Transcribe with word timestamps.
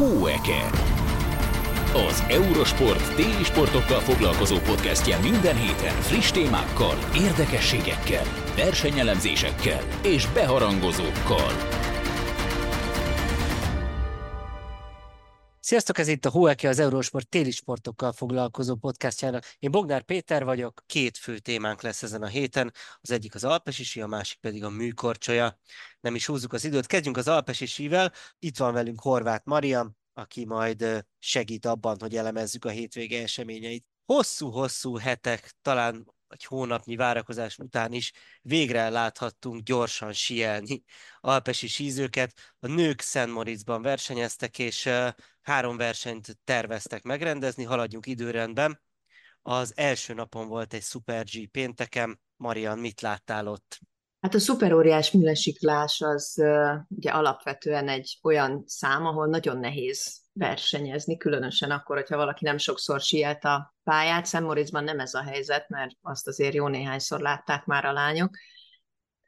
Hóeke. 0.00 0.70
Az 2.08 2.24
Eurosport 2.28 3.14
téli 3.14 3.44
sportokkal 3.44 4.00
foglalkozó 4.00 4.56
podcastje 4.56 5.18
minden 5.22 5.56
héten 5.56 6.00
friss 6.00 6.30
témákkal, 6.30 6.96
érdekességekkel, 7.14 8.24
versenyelemzésekkel 8.56 9.80
és 10.02 10.26
beharangozókkal. 10.26 11.79
Sziasztok, 15.70 15.98
ez 15.98 16.08
itt 16.08 16.24
a 16.24 16.30
Hóeke, 16.30 16.68
az 16.68 16.78
Eurosport 16.78 17.28
téli 17.28 17.50
sportokkal 17.50 18.12
foglalkozó 18.12 18.74
podcastjának. 18.74 19.44
Én 19.58 19.70
Bognár 19.70 20.02
Péter 20.02 20.44
vagyok, 20.44 20.82
két 20.86 21.18
fő 21.18 21.38
témánk 21.38 21.82
lesz 21.82 22.02
ezen 22.02 22.22
a 22.22 22.26
héten. 22.26 22.72
Az 23.00 23.10
egyik 23.10 23.34
az 23.34 23.44
alpesisi, 23.44 24.00
a 24.00 24.06
másik 24.06 24.38
pedig 24.38 24.64
a 24.64 24.70
műkorcsolya. 24.70 25.58
Nem 26.00 26.14
is 26.14 26.26
húzzuk 26.26 26.52
az 26.52 26.64
időt, 26.64 26.86
kezdjünk 26.86 27.16
az 27.16 27.28
alpesisivel. 27.28 28.12
Itt 28.38 28.56
van 28.56 28.72
velünk 28.72 29.00
Horváth 29.00 29.46
Mariam, 29.46 29.96
aki 30.14 30.44
majd 30.44 31.06
segít 31.18 31.66
abban, 31.66 31.96
hogy 32.00 32.16
elemezzük 32.16 32.64
a 32.64 32.70
hétvége 32.70 33.22
eseményeit. 33.22 33.86
Hosszú-hosszú 34.04 34.96
hetek, 34.96 35.52
talán 35.62 36.14
egy 36.32 36.44
hónapnyi 36.44 36.96
várakozás 36.96 37.58
után 37.58 37.92
is 37.92 38.12
végre 38.42 38.88
láthattunk 38.88 39.62
gyorsan 39.62 40.12
sielni 40.12 40.82
alpesi 41.20 41.66
sízőket. 41.66 42.32
A 42.58 42.66
nők 42.66 43.00
Szent 43.00 43.32
Moritzban 43.32 43.82
versenyeztek, 43.82 44.58
és 44.58 44.88
három 45.42 45.76
versenyt 45.76 46.38
terveztek 46.44 47.02
megrendezni, 47.02 47.64
haladjunk 47.64 48.06
időrendben. 48.06 48.80
Az 49.42 49.72
első 49.76 50.14
napon 50.14 50.48
volt 50.48 50.72
egy 50.74 50.82
Super 50.82 51.24
G 51.24 51.50
pénteken. 51.50 52.20
Marian, 52.36 52.78
mit 52.78 53.00
láttál 53.00 53.46
ott? 53.46 53.78
Hát 54.20 54.34
a 54.34 54.38
szuperóriás 54.38 55.10
műlesiklás 55.10 56.00
az 56.00 56.42
ugye 56.88 57.10
alapvetően 57.10 57.88
egy 57.88 58.18
olyan 58.22 58.62
szám, 58.66 59.06
ahol 59.06 59.26
nagyon 59.26 59.58
nehéz 59.58 60.19
versenyezni, 60.32 61.16
különösen 61.16 61.70
akkor, 61.70 61.96
hogyha 61.96 62.16
valaki 62.16 62.44
nem 62.44 62.58
sokszor 62.58 63.00
siet 63.00 63.44
a 63.44 63.74
pályát. 63.82 64.26
Szemmoritzban 64.26 64.84
nem 64.84 64.98
ez 64.98 65.14
a 65.14 65.22
helyzet, 65.22 65.68
mert 65.68 65.96
azt 66.00 66.28
azért 66.28 66.54
jó 66.54 66.68
néhányszor 66.68 67.20
látták 67.20 67.64
már 67.64 67.84
a 67.84 67.92
lányok. 67.92 68.36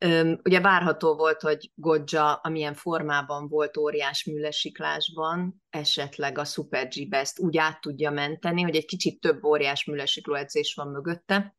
Um, 0.04 0.40
ugye 0.44 0.60
várható 0.60 1.14
volt, 1.16 1.40
hogy 1.40 1.72
Godzsa, 1.74 2.34
amilyen 2.34 2.74
formában 2.74 3.48
volt 3.48 3.76
óriás 3.76 4.24
műlesiklásban, 4.24 5.62
esetleg 5.70 6.38
a 6.38 6.44
Super 6.44 6.88
G 6.88 7.14
ezt 7.14 7.38
úgy 7.38 7.56
át 7.56 7.80
tudja 7.80 8.10
menteni, 8.10 8.62
hogy 8.62 8.76
egy 8.76 8.84
kicsit 8.84 9.20
több 9.20 9.44
óriás 9.44 9.84
műlesikló 9.84 10.34
edzés 10.34 10.74
van 10.74 10.88
mögötte, 10.88 11.54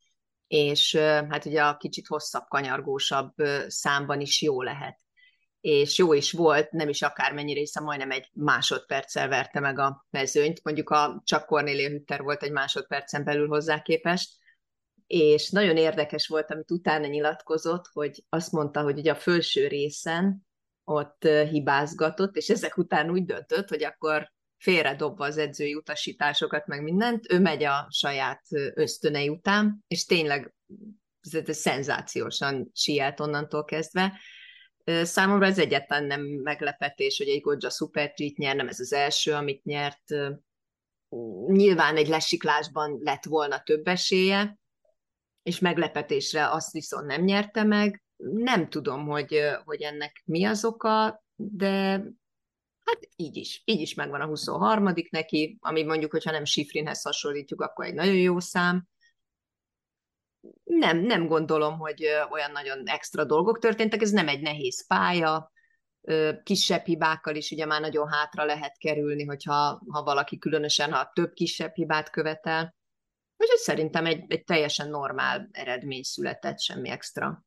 és 0.47 0.95
hát 1.29 1.45
ugye 1.45 1.63
a 1.63 1.77
kicsit 1.77 2.07
hosszabb, 2.07 2.47
kanyargósabb 2.47 3.33
számban 3.67 4.21
is 4.21 4.41
jó 4.41 4.61
lehet. 4.61 5.02
És 5.63 5.97
jó 5.97 6.13
is 6.13 6.31
volt, 6.31 6.71
nem 6.71 6.89
is 6.89 7.01
akármennyire, 7.01 7.59
hiszen 7.59 7.83
majdnem 7.83 8.11
egy 8.11 8.29
másodperccel 8.33 9.27
verte 9.27 9.59
meg 9.59 9.79
a 9.79 10.05
mezőnyt, 10.09 10.63
mondjuk 10.63 10.89
a 10.89 11.21
csak 11.25 11.45
Cornélia 11.45 11.89
Hütter 11.89 12.21
volt 12.21 12.43
egy 12.43 12.51
másodpercen 12.51 13.23
belül 13.23 13.47
hozzá 13.47 13.81
képest, 13.81 14.31
és 15.07 15.49
nagyon 15.49 15.77
érdekes 15.77 16.27
volt, 16.27 16.51
amit 16.51 16.71
utána 16.71 17.07
nyilatkozott, 17.07 17.87
hogy 17.93 18.23
azt 18.29 18.51
mondta, 18.51 18.81
hogy 18.81 18.97
ugye 18.97 19.11
a 19.11 19.15
felső 19.15 19.67
részen 19.67 20.47
ott 20.83 21.23
hibázgatott, 21.49 22.35
és 22.35 22.49
ezek 22.49 22.77
után 22.77 23.09
úgy 23.09 23.25
döntött, 23.25 23.69
hogy 23.69 23.83
akkor 23.83 24.31
félredobva 24.57 25.25
az 25.25 25.37
edzői 25.37 25.75
utasításokat, 25.75 26.67
meg 26.67 26.83
mindent, 26.83 27.31
ő 27.31 27.39
megy 27.39 27.63
a 27.63 27.87
saját 27.89 28.41
ösztönei 28.73 29.29
után, 29.29 29.83
és 29.87 30.05
tényleg 30.05 30.53
ez 31.31 31.57
szenzációsan 31.57 32.71
sielt 32.73 33.19
onnantól 33.19 33.65
kezdve. 33.65 34.19
Számomra 34.85 35.45
ez 35.45 35.59
egyáltalán 35.59 36.03
nem 36.03 36.21
meglepetés, 36.21 37.17
hogy 37.17 37.27
egy 37.27 37.41
Godzsa 37.41 37.69
Super 37.69 38.13
nyer, 38.35 38.55
nem 38.55 38.67
ez 38.67 38.79
az 38.79 38.93
első, 38.93 39.33
amit 39.33 39.63
nyert. 39.63 40.03
Nyilván 41.47 41.95
egy 41.95 42.07
lesiklásban 42.07 42.99
lett 43.01 43.23
volna 43.23 43.63
több 43.63 43.87
esélye, 43.87 44.57
és 45.43 45.59
meglepetésre 45.59 46.49
azt 46.49 46.71
viszont 46.71 47.05
nem 47.05 47.21
nyerte 47.23 47.63
meg. 47.63 48.03
Nem 48.33 48.69
tudom, 48.69 49.05
hogy, 49.05 49.39
hogy 49.63 49.81
ennek 49.81 50.21
mi 50.25 50.45
az 50.45 50.65
oka, 50.65 51.23
de 51.35 52.03
Hát 52.85 53.09
így 53.15 53.37
is. 53.37 53.61
Így 53.65 53.81
is 53.81 53.93
megvan 53.93 54.21
a 54.21 54.25
23 54.25 54.93
neki, 55.09 55.57
ami 55.61 55.83
mondjuk, 55.83 56.11
hogyha 56.11 56.31
nem 56.31 56.45
Sifrinhez 56.45 57.01
hasonlítjuk, 57.01 57.61
akkor 57.61 57.85
egy 57.85 57.93
nagyon 57.93 58.15
jó 58.15 58.39
szám. 58.39 58.87
Nem, 60.63 60.97
nem 60.97 61.27
gondolom, 61.27 61.77
hogy 61.77 62.07
olyan 62.31 62.51
nagyon 62.51 62.87
extra 62.87 63.23
dolgok 63.23 63.59
történtek, 63.59 64.01
ez 64.01 64.11
nem 64.11 64.27
egy 64.27 64.41
nehéz 64.41 64.87
pálya, 64.87 65.51
kisebb 66.43 66.85
hibákkal 66.85 67.35
is 67.35 67.51
ugye 67.51 67.65
már 67.65 67.81
nagyon 67.81 68.07
hátra 68.07 68.45
lehet 68.45 68.77
kerülni, 68.77 69.25
hogyha 69.25 69.81
ha 69.87 70.03
valaki 70.03 70.37
különösen, 70.37 70.91
ha 70.91 71.11
több 71.13 71.33
kisebb 71.33 71.73
hibát 71.73 72.09
követel. 72.09 72.75
Úgyhogy 73.37 73.59
szerintem 73.59 74.05
egy, 74.05 74.23
egy 74.27 74.43
teljesen 74.43 74.89
normál 74.89 75.49
eredmény 75.51 76.03
született, 76.03 76.59
semmi 76.59 76.89
extra. 76.89 77.43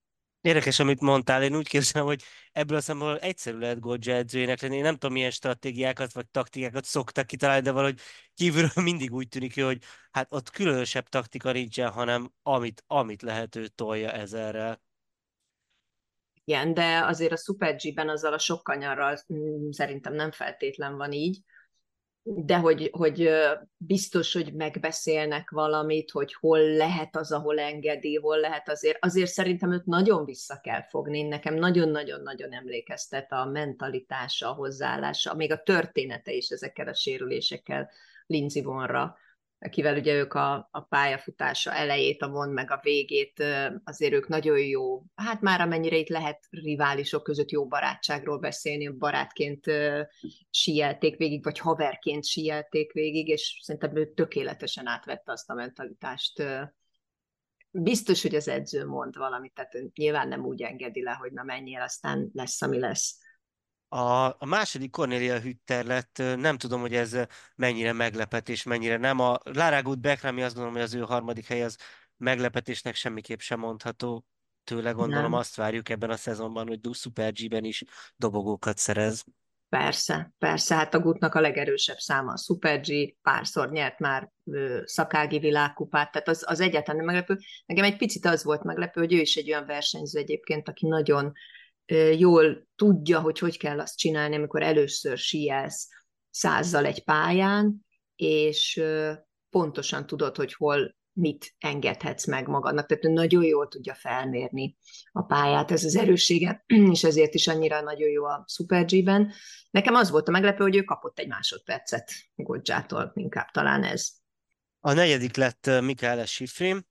Érdekes, 0.47 0.79
amit 0.79 1.01
mondtál, 1.01 1.43
én 1.43 1.57
úgy 1.57 1.69
képzelem, 1.69 2.07
hogy 2.07 2.23
ebből 2.53 2.77
a 2.77 2.81
szempontból 2.81 3.21
egyszerű 3.21 3.59
lehet 3.59 3.81
Godzsa 3.81 4.13
edzőjének 4.13 4.61
lenni. 4.61 4.77
Én 4.77 4.83
nem 4.83 4.93
tudom, 4.93 5.13
milyen 5.13 5.31
stratégiákat 5.31 6.13
vagy 6.13 6.29
taktikákat 6.29 6.85
szoktak 6.85 7.27
kitalálni, 7.27 7.63
de 7.63 7.71
valahogy 7.71 8.01
kívülről 8.35 8.85
mindig 8.91 9.13
úgy 9.13 9.29
tűnik, 9.29 9.63
hogy 9.63 9.79
hát 10.11 10.33
ott 10.33 10.51
különösebb 10.51 11.09
taktika 11.09 11.53
nincsen, 11.53 11.91
hanem 11.91 12.33
amit, 12.43 12.85
amit 12.87 13.23
lehet, 13.23 13.57
ő 13.57 13.67
tolja 13.67 14.11
ezerrel. 14.13 14.83
Igen, 16.45 16.75
de 16.75 17.05
azért 17.05 17.33
a 17.33 17.37
Super 17.37 17.77
G-ben 17.77 18.09
azzal 18.09 18.33
a 18.33 18.39
sok 18.39 18.63
kanyarral 18.63 19.19
mm, 19.35 19.71
szerintem 19.71 20.15
nem 20.15 20.31
feltétlen 20.31 20.97
van 20.97 21.13
így 21.13 21.39
de 22.29 22.57
hogy, 22.57 22.91
hogy 22.93 23.31
biztos, 23.77 24.33
hogy 24.33 24.53
megbeszélnek 24.53 25.51
valamit, 25.51 26.11
hogy 26.11 26.35
hol 26.35 26.61
lehet 26.61 27.17
az, 27.17 27.33
ahol 27.33 27.59
engedi, 27.59 28.17
hol 28.17 28.39
lehet 28.39 28.69
azért. 28.69 29.05
Azért 29.05 29.31
szerintem 29.31 29.73
őt 29.73 29.85
nagyon 29.85 30.25
vissza 30.25 30.61
kell 30.63 30.83
fogni. 30.83 31.23
Nekem 31.23 31.55
nagyon-nagyon-nagyon 31.55 32.53
emlékeztet 32.53 33.33
a 33.33 33.45
mentalitása, 33.45 34.51
a 34.51 34.55
hozzáállása, 34.55 35.35
még 35.35 35.53
a 35.53 35.63
története 35.63 36.33
is 36.33 36.49
ezekkel 36.49 36.89
a 36.89 36.95
sérülésekkel 36.95 37.91
Lindsay 38.27 38.63
vonra 38.63 39.17
akivel 39.59 39.97
ugye 39.97 40.15
ők 40.15 40.35
a, 40.35 40.69
a 40.71 40.81
pályafutása 40.81 41.73
elejét, 41.73 42.23
a 42.23 42.29
mond 42.29 42.53
meg 42.53 42.71
a 42.71 42.81
végét, 42.83 43.45
azért 43.85 44.13
ők 44.13 44.29
nagyon 44.29 44.59
jó, 44.59 45.03
hát 45.15 45.41
már 45.41 45.61
amennyire 45.61 45.97
itt 45.97 46.09
lehet 46.09 46.47
riválisok 46.51 47.23
között 47.23 47.51
jó 47.51 47.67
barátságról 47.67 48.39
beszélni, 48.39 48.89
barátként 48.89 49.65
sielték 50.51 51.17
végig, 51.17 51.45
vagy 51.45 51.59
haverként 51.59 52.25
sielték 52.25 52.93
végig, 52.93 53.29
és 53.29 53.61
szerintem 53.63 53.97
ő 53.97 54.13
tökéletesen 54.13 54.87
átvette 54.87 55.33
azt 55.33 55.51
a 55.51 55.55
mentalitást. 55.55 56.43
Biztos, 57.71 58.23
hogy 58.23 58.35
az 58.35 58.49
edző 58.49 58.87
mond 58.87 59.17
valamit, 59.17 59.55
tehát 59.55 59.73
nyilván 59.95 60.29
nem 60.29 60.45
úgy 60.45 60.63
engedi 60.63 61.03
le, 61.03 61.13
hogy 61.13 61.33
na 61.33 61.43
menjél, 61.43 61.81
aztán 61.81 62.31
lesz, 62.33 62.63
ami 62.63 62.79
lesz. 62.79 63.19
A, 63.89 64.27
a 64.27 64.45
második 64.47 64.91
Cornelia 64.91 65.39
Hütter 65.39 65.85
lett, 65.85 66.23
nem 66.37 66.59
tudom, 66.59 66.81
hogy 66.81 66.95
ez 66.95 67.17
mennyire 67.55 67.93
meglepetés, 67.93 68.63
mennyire 68.63 68.97
nem. 68.97 69.21
A 69.21 69.39
Lara 69.43 69.83
Good 69.83 69.99
Beckrami 69.99 70.43
azt 70.43 70.55
gondolom, 70.55 70.77
hogy 70.77 70.87
az 70.87 70.95
ő 70.95 71.01
harmadik 71.01 71.47
hely 71.47 71.63
az 71.63 71.79
meglepetésnek 72.17 72.95
semmiképp 72.95 73.39
sem 73.39 73.59
mondható. 73.59 74.25
Tőle 74.65 74.91
gondolom 74.91 75.31
nem. 75.31 75.39
azt 75.39 75.57
várjuk 75.57 75.89
ebben 75.89 76.11
a 76.11 76.17
szezonban, 76.17 76.67
hogy 76.67 76.81
Super 76.93 77.33
G-ben 77.33 77.65
is 77.65 77.85
dobogókat 78.17 78.79
szerez. 78.79 79.25
Persze, 79.69 80.33
persze, 80.39 80.75
hát 80.75 80.95
a 80.95 81.01
Gutnak 81.01 81.35
a 81.35 81.41
legerősebb 81.41 81.97
száma 81.97 82.33
a 82.33 82.37
Super 82.37 82.81
G, 82.81 83.17
párszor 83.23 83.71
nyert 83.71 83.99
már 83.99 84.33
ö, 84.45 84.81
szakági 84.85 85.39
világkupát, 85.39 86.13
tehát 86.13 86.29
az, 86.29 86.45
az 86.47 86.61
egyáltalán 86.61 86.97
nem 86.97 87.15
meglepő. 87.15 87.39
Nekem 87.67 87.85
egy 87.85 87.97
picit 87.97 88.25
az 88.25 88.45
volt 88.45 88.63
meglepő, 88.63 89.01
hogy 89.01 89.13
ő 89.13 89.21
is 89.21 89.37
egy 89.37 89.49
olyan 89.49 89.67
versenyző 89.67 90.19
egyébként, 90.19 90.69
aki 90.69 90.87
nagyon 90.87 91.33
jól 92.19 92.69
tudja, 92.77 93.21
hogy 93.21 93.39
hogy 93.39 93.59
kell 93.59 93.81
azt 93.81 93.99
csinálni, 93.99 94.37
amikor 94.37 94.63
először 94.63 95.19
sielsz 95.19 95.89
százzal 96.31 96.85
egy 96.85 97.05
pályán, 97.05 97.87
és 98.17 98.83
pontosan 99.51 100.07
tudod, 100.07 100.37
hogy 100.37 100.55
hol 100.55 100.97
mit 101.13 101.55
engedhetsz 101.59 102.27
meg 102.27 102.49
magadnak. 102.49 102.87
Tehát 102.87 103.05
nagyon 103.05 103.45
jól 103.45 103.69
tudja 103.69 103.95
felmérni 103.95 104.77
a 105.13 105.23
pályát, 105.23 105.71
ez 105.71 105.85
az 105.85 105.97
erőssége, 105.97 106.65
és 106.93 107.05
ezért 107.05 107.35
is 107.35 107.49
annyira 107.49 107.81
nagyon 107.81 108.09
jó 108.09 108.25
a 108.25 108.45
Super 108.49 108.85
G-ben. 108.85 109.33
Nekem 109.71 109.95
az 109.95 110.11
volt 110.11 110.29
a 110.29 110.31
meglepő, 110.31 110.63
hogy 110.63 110.77
ő 110.77 110.83
kapott 110.83 111.19
egy 111.19 111.29
másodpercet 111.29 112.11
Godzsától, 112.35 113.13
inkább 113.15 113.51
talán 113.51 113.83
ez. 113.83 114.09
A 114.81 114.93
negyedik 114.93 115.37
lett 115.37 115.71
Mikael 115.81 116.27
Schifrin, 116.27 116.87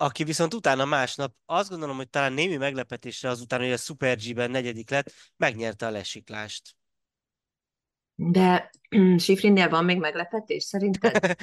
aki 0.00 0.24
viszont 0.24 0.54
utána 0.54 0.84
másnap 0.84 1.34
azt 1.46 1.68
gondolom, 1.68 1.96
hogy 1.96 2.08
talán 2.08 2.32
némi 2.32 2.56
meglepetésre 2.56 3.28
azután, 3.28 3.60
hogy 3.60 3.72
a 3.72 3.76
Super 3.76 4.16
G-ben 4.16 4.50
negyedik 4.50 4.90
lett, 4.90 5.12
megnyerte 5.36 5.86
a 5.86 5.90
lesiklást. 5.90 6.74
De 8.14 8.70
Sifrinnél 9.18 9.68
van 9.68 9.84
még 9.84 9.98
meglepetés 9.98 10.64
szerinted? 10.64 11.36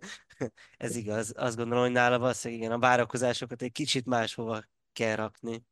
Ez 0.76 0.96
igaz. 0.96 1.32
Azt 1.36 1.56
gondolom, 1.56 1.82
hogy 1.82 1.92
nála 1.92 2.18
valószínűleg 2.18 2.62
igen, 2.62 2.74
a 2.74 2.78
várakozásokat 2.78 3.62
egy 3.62 3.72
kicsit 3.72 4.06
máshova 4.06 4.62
kell 4.92 5.16
rakni. 5.16 5.62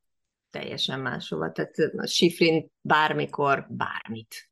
Teljesen 0.50 1.00
máshova. 1.00 1.52
Tehát 1.52 1.76
a 1.96 2.06
Sifrin 2.06 2.70
bármikor 2.80 3.66
bármit 3.68 4.50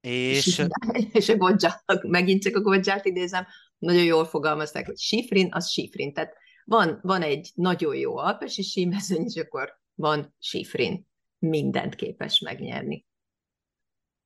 És, 0.00 0.64
és 1.12 1.28
a 1.34 1.36
Godzsa, 1.36 1.84
megint 2.02 2.42
csak 2.42 2.56
a 2.56 2.60
Godzsát 2.60 3.04
idézem, 3.04 3.46
nagyon 3.78 4.04
jól 4.04 4.24
fogalmazták, 4.24 4.86
hogy 4.86 4.98
Sifrin, 4.98 5.48
az 5.52 5.70
Sifrin. 5.70 6.12
Tehát 6.12 6.34
van, 6.64 6.98
van 7.02 7.22
egy 7.22 7.50
nagyon 7.54 7.96
jó 7.96 8.16
alpesi 8.16 8.62
símezőny, 8.62 9.24
és 9.24 9.36
akkor 9.36 9.80
van 9.94 10.34
Sifrin. 10.38 11.06
Mindent 11.38 11.94
képes 11.94 12.40
megnyerni. 12.40 13.06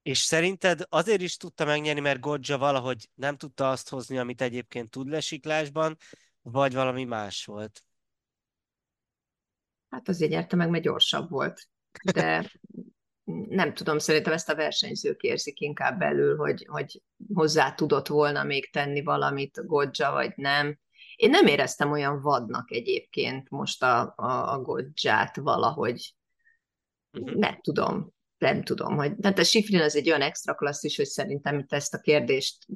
És 0.02 0.18
szerinted 0.18 0.80
azért 0.88 1.20
is 1.20 1.36
tudta 1.36 1.64
megnyerni, 1.64 2.00
mert 2.00 2.20
Godzsa 2.20 2.58
valahogy 2.58 3.10
nem 3.14 3.36
tudta 3.36 3.70
azt 3.70 3.88
hozni, 3.88 4.18
amit 4.18 4.40
egyébként 4.40 4.90
tud 4.90 5.08
lesiklásban, 5.08 5.96
vagy 6.42 6.74
valami 6.74 7.04
más 7.04 7.44
volt? 7.44 7.84
Hát 9.88 10.08
azért 10.08 10.30
nyerte 10.30 10.56
meg, 10.56 10.70
mert 10.70 10.84
gyorsabb 10.84 11.30
volt. 11.30 11.68
De 12.12 12.50
nem 13.48 13.74
tudom, 13.74 13.98
szerintem 13.98 14.32
ezt 14.32 14.48
a 14.48 14.54
versenyzők 14.54 15.22
érzik 15.22 15.60
inkább 15.60 15.98
belül, 15.98 16.36
hogy, 16.36 16.66
hogy 16.68 17.02
hozzá 17.34 17.74
tudott 17.74 18.06
volna 18.06 18.44
még 18.44 18.70
tenni 18.72 19.02
valamit 19.02 19.66
Godzsa, 19.66 20.10
vagy 20.10 20.32
nem. 20.36 20.78
Én 21.16 21.30
nem 21.30 21.46
éreztem 21.46 21.90
olyan 21.90 22.20
vadnak 22.20 22.70
egyébként 22.70 23.50
most 23.50 23.82
a, 23.82 24.12
a, 24.16 24.52
a 24.52 24.60
Godzsát 24.60 25.36
valahogy. 25.36 26.14
Uh-huh. 27.18 27.38
Nem 27.38 27.60
tudom, 27.60 28.12
nem 28.38 28.62
tudom, 28.62 28.96
hogy 28.96 29.16
tehát 29.16 29.38
a 29.38 29.44
Sifrin 29.44 29.80
az 29.80 29.96
egy 29.96 30.08
olyan 30.08 30.22
extra 30.22 30.54
klasszis, 30.54 30.96
hogy 30.96 31.06
szerintem 31.06 31.58
itt 31.58 31.72
ezt 31.72 31.94
a 31.94 32.00
kérdést 32.00 32.66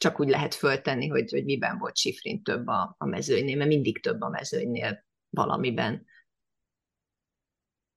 csak 0.00 0.20
úgy 0.20 0.28
lehet 0.28 0.54
föltenni, 0.54 1.08
hogy, 1.08 1.30
hogy 1.30 1.44
miben 1.44 1.78
volt 1.78 1.96
Sifrin 1.96 2.42
több 2.42 2.66
a, 2.66 2.94
a 2.98 3.06
mezőnynél, 3.06 3.56
mert 3.56 3.68
mindig 3.68 4.02
több 4.02 4.20
a 4.20 4.28
mezőnynél 4.28 5.04
valamiben. 5.28 6.06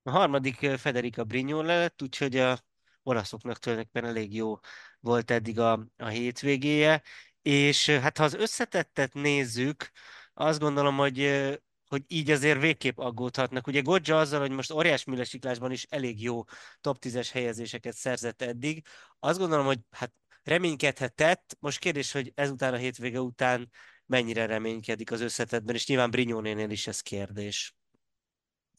A 0.04 0.12
harmadik 0.12 0.78
Federica 0.78 1.24
Brignol 1.24 1.66
lett, 1.66 2.02
úgyhogy 2.02 2.38
a 2.38 2.60
olaszoknak 3.04 3.58
tulajdonképpen 3.58 4.10
elég 4.10 4.34
jó 4.36 4.60
volt 5.00 5.32
eddig 5.32 5.60
a, 5.60 5.88
a 5.98 6.08
hétvégéje, 6.08 7.02
és 7.42 7.90
hát 7.90 8.18
ha 8.18 8.24
az 8.24 8.34
összetettet 8.34 9.14
nézzük, 9.14 9.92
azt 10.34 10.60
gondolom, 10.60 10.98
hogy 10.98 11.52
hogy 11.94 12.04
így 12.08 12.32
azért 12.32 12.62
végképp 12.62 12.98
aggódhatnak. 12.98 13.68
Ugye 13.68 13.82
Godzsa 13.82 14.20
azzal, 14.20 14.40
hogy 14.40 14.52
most 14.52 14.72
óriás 14.72 15.04
műlesiklásban 15.04 15.72
is 15.72 15.86
elég 15.90 16.22
jó 16.22 16.44
top 16.82 16.98
10-es 17.02 17.30
helyezéseket 17.32 17.96
szerzett 17.96 18.42
eddig. 18.42 18.86
Azt 19.20 19.40
gondolom, 19.40 19.66
hogy 19.66 19.80
hát 19.90 20.14
reménykedhetett. 20.44 21.58
Most 21.60 21.80
kérdés, 21.80 22.12
hogy 22.12 22.32
ezután 22.36 22.74
a 22.74 22.78
hétvége 22.78 23.22
után 23.22 23.70
mennyire 24.06 24.46
reménykedik 24.46 25.12
az 25.12 25.22
összetetben, 25.22 25.76
és 25.76 25.88
nyilván 25.88 26.12
Brignónénél 26.12 26.70
is 26.70 26.88
ez 26.88 27.00
kérdés. 27.00 27.76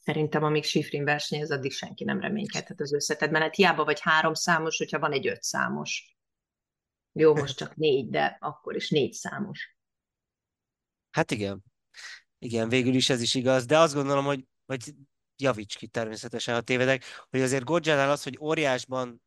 Szerintem, 0.05 0.45
amíg 0.45 0.65
Sifrin 0.65 1.05
versenyez, 1.05 1.51
addig 1.51 1.73
senki 1.73 2.05
nem 2.05 2.21
reménykedhet 2.21 2.81
az 2.81 2.93
összetetben. 2.93 3.43
Hát 3.43 3.55
hiába 3.55 3.85
vagy 3.85 4.01
három 4.01 4.35
számos, 4.35 4.77
hogyha 4.77 4.99
van 4.99 5.13
egy 5.13 5.27
öt 5.27 5.43
számos. 5.43 6.17
Jó, 7.13 7.35
most 7.41 7.57
csak 7.57 7.77
négy, 7.77 8.09
de 8.09 8.37
akkor 8.41 8.77
is 8.77 8.91
négy 8.91 9.13
számos. 9.13 9.77
Hát 11.11 11.31
igen. 11.31 11.65
Igen, 12.39 12.69
végül 12.69 12.95
is 12.95 13.11
ez 13.11 13.21
is 13.21 13.35
igaz, 13.35 13.67
de 13.67 13.79
azt 13.79 13.95
gondolom, 13.95 14.25
hogy, 14.25 14.45
hogy 14.67 14.95
javíts 15.37 15.77
ki 15.77 15.87
természetesen, 15.87 16.55
ha 16.55 16.61
tévedek, 16.61 17.05
hogy 17.31 17.41
azért 17.41 17.65
Godzsánál 17.65 18.11
az, 18.11 18.23
hogy 18.23 18.39
óriásban 18.41 19.23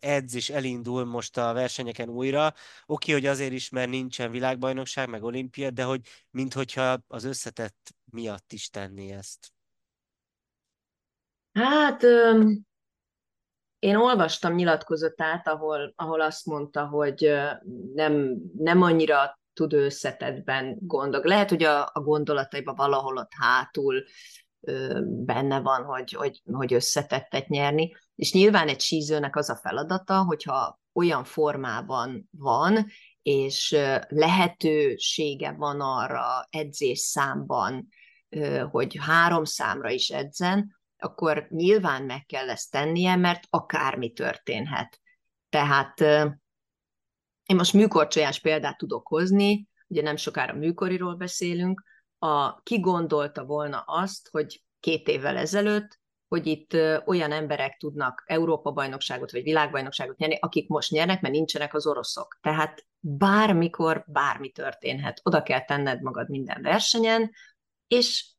edz 0.00 0.34
és 0.34 0.50
elindul 0.50 1.04
most 1.04 1.36
a 1.36 1.52
versenyeken 1.52 2.08
újra. 2.08 2.54
Oké, 2.86 3.12
hogy 3.12 3.26
azért 3.26 3.52
is, 3.52 3.68
mert 3.68 3.90
nincsen 3.90 4.30
világbajnokság, 4.30 5.08
meg 5.08 5.22
olimpia, 5.22 5.70
de 5.70 5.84
hogy 5.84 6.00
minthogyha 6.30 7.02
az 7.06 7.24
összetett 7.24 7.94
miatt 8.04 8.52
is 8.52 8.68
tenni 8.68 9.12
ezt. 9.12 9.54
Hát 11.56 12.02
én 13.78 13.96
olvastam 13.96 14.54
nyilatkozatát, 14.54 15.48
ahol, 15.48 15.92
ahol 15.96 16.20
azt 16.20 16.46
mondta, 16.46 16.86
hogy 16.86 17.32
nem, 17.94 18.36
nem 18.56 18.82
annyira 18.82 19.38
tud 19.52 19.72
összetettben 19.72 20.76
gondok. 20.80 21.24
Lehet, 21.24 21.48
hogy 21.48 21.62
a, 21.62 21.90
a 21.92 22.00
gondolataiban 22.00 22.74
valahol 22.74 23.16
ott 23.16 23.32
hátul 23.40 24.04
benne 25.02 25.60
van, 25.60 25.84
hogy, 25.84 26.12
hogy, 26.12 26.42
hogy 26.52 26.74
összetettet 26.74 27.48
nyerni. 27.48 27.96
És 28.14 28.32
nyilván 28.32 28.68
egy 28.68 28.80
sízőnek 28.80 29.36
az 29.36 29.50
a 29.50 29.56
feladata, 29.56 30.22
hogyha 30.22 30.80
olyan 30.92 31.24
formában 31.24 32.28
van, 32.30 32.86
és 33.22 33.76
lehetősége 34.08 35.52
van 35.52 35.80
arra 35.80 36.46
edzés 36.50 36.98
számban, 36.98 37.88
hogy 38.70 38.96
három 39.00 39.44
számra 39.44 39.90
is 39.90 40.08
edzen, 40.08 40.75
akkor 40.98 41.46
nyilván 41.50 42.02
meg 42.02 42.24
kell 42.26 42.50
ezt 42.50 42.70
tennie, 42.70 43.16
mert 43.16 43.44
akármi 43.50 44.12
történhet. 44.12 45.00
Tehát 45.48 46.00
én 47.46 47.56
most 47.56 47.72
műkorcsolyás 47.72 48.40
példát 48.40 48.76
tudok 48.76 49.06
hozni, 49.06 49.68
ugye 49.86 50.02
nem 50.02 50.16
sokára 50.16 50.54
műkoriról 50.54 51.14
beszélünk, 51.14 51.82
a, 52.18 52.62
ki 52.62 52.80
gondolta 52.80 53.44
volna 53.44 53.78
azt, 53.86 54.28
hogy 54.30 54.64
két 54.80 55.08
évvel 55.08 55.36
ezelőtt, 55.36 56.00
hogy 56.28 56.46
itt 56.46 56.76
olyan 57.04 57.32
emberek 57.32 57.76
tudnak 57.76 58.22
Európa-bajnokságot 58.26 59.32
vagy 59.32 59.42
világbajnokságot 59.42 60.16
nyerni, 60.16 60.38
akik 60.40 60.68
most 60.68 60.90
nyernek, 60.90 61.20
mert 61.20 61.34
nincsenek 61.34 61.74
az 61.74 61.86
oroszok. 61.86 62.38
Tehát 62.40 62.86
bármikor 63.00 64.04
bármi 64.06 64.50
történhet. 64.50 65.20
Oda 65.22 65.42
kell 65.42 65.64
tenned 65.64 66.02
magad 66.02 66.28
minden 66.28 66.62
versenyen, 66.62 67.30
és 67.86 68.35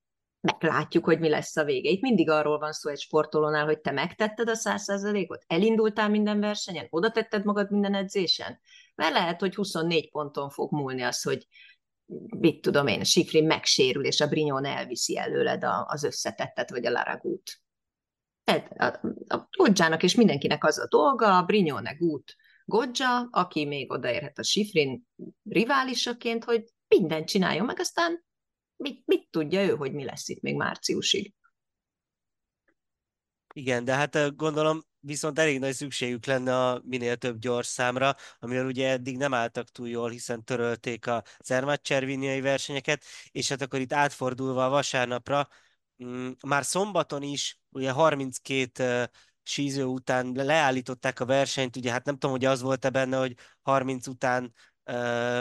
meglátjuk, 0.53 1.05
hogy 1.05 1.19
mi 1.19 1.29
lesz 1.29 1.57
a 1.57 1.63
vége. 1.63 1.89
Itt 1.89 2.01
mindig 2.01 2.29
arról 2.29 2.59
van 2.59 2.71
szó 2.71 2.89
egy 2.89 2.99
sportolónál, 2.99 3.65
hogy 3.65 3.79
te 3.79 3.91
megtetted 3.91 4.49
a 4.49 4.55
száz 4.55 4.83
százalékot, 4.83 5.43
elindultál 5.47 6.09
minden 6.09 6.39
versenyen, 6.39 6.87
oda 6.89 7.11
tetted 7.11 7.45
magad 7.45 7.71
minden 7.71 7.93
edzésen, 7.93 8.59
mert 8.95 9.13
lehet, 9.13 9.39
hogy 9.39 9.55
24 9.55 10.09
ponton 10.11 10.49
fog 10.49 10.71
múlni 10.71 11.01
az, 11.01 11.21
hogy 11.21 11.47
mit 12.39 12.61
tudom 12.61 12.87
én, 12.87 12.99
a 12.99 13.03
Sifrin 13.03 13.45
megsérül, 13.45 14.05
és 14.05 14.21
a 14.21 14.27
Brinyón 14.27 14.65
elviszi 14.65 15.17
előled 15.17 15.63
az 15.85 16.03
összetettet, 16.03 16.69
vagy 16.69 16.85
a 16.85 16.91
Laragút. 16.91 17.61
Tehát 18.43 18.71
a, 19.27 19.39
a 19.57 19.97
és 19.99 20.15
mindenkinek 20.15 20.63
az 20.63 20.79
a 20.79 20.87
dolga, 20.87 21.37
a 21.37 21.43
Brinyóne 21.43 21.95
út 21.99 22.35
Godzsa, 22.65 23.27
aki 23.31 23.65
még 23.65 23.91
odaérhet 23.91 24.37
a 24.37 24.43
Sifrin 24.43 25.07
riválisaként, 25.49 26.43
hogy 26.43 26.63
mindent 26.87 27.27
csináljon 27.27 27.65
meg, 27.65 27.79
aztán 27.79 28.25
mit, 28.77 29.01
mit 29.05 29.27
tudja 29.29 29.63
ő, 29.63 29.75
hogy 29.75 29.93
mi 29.93 30.03
lesz 30.03 30.27
itt 30.27 30.41
még 30.41 30.55
márciusig. 30.55 31.33
Igen, 33.53 33.83
de 33.83 33.93
hát 33.93 34.35
gondolom 34.35 34.81
viszont 34.99 35.39
elég 35.39 35.59
nagy 35.59 35.73
szükségük 35.73 36.25
lenne 36.25 36.67
a 36.67 36.81
minél 36.85 37.15
több 37.15 37.39
gyors 37.39 37.67
számra, 37.67 38.15
amivel 38.39 38.65
ugye 38.65 38.89
eddig 38.89 39.17
nem 39.17 39.33
álltak 39.33 39.69
túl 39.69 39.89
jól, 39.89 40.09
hiszen 40.09 40.43
törölték 40.43 41.07
a 41.07 41.23
Zermatt 41.43 41.83
Cserviniai 41.83 42.41
versenyeket, 42.41 43.03
és 43.31 43.49
hát 43.49 43.61
akkor 43.61 43.79
itt 43.79 43.93
átfordulva 43.93 44.65
a 44.65 44.69
vasárnapra, 44.69 45.47
mm, 46.03 46.31
már 46.47 46.65
szombaton 46.65 47.21
is 47.21 47.59
ugye 47.69 47.91
32 47.91 49.09
síző 49.43 49.83
után 49.83 50.31
leállították 50.33 51.19
a 51.19 51.25
versenyt, 51.25 51.75
ugye 51.75 51.91
hát 51.91 52.05
nem 52.05 52.13
tudom, 52.13 52.31
hogy 52.31 52.45
az 52.45 52.61
volt-e 52.61 52.89
benne, 52.89 53.17
hogy 53.17 53.35
30 53.61 54.07
után 54.07 54.53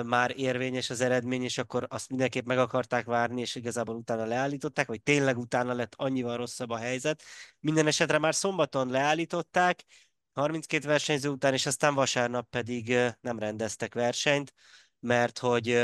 már 0.04 0.32
érvényes 0.36 0.90
az 0.90 1.00
eredmény, 1.00 1.42
és 1.42 1.58
akkor 1.58 1.86
azt 1.88 2.08
mindenképp 2.08 2.46
meg 2.46 2.58
akarták 2.58 3.06
várni, 3.06 3.40
és 3.40 3.54
igazából 3.54 3.96
utána 3.96 4.24
leállították, 4.24 4.86
vagy 4.86 5.02
tényleg 5.02 5.38
utána 5.38 5.74
lett 5.74 5.94
annyival 5.96 6.36
rosszabb 6.36 6.70
a 6.70 6.76
helyzet. 6.76 7.22
Minden 7.60 7.86
esetre 7.86 8.18
már 8.18 8.34
szombaton 8.34 8.88
leállították, 8.90 9.84
32 10.32 10.86
versenyző 10.86 11.28
után, 11.28 11.52
és 11.52 11.66
aztán 11.66 11.94
vasárnap 11.94 12.48
pedig 12.48 12.96
nem 13.20 13.38
rendeztek 13.38 13.94
versenyt, 13.94 14.52
mert 15.00 15.38
hogy 15.38 15.78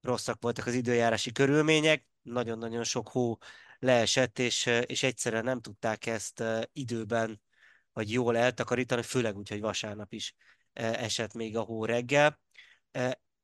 rosszak 0.00 0.36
voltak 0.40 0.66
az 0.66 0.74
időjárási 0.74 1.32
körülmények, 1.32 2.06
nagyon-nagyon 2.22 2.84
sok 2.84 3.08
hó 3.08 3.38
leesett, 3.78 4.38
és, 4.38 4.66
és 4.86 5.02
egyszerűen 5.02 5.44
nem 5.44 5.60
tudták 5.60 6.06
ezt 6.06 6.42
időben 6.72 7.40
vagy 7.92 8.12
jól 8.12 8.36
eltakarítani, 8.36 9.02
főleg 9.02 9.36
úgy, 9.36 9.48
hogy 9.48 9.60
vasárnap 9.60 10.12
is 10.12 10.34
esett 10.76 11.34
még 11.34 11.56
a 11.56 11.60
hó 11.60 11.84
reggel. 11.84 12.40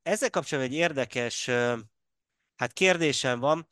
Ezzel 0.02 0.30
kapcsolatban 0.30 0.72
egy 0.72 0.78
érdekes 0.78 1.50
hát 2.56 2.72
kérdésem 2.72 3.40
van. 3.40 3.66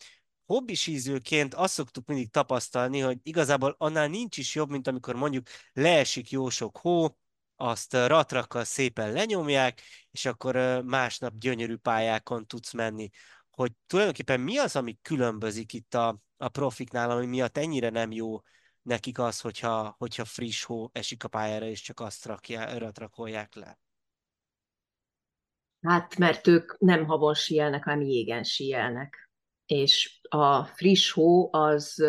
Hobbisízőként 0.45 1.55
azt 1.55 1.73
szoktuk 1.73 2.07
mindig 2.07 2.31
tapasztalni, 2.31 3.00
hogy 3.00 3.19
igazából 3.23 3.75
annál 3.79 4.09
nincs 4.09 4.37
is 4.37 4.55
jobb, 4.55 4.71
mint 4.71 4.87
amikor 4.87 5.14
mondjuk 5.14 5.47
leesik 5.73 6.31
jó 6.31 6.49
sok 6.49 6.76
hó, 6.76 7.17
azt 7.57 7.93
ratrakkal 7.93 8.64
szépen 8.64 9.12
lenyomják, 9.12 9.83
és 10.11 10.25
akkor 10.25 10.83
másnap 10.85 11.33
gyönyörű 11.38 11.76
pályákon 11.76 12.47
tudsz 12.47 12.73
menni. 12.73 13.09
Hogy 13.50 13.73
tulajdonképpen 13.87 14.40
mi 14.40 14.59
az, 14.59 14.76
ami 14.76 14.99
különbözik 15.02 15.73
itt 15.73 15.95
a, 15.95 16.21
a 16.37 16.49
profiknál, 16.49 17.11
ami 17.11 17.26
miatt 17.26 17.59
ennyire 17.59 17.90
nem 17.90 18.12
jó 18.12 18.40
nekik 18.82 19.18
az, 19.18 19.40
hogyha, 19.40 19.94
hogyha 19.99 20.25
friss 20.25 20.64
hó 20.64 20.90
esik 20.92 21.25
a 21.25 21.28
pályára, 21.28 21.66
és 21.66 21.80
csak 21.80 22.00
azt 22.00 22.26
rakják, 22.26 22.99
rakolják 22.99 23.54
le? 23.54 23.78
Hát, 25.80 26.16
mert 26.16 26.46
ők 26.46 26.78
nem 26.78 27.04
havon 27.04 27.34
síelnek, 27.34 27.84
hanem 27.84 28.00
jégen 28.00 28.42
síelnek. 28.42 29.30
És 29.66 30.20
a 30.28 30.64
friss 30.64 31.12
hó 31.12 31.52
az 31.52 32.04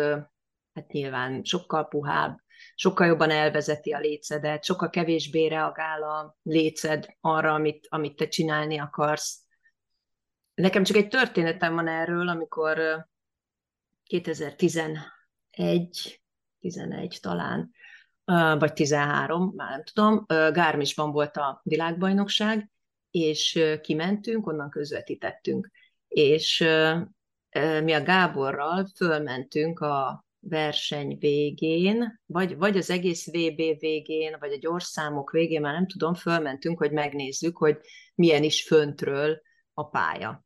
hát 0.72 0.92
nyilván 0.92 1.44
sokkal 1.44 1.88
puhább, 1.88 2.38
sokkal 2.74 3.06
jobban 3.06 3.30
elvezeti 3.30 3.92
a 3.92 3.98
lécedet, 3.98 4.64
sokkal 4.64 4.90
kevésbé 4.90 5.46
reagál 5.46 6.02
a 6.02 6.36
léced 6.42 7.06
arra, 7.20 7.54
amit, 7.54 7.86
amit 7.88 8.16
te 8.16 8.28
csinálni 8.28 8.78
akarsz. 8.78 9.40
Nekem 10.54 10.84
csak 10.84 10.96
egy 10.96 11.08
történetem 11.08 11.74
van 11.74 11.88
erről, 11.88 12.28
amikor 12.28 13.06
2011, 14.02 16.21
11 16.62 17.18
talán, 17.20 17.70
vagy 18.58 18.72
13, 18.72 19.52
már 19.56 19.70
nem 19.70 19.82
tudom, 19.92 20.24
Gármisban 20.52 21.10
volt 21.10 21.36
a 21.36 21.60
világbajnokság, 21.64 22.70
és 23.10 23.60
kimentünk, 23.80 24.46
onnan 24.46 24.70
közvetítettünk. 24.70 25.70
És 26.08 26.64
mi 27.82 27.92
a 27.92 28.02
Gáborral 28.02 28.88
fölmentünk 28.96 29.80
a 29.80 30.24
verseny 30.38 31.16
végén, 31.18 32.20
vagy, 32.26 32.56
vagy 32.56 32.76
az 32.76 32.90
egész 32.90 33.26
VB 33.26 33.78
végén, 33.78 34.36
vagy 34.40 34.52
a 34.52 34.58
gyorszámok 34.58 35.30
végén, 35.30 35.60
már 35.60 35.74
nem 35.74 35.86
tudom, 35.86 36.14
fölmentünk, 36.14 36.78
hogy 36.78 36.92
megnézzük, 36.92 37.56
hogy 37.56 37.78
milyen 38.14 38.42
is 38.42 38.62
föntről 38.62 39.40
a 39.74 39.88
pálya. 39.88 40.44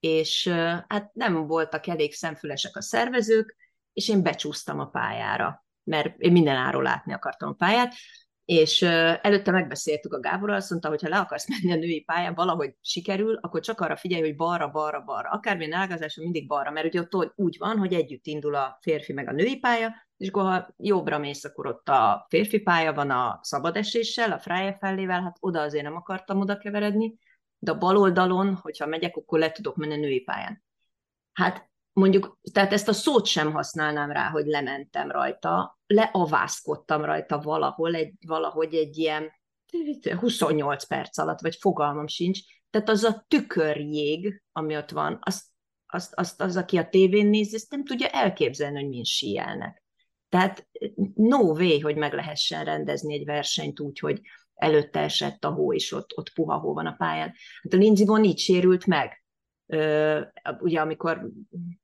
És 0.00 0.48
hát 0.88 1.10
nem 1.12 1.46
voltak 1.46 1.86
elég 1.86 2.12
szemfülesek 2.14 2.76
a 2.76 2.82
szervezők, 2.82 3.56
és 3.94 4.08
én 4.08 4.22
becsúsztam 4.22 4.78
a 4.78 4.86
pályára, 4.86 5.64
mert 5.84 6.18
én 6.18 6.32
minden 6.32 6.56
áról 6.56 6.82
látni 6.82 7.12
akartam 7.12 7.48
a 7.48 7.52
pályát, 7.52 7.94
és 8.44 8.82
előtte 8.82 9.50
megbeszéltük 9.50 10.12
a 10.12 10.20
Gáborral, 10.20 10.56
azt 10.56 10.70
mondta, 10.70 10.88
hogy 10.88 11.02
ha 11.02 11.08
le 11.08 11.18
akarsz 11.18 11.48
menni 11.48 11.72
a 11.72 11.76
női 11.76 12.00
pályán, 12.00 12.34
valahogy 12.34 12.74
sikerül, 12.80 13.38
akkor 13.40 13.60
csak 13.60 13.80
arra 13.80 13.96
figyelj, 13.96 14.22
hogy 14.22 14.36
balra, 14.36 14.70
balra, 14.70 15.00
balra. 15.00 15.28
Akármilyen 15.28 15.72
ágazáson 15.72 16.24
mindig 16.24 16.46
balra, 16.46 16.70
mert 16.70 16.86
ugye 16.86 17.00
ott 17.00 17.32
úgy 17.36 17.56
van, 17.58 17.78
hogy 17.78 17.94
együtt 17.94 18.26
indul 18.26 18.54
a 18.54 18.78
férfi 18.80 19.12
meg 19.12 19.28
a 19.28 19.32
női 19.32 19.58
pálya, 19.58 19.94
és 20.16 20.28
akkor 20.28 20.42
ha 20.42 20.74
jobbra 20.76 21.18
mész, 21.18 21.44
akkor 21.44 21.66
ott 21.66 21.88
a 21.88 22.26
férfi 22.28 22.58
pálya 22.58 22.92
van 22.92 23.10
a 23.10 23.38
szabad 23.42 23.76
eséssel, 23.76 24.32
a 24.32 24.38
frája 24.38 24.76
fellével, 24.80 25.22
hát 25.22 25.36
oda 25.40 25.60
azért 25.60 25.84
nem 25.84 25.96
akartam 25.96 26.40
oda 26.40 26.58
keveredni, 26.58 27.18
de 27.58 27.70
a 27.70 27.78
bal 27.78 27.96
oldalon, 27.96 28.54
hogyha 28.54 28.86
megyek, 28.86 29.16
akkor 29.16 29.38
le 29.38 29.50
tudok 29.50 29.76
menni 29.76 29.94
a 29.94 29.96
női 29.96 30.20
pályán. 30.20 30.64
Hát 31.32 31.70
mondjuk, 31.94 32.38
tehát 32.52 32.72
ezt 32.72 32.88
a 32.88 32.92
szót 32.92 33.26
sem 33.26 33.52
használnám 33.52 34.10
rá, 34.10 34.30
hogy 34.30 34.46
lementem 34.46 35.10
rajta, 35.10 35.78
leavászkodtam 35.86 37.04
rajta 37.04 37.38
valahol, 37.38 37.94
egy, 37.94 38.14
valahogy 38.26 38.74
egy 38.74 38.98
ilyen 38.98 39.32
28 40.18 40.84
perc 40.84 41.18
alatt, 41.18 41.40
vagy 41.40 41.56
fogalmam 41.60 42.06
sincs. 42.06 42.40
Tehát 42.70 42.88
az 42.88 43.04
a 43.04 43.24
tükörjég, 43.28 44.42
ami 44.52 44.76
ott 44.76 44.90
van, 44.90 45.18
azt, 45.22 45.44
azt, 45.86 46.12
azt 46.14 46.40
az, 46.40 46.56
aki 46.56 46.76
a 46.76 46.88
tévén 46.88 47.26
nézi, 47.26 47.54
ezt 47.54 47.70
nem 47.70 47.84
tudja 47.84 48.08
elképzelni, 48.08 48.80
hogy 48.80 48.88
mind 48.88 49.06
síelnek. 49.06 49.82
Tehát 50.28 50.68
no 51.14 51.38
way, 51.38 51.80
hogy 51.80 51.96
meg 51.96 52.12
lehessen 52.12 52.64
rendezni 52.64 53.14
egy 53.14 53.24
versenyt 53.24 53.80
úgy, 53.80 53.98
hogy 53.98 54.20
előtte 54.54 55.00
esett 55.00 55.44
a 55.44 55.50
hó, 55.50 55.72
és 55.72 55.92
ott, 55.92 56.16
ott 56.16 56.32
puha 56.32 56.58
hó 56.58 56.74
van 56.74 56.86
a 56.86 56.94
pályán. 56.98 57.34
Hát 57.62 57.72
a 57.72 57.76
Lindsey 57.76 58.06
Vonn 58.06 58.24
így 58.24 58.38
sérült 58.38 58.86
meg 58.86 59.23
ugye 60.58 60.80
amikor 60.80 61.28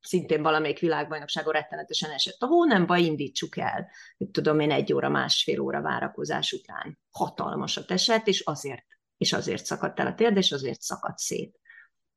szintén 0.00 0.42
valamelyik 0.42 0.78
világbajnokságon 0.78 1.52
rettenetesen 1.52 2.10
esett 2.10 2.40
a 2.40 2.46
hó, 2.46 2.64
nem 2.64 2.86
baj, 2.86 3.02
indítsuk 3.02 3.56
el. 3.56 3.90
Mit 4.16 4.30
tudom 4.30 4.60
én, 4.60 4.70
egy 4.70 4.92
óra, 4.92 5.08
másfél 5.08 5.60
óra 5.60 5.80
várakozás 5.80 6.52
után 6.52 6.98
hatalmasat 7.10 7.90
esett, 7.90 8.26
és 8.26 8.40
azért, 8.40 8.84
és 9.16 9.32
azért 9.32 9.64
szakadt 9.64 10.00
el 10.00 10.06
a 10.06 10.14
térd, 10.14 10.36
és 10.36 10.52
azért 10.52 10.80
szakadt 10.80 11.18
szét. 11.18 11.58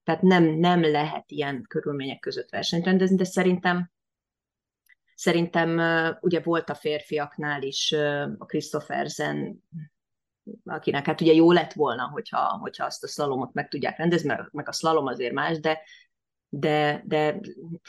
Tehát 0.04 0.22
nem, 0.22 0.44
nem 0.44 0.82
lehet 0.82 1.32
ilyen 1.32 1.66
körülmények 1.68 2.20
között 2.20 2.50
versenyt 2.50 2.86
rendezni, 2.86 3.16
de 3.16 3.24
szerintem 3.24 3.92
Szerintem 5.16 5.80
ugye 6.22 6.42
volt 6.42 6.70
a 6.70 6.76
férfiaknál 6.76 7.62
is 7.62 7.92
a 8.38 8.46
Christophersen 8.46 9.64
akinek 10.66 11.06
hát 11.06 11.22
ugye 11.22 11.34
jó 11.34 11.52
lett 11.52 11.74
volna, 11.74 12.04
hogyha, 12.04 12.58
hogyha 12.62 12.86
azt 12.86 13.04
a 13.04 13.08
szlalomot 13.08 13.54
meg 13.54 13.68
tudják 13.68 13.98
rendezni, 13.98 14.28
mert 14.28 14.52
meg 14.52 14.68
a 14.68 14.72
szlalom 14.72 15.06
azért 15.06 15.34
más, 15.34 15.60
de, 15.60 15.82
de, 16.50 17.04
de 17.06 17.40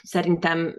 szerintem 0.03 0.75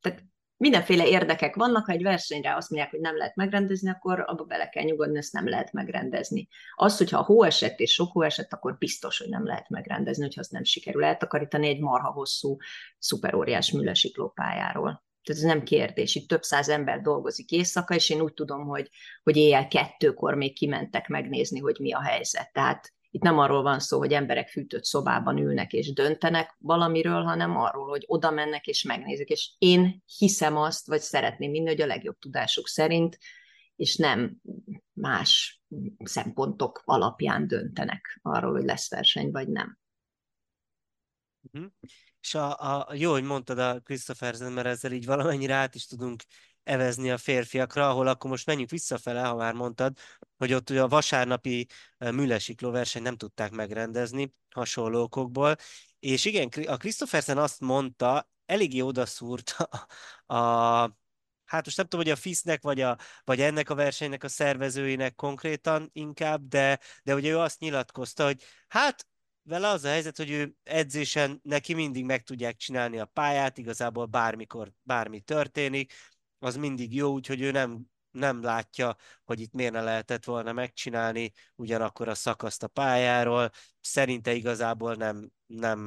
tehát 0.00 0.24
mindenféle 0.56 1.06
érdekek 1.08 1.54
vannak, 1.54 1.84
ha 1.86 1.92
egy 1.92 2.02
versenyre 2.02 2.56
azt 2.56 2.70
mondják, 2.70 2.92
hogy 2.92 3.00
nem 3.00 3.16
lehet 3.16 3.36
megrendezni, 3.36 3.90
akkor 3.90 4.24
abba 4.26 4.44
bele 4.44 4.68
kell 4.68 4.84
nyugodni, 4.84 5.18
ezt 5.18 5.32
nem 5.32 5.48
lehet 5.48 5.72
megrendezni. 5.72 6.48
Az, 6.74 6.96
hogyha 6.96 7.18
a 7.18 7.24
hó 7.24 7.42
esett 7.42 7.78
és 7.78 7.92
sok 7.92 8.12
hó 8.12 8.22
esett, 8.22 8.52
akkor 8.52 8.76
biztos, 8.78 9.18
hogy 9.18 9.28
nem 9.28 9.44
lehet 9.44 9.68
megrendezni, 9.68 10.22
hogyha 10.22 10.40
azt 10.40 10.52
nem 10.52 10.64
sikerül 10.64 11.04
eltakarítani 11.04 11.68
egy 11.68 11.80
marha 11.80 12.10
hosszú, 12.10 12.56
szuperóriás 12.98 13.72
műlesiklópályáról. 13.72 15.05
Tehát 15.26 15.42
ez 15.42 15.48
nem 15.48 15.62
kérdés. 15.62 16.14
Itt 16.14 16.28
több 16.28 16.42
száz 16.42 16.68
ember 16.68 17.00
dolgozik 17.00 17.50
éjszaka, 17.50 17.94
és 17.94 18.10
én 18.10 18.20
úgy 18.20 18.34
tudom, 18.34 18.66
hogy, 18.66 18.90
hogy 19.22 19.36
éjjel 19.36 19.68
kettőkor 19.68 20.34
még 20.34 20.54
kimentek 20.54 21.08
megnézni, 21.08 21.58
hogy 21.60 21.76
mi 21.80 21.92
a 21.92 22.02
helyzet. 22.02 22.52
Tehát 22.52 22.94
itt 23.10 23.22
nem 23.22 23.38
arról 23.38 23.62
van 23.62 23.78
szó, 23.78 23.98
hogy 23.98 24.12
emberek 24.12 24.48
fűtött 24.48 24.84
szobában 24.84 25.38
ülnek 25.38 25.72
és 25.72 25.92
döntenek 25.92 26.56
valamiről, 26.58 27.22
hanem 27.22 27.56
arról, 27.56 27.88
hogy 27.88 28.04
oda 28.06 28.30
mennek 28.30 28.66
és 28.66 28.82
megnézik. 28.82 29.28
És 29.28 29.54
én 29.58 30.02
hiszem 30.18 30.56
azt, 30.56 30.86
vagy 30.86 31.00
szeretném 31.00 31.50
minni, 31.50 31.68
hogy 31.68 31.80
a 31.80 31.86
legjobb 31.86 32.18
tudásuk 32.18 32.68
szerint, 32.68 33.18
és 33.76 33.96
nem 33.96 34.36
más 34.92 35.62
szempontok 36.04 36.82
alapján 36.84 37.46
döntenek 37.46 38.18
arról, 38.22 38.52
hogy 38.52 38.64
lesz 38.64 38.90
verseny, 38.90 39.30
vagy 39.30 39.48
nem. 39.48 39.78
Uh-huh. 41.52 41.70
És 42.26 42.34
a, 42.34 42.58
a, 42.58 42.94
jó, 42.94 43.10
hogy 43.10 43.22
mondtad 43.22 43.58
a 43.58 43.80
Christophersen, 43.80 44.52
mert 44.52 44.66
ezzel 44.66 44.92
így 44.92 45.06
valamennyire 45.06 45.54
át 45.54 45.74
is 45.74 45.86
tudunk 45.86 46.22
evezni 46.62 47.10
a 47.10 47.18
férfiakra, 47.18 47.88
ahol 47.88 48.06
akkor 48.06 48.30
most 48.30 48.46
menjünk 48.46 48.70
visszafele, 48.70 49.22
ha 49.22 49.34
már 49.34 49.54
mondtad, 49.54 49.96
hogy 50.36 50.52
ott 50.52 50.70
ugye 50.70 50.82
a 50.82 50.88
vasárnapi 50.88 51.66
műlesikló 51.98 52.70
verseny 52.70 53.02
nem 53.02 53.16
tudták 53.16 53.50
megrendezni 53.50 54.34
hasonló 54.54 55.02
okokból, 55.02 55.56
és 55.98 56.24
igen, 56.24 56.48
a 56.66 56.76
Christophersen 56.76 57.38
azt 57.38 57.60
mondta, 57.60 58.28
eléggé 58.46 58.80
odaszúrt 58.80 59.56
a, 59.58 60.34
a 60.34 60.98
hát 61.44 61.64
most 61.64 61.76
nem 61.76 61.86
tudom, 61.86 62.04
hogy 62.04 62.14
a 62.14 62.20
FIS-nek, 62.20 62.62
vagy, 62.62 62.80
a, 62.80 62.98
vagy 63.24 63.40
ennek 63.40 63.70
a 63.70 63.74
versenynek 63.74 64.24
a 64.24 64.28
szervezőinek 64.28 65.14
konkrétan 65.14 65.90
inkább, 65.92 66.48
de, 66.48 66.80
de 67.02 67.14
ugye 67.14 67.30
ő 67.30 67.38
azt 67.38 67.60
nyilatkozta, 67.60 68.24
hogy 68.24 68.42
hát 68.68 69.06
vele 69.46 69.68
az 69.68 69.84
a 69.84 69.88
helyzet, 69.88 70.16
hogy 70.16 70.30
ő 70.30 70.54
edzésen 70.62 71.40
neki 71.42 71.74
mindig 71.74 72.04
meg 72.04 72.22
tudják 72.22 72.56
csinálni 72.56 72.98
a 72.98 73.04
pályát, 73.04 73.58
igazából 73.58 74.06
bármikor 74.06 74.72
bármi 74.82 75.20
történik, 75.20 75.92
az 76.38 76.56
mindig 76.56 76.94
jó, 76.94 77.12
úgyhogy 77.12 77.40
ő 77.40 77.50
nem, 77.50 77.86
nem 78.10 78.42
látja, 78.42 78.96
hogy 79.24 79.40
itt 79.40 79.52
miért 79.52 79.72
ne 79.72 79.82
lehetett 79.82 80.24
volna 80.24 80.52
megcsinálni 80.52 81.32
ugyanakkor 81.54 82.08
a 82.08 82.14
szakaszt 82.14 82.62
a 82.62 82.68
pályáról. 82.68 83.50
Szerinte 83.80 84.32
igazából 84.32 84.94
nem, 84.94 85.30
nem 85.46 85.86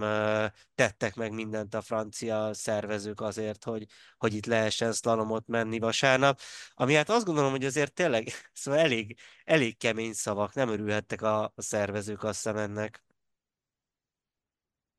tettek 0.75 1.16
meg 1.16 1.32
mindent 1.32 1.74
a 1.74 1.82
francia 1.82 2.54
szervezők 2.54 3.22
azért, 3.22 3.63
hogy, 3.63 3.86
hogy 4.18 4.34
itt 4.34 4.46
lehessen 4.46 4.92
szlalomot 4.92 5.48
menni 5.48 5.80
vasárnap. 5.80 6.39
Ami 6.74 6.94
hát 6.94 7.10
azt 7.10 7.25
gondolom, 7.25 7.51
hogy 7.51 7.66
azért 7.66 7.94
tényleg 7.94 8.28
szóval 8.54 8.80
elég, 8.80 9.18
elég 9.44 9.78
kemény 9.78 10.13
szavak, 10.13 10.54
nem 10.54 10.70
örülhettek 10.70 11.22
a, 11.22 11.44
a 11.44 11.62
szervezők 11.62 12.24
azt 12.24 12.44
hiszem 12.44 12.58
ennek. 12.58 13.04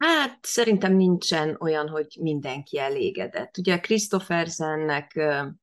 Hát 0.00 0.38
szerintem 0.42 0.96
nincsen 0.96 1.56
olyan, 1.58 1.88
hogy 1.88 2.16
mindenki 2.20 2.78
elégedett. 2.78 3.58
Ugye 3.58 3.80
Christophersennek 3.80 5.12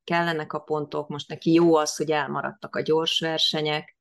kellenek 0.03 0.53
a 0.53 0.59
pontok, 0.59 1.07
most 1.07 1.29
neki 1.29 1.53
jó 1.53 1.75
az, 1.75 1.95
hogy 1.95 2.11
elmaradtak 2.11 2.75
a 2.75 2.81
gyors 2.81 3.19
versenyek, 3.19 3.97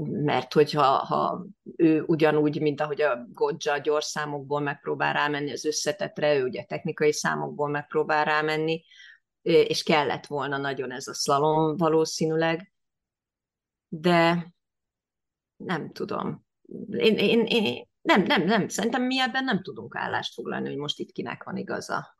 mert 0.00 0.52
hogyha 0.52 0.82
ha 0.82 1.46
ő 1.76 2.02
ugyanúgy, 2.06 2.60
mint 2.60 2.80
ahogy 2.80 3.00
a 3.00 3.26
Godzsa 3.32 3.72
a 3.72 3.78
gyors 3.78 4.04
számokból 4.04 4.60
megpróbál 4.60 5.12
rámenni 5.12 5.52
az 5.52 5.64
összetetre, 5.64 6.34
ő 6.36 6.44
ugye 6.44 6.64
technikai 6.64 7.12
számokból 7.12 7.68
megpróbál 7.68 8.24
rámenni, 8.24 8.84
és 9.42 9.82
kellett 9.82 10.26
volna 10.26 10.56
nagyon 10.56 10.90
ez 10.92 11.06
a 11.06 11.14
szlalom 11.14 11.76
valószínűleg, 11.76 12.72
de 13.88 14.52
nem 15.56 15.92
tudom. 15.92 16.46
Én, 16.90 17.16
én, 17.16 17.44
én, 17.44 17.86
nem, 18.02 18.22
nem, 18.22 18.42
nem. 18.42 18.68
Szerintem 18.68 19.02
mi 19.02 19.20
ebben 19.20 19.44
nem 19.44 19.62
tudunk 19.62 19.96
állást 19.96 20.34
foglalni, 20.34 20.68
hogy 20.68 20.76
most 20.76 20.98
itt 20.98 21.12
kinek 21.12 21.42
van 21.42 21.56
igaza. 21.56 22.16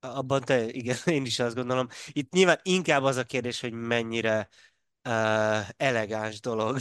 Abban 0.00 0.40
te, 0.40 0.68
igen, 0.68 0.96
én 1.16 1.24
is 1.24 1.38
azt 1.38 1.54
gondolom. 1.54 1.88
Itt 2.12 2.32
nyilván 2.32 2.60
inkább 2.62 3.02
az 3.02 3.16
a 3.16 3.24
kérdés, 3.24 3.60
hogy 3.60 3.72
mennyire 3.72 4.48
uh, 5.08 5.68
elegáns 5.76 6.40
dolog 6.40 6.78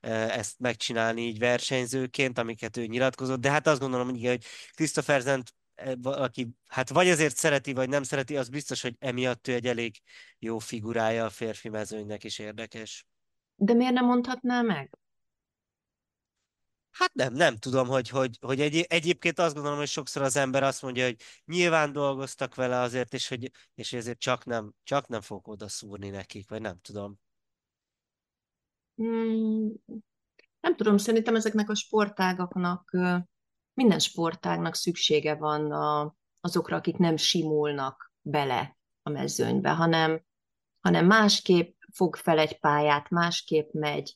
ezt 0.00 0.58
megcsinálni 0.58 1.22
így 1.22 1.38
versenyzőként, 1.38 2.38
amiket 2.38 2.76
ő 2.76 2.86
nyilatkozott, 2.86 3.40
de 3.40 3.50
hát 3.50 3.66
azt 3.66 3.80
gondolom, 3.80 4.06
hogy, 4.06 4.16
igen, 4.16 4.30
hogy 4.30 4.44
Christophersent 4.74 5.54
aki 6.02 6.48
hát 6.66 6.90
vagy 6.90 7.08
azért 7.08 7.36
szereti, 7.36 7.72
vagy 7.72 7.88
nem 7.88 8.02
szereti, 8.02 8.36
az 8.36 8.48
biztos, 8.48 8.82
hogy 8.82 8.96
emiatt 8.98 9.48
ő 9.48 9.52
egy 9.52 9.66
elég 9.66 10.00
jó 10.38 10.58
figurája 10.58 11.24
a 11.24 11.30
férfi 11.30 11.68
mezőnynek 11.68 12.24
is 12.24 12.38
érdekes. 12.38 13.06
De 13.54 13.74
miért 13.74 13.92
nem 13.92 14.04
mondhatná 14.04 14.62
meg? 14.62 14.98
Hát 16.94 17.14
nem, 17.14 17.32
nem 17.32 17.56
tudom, 17.56 17.88
hogy, 17.88 18.08
hogy, 18.08 18.38
hogy 18.40 18.60
egy, 18.60 18.76
egyébként 18.88 19.38
azt 19.38 19.54
gondolom, 19.54 19.78
hogy 19.78 19.88
sokszor 19.88 20.22
az 20.22 20.36
ember 20.36 20.62
azt 20.62 20.82
mondja, 20.82 21.04
hogy 21.04 21.16
nyilván 21.44 21.92
dolgoztak 21.92 22.54
vele 22.54 22.80
azért, 22.80 23.14
és 23.14 23.28
hogy 23.28 23.50
és 23.74 23.92
ezért 23.92 24.18
csak 24.18 24.44
nem, 24.44 24.72
csak 24.82 25.08
nem 25.08 25.20
fog 25.20 25.48
oda 25.48 25.68
szúrni 25.68 26.08
nekik, 26.08 26.48
vagy 26.48 26.60
nem 26.60 26.78
tudom. 26.80 27.18
Hmm, 28.94 29.72
nem 30.60 30.76
tudom, 30.76 30.96
szerintem 30.96 31.34
ezeknek 31.34 31.70
a 31.70 31.74
sportágaknak, 31.74 32.90
minden 33.72 33.98
sportágnak 33.98 34.74
szüksége 34.74 35.34
van 35.34 35.72
a, 35.72 36.14
azokra, 36.40 36.76
akik 36.76 36.96
nem 36.96 37.16
simulnak 37.16 38.12
bele 38.20 38.76
a 39.02 39.10
mezőnybe, 39.10 39.70
hanem, 39.70 40.22
hanem 40.80 41.06
másképp 41.06 41.76
fog 41.92 42.16
fel 42.16 42.38
egy 42.38 42.58
pályát, 42.58 43.10
másképp 43.10 43.72
megy, 43.72 44.14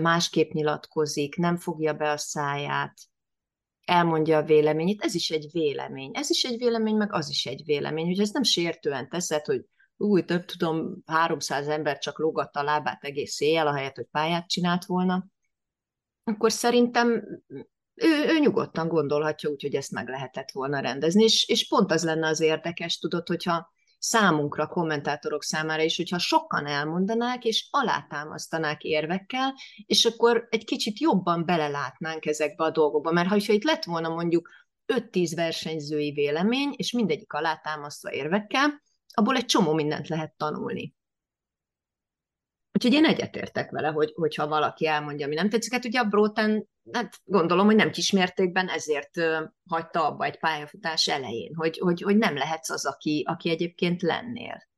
másképp 0.00 0.50
nyilatkozik, 0.50 1.36
nem 1.36 1.56
fogja 1.56 1.92
be 1.92 2.10
a 2.10 2.16
száját, 2.16 2.94
elmondja 3.84 4.36
a 4.36 4.42
véleményét, 4.42 5.02
ez 5.02 5.14
is 5.14 5.30
egy 5.30 5.48
vélemény. 5.52 6.10
Ez 6.14 6.30
is 6.30 6.44
egy 6.44 6.58
vélemény, 6.58 6.96
meg 6.96 7.12
az 7.12 7.28
is 7.28 7.46
egy 7.46 7.62
vélemény, 7.64 8.06
hogy 8.06 8.20
ez 8.20 8.30
nem 8.30 8.42
sértően 8.42 9.08
teszed, 9.08 9.44
hogy 9.44 9.64
úgy 9.96 10.24
több 10.24 10.44
tudom, 10.44 11.02
300 11.06 11.68
ember 11.68 11.98
csak 11.98 12.18
lógatta 12.18 12.60
a 12.60 12.62
lábát 12.62 13.04
egész 13.04 13.40
éjjel, 13.40 13.66
ahelyett, 13.66 13.94
hogy 13.94 14.06
pályát 14.10 14.48
csinált 14.48 14.84
volna, 14.84 15.26
akkor 16.24 16.52
szerintem 16.52 17.08
ő, 17.94 18.26
ő 18.28 18.38
nyugodtan 18.38 18.88
gondolhatja 18.88 19.50
úgy, 19.50 19.62
hogy 19.62 19.74
ezt 19.74 19.90
meg 19.90 20.08
lehetett 20.08 20.50
volna 20.50 20.80
rendezni, 20.80 21.22
és, 21.22 21.48
és 21.48 21.68
pont 21.68 21.92
az 21.92 22.04
lenne 22.04 22.28
az 22.28 22.40
érdekes, 22.40 22.98
tudod, 22.98 23.28
hogyha 23.28 23.72
számunkra, 23.98 24.66
kommentátorok 24.66 25.42
számára 25.42 25.82
is, 25.82 25.96
hogyha 25.96 26.18
sokan 26.18 26.66
elmondanák, 26.66 27.44
és 27.44 27.68
alátámasztanák 27.70 28.82
érvekkel, 28.82 29.54
és 29.86 30.04
akkor 30.04 30.46
egy 30.50 30.64
kicsit 30.64 30.98
jobban 30.98 31.44
belelátnánk 31.44 32.26
ezekbe 32.26 32.64
a 32.64 32.70
dolgokba. 32.70 33.12
Mert 33.12 33.28
ha 33.28 33.52
itt 33.52 33.64
lett 33.64 33.84
volna 33.84 34.08
mondjuk 34.08 34.48
5-10 34.86 35.32
versenyzői 35.34 36.12
vélemény, 36.12 36.74
és 36.76 36.92
mindegyik 36.92 37.32
alátámasztva 37.32 38.12
érvekkel, 38.12 38.82
abból 39.14 39.36
egy 39.36 39.44
csomó 39.44 39.72
mindent 39.72 40.08
lehet 40.08 40.34
tanulni. 40.36 40.96
Úgyhogy 42.72 42.92
én 42.92 43.04
egyetértek 43.04 43.70
vele, 43.70 43.88
hogy, 43.88 44.12
hogyha 44.14 44.48
valaki 44.48 44.86
elmondja, 44.86 45.26
ami 45.26 45.34
nem 45.34 45.48
tetszik. 45.48 45.72
Hát 45.72 45.84
ugye 45.84 46.00
a 46.00 46.04
Bróten, 46.04 46.68
hát 46.92 47.20
gondolom, 47.24 47.66
hogy 47.66 47.76
nem 47.76 47.90
kismértékben 47.90 48.68
ezért 48.68 49.10
hagyta 49.68 50.06
abba 50.06 50.24
egy 50.24 50.38
pályafutás 50.38 51.08
elején, 51.08 51.54
hogy, 51.54 51.78
hogy, 51.78 52.02
hogy 52.02 52.16
nem 52.16 52.36
lehetsz 52.36 52.70
az, 52.70 52.86
aki, 52.86 53.24
aki 53.26 53.50
egyébként 53.50 54.02
lennél. 54.02 54.68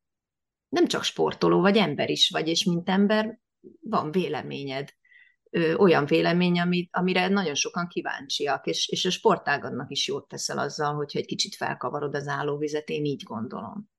Nem 0.68 0.86
csak 0.86 1.02
sportoló 1.02 1.60
vagy, 1.60 1.76
ember 1.76 2.10
is 2.10 2.30
vagy, 2.30 2.48
és 2.48 2.64
mint 2.64 2.88
ember 2.88 3.38
van 3.80 4.10
véleményed. 4.10 4.88
Ö, 5.50 5.74
olyan 5.74 6.06
vélemény, 6.06 6.60
amit, 6.60 6.88
amire 6.92 7.28
nagyon 7.28 7.54
sokan 7.54 7.88
kíváncsiak, 7.88 8.66
és, 8.66 8.88
és 8.88 9.04
a 9.04 9.10
sportágadnak 9.10 9.90
is 9.90 10.06
jót 10.06 10.28
teszel 10.28 10.58
azzal, 10.58 10.94
hogyha 10.94 11.18
egy 11.18 11.26
kicsit 11.26 11.54
felkavarod 11.54 12.14
az 12.14 12.26
állóvizet, 12.26 12.88
én 12.88 13.04
így 13.04 13.22
gondolom. 13.22 13.90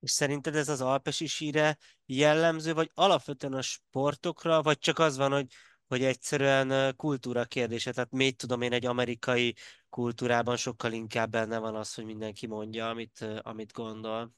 És 0.00 0.10
szerinted 0.10 0.54
ez 0.54 0.68
az 0.68 0.80
alpesi 0.80 1.26
síre 1.26 1.78
jellemző, 2.06 2.72
vagy 2.72 2.90
alapvetően 2.94 3.52
a 3.52 3.62
sportokra, 3.62 4.62
vagy 4.62 4.78
csak 4.78 4.98
az 4.98 5.16
van, 5.16 5.32
hogy, 5.32 5.46
hogy 5.92 6.04
egyszerűen 6.04 6.96
kultúra 6.96 7.44
kérdése? 7.44 7.92
Tehát 7.92 8.10
még 8.10 8.36
tudom 8.36 8.62
én, 8.62 8.72
egy 8.72 8.86
amerikai 8.86 9.54
kultúrában 9.90 10.56
sokkal 10.56 10.92
inkább 10.92 11.30
benne 11.30 11.58
van 11.58 11.74
az, 11.74 11.94
hogy 11.94 12.04
mindenki 12.04 12.46
mondja, 12.46 12.88
amit, 12.88 13.26
amit 13.42 13.72
gondol. 13.72 14.32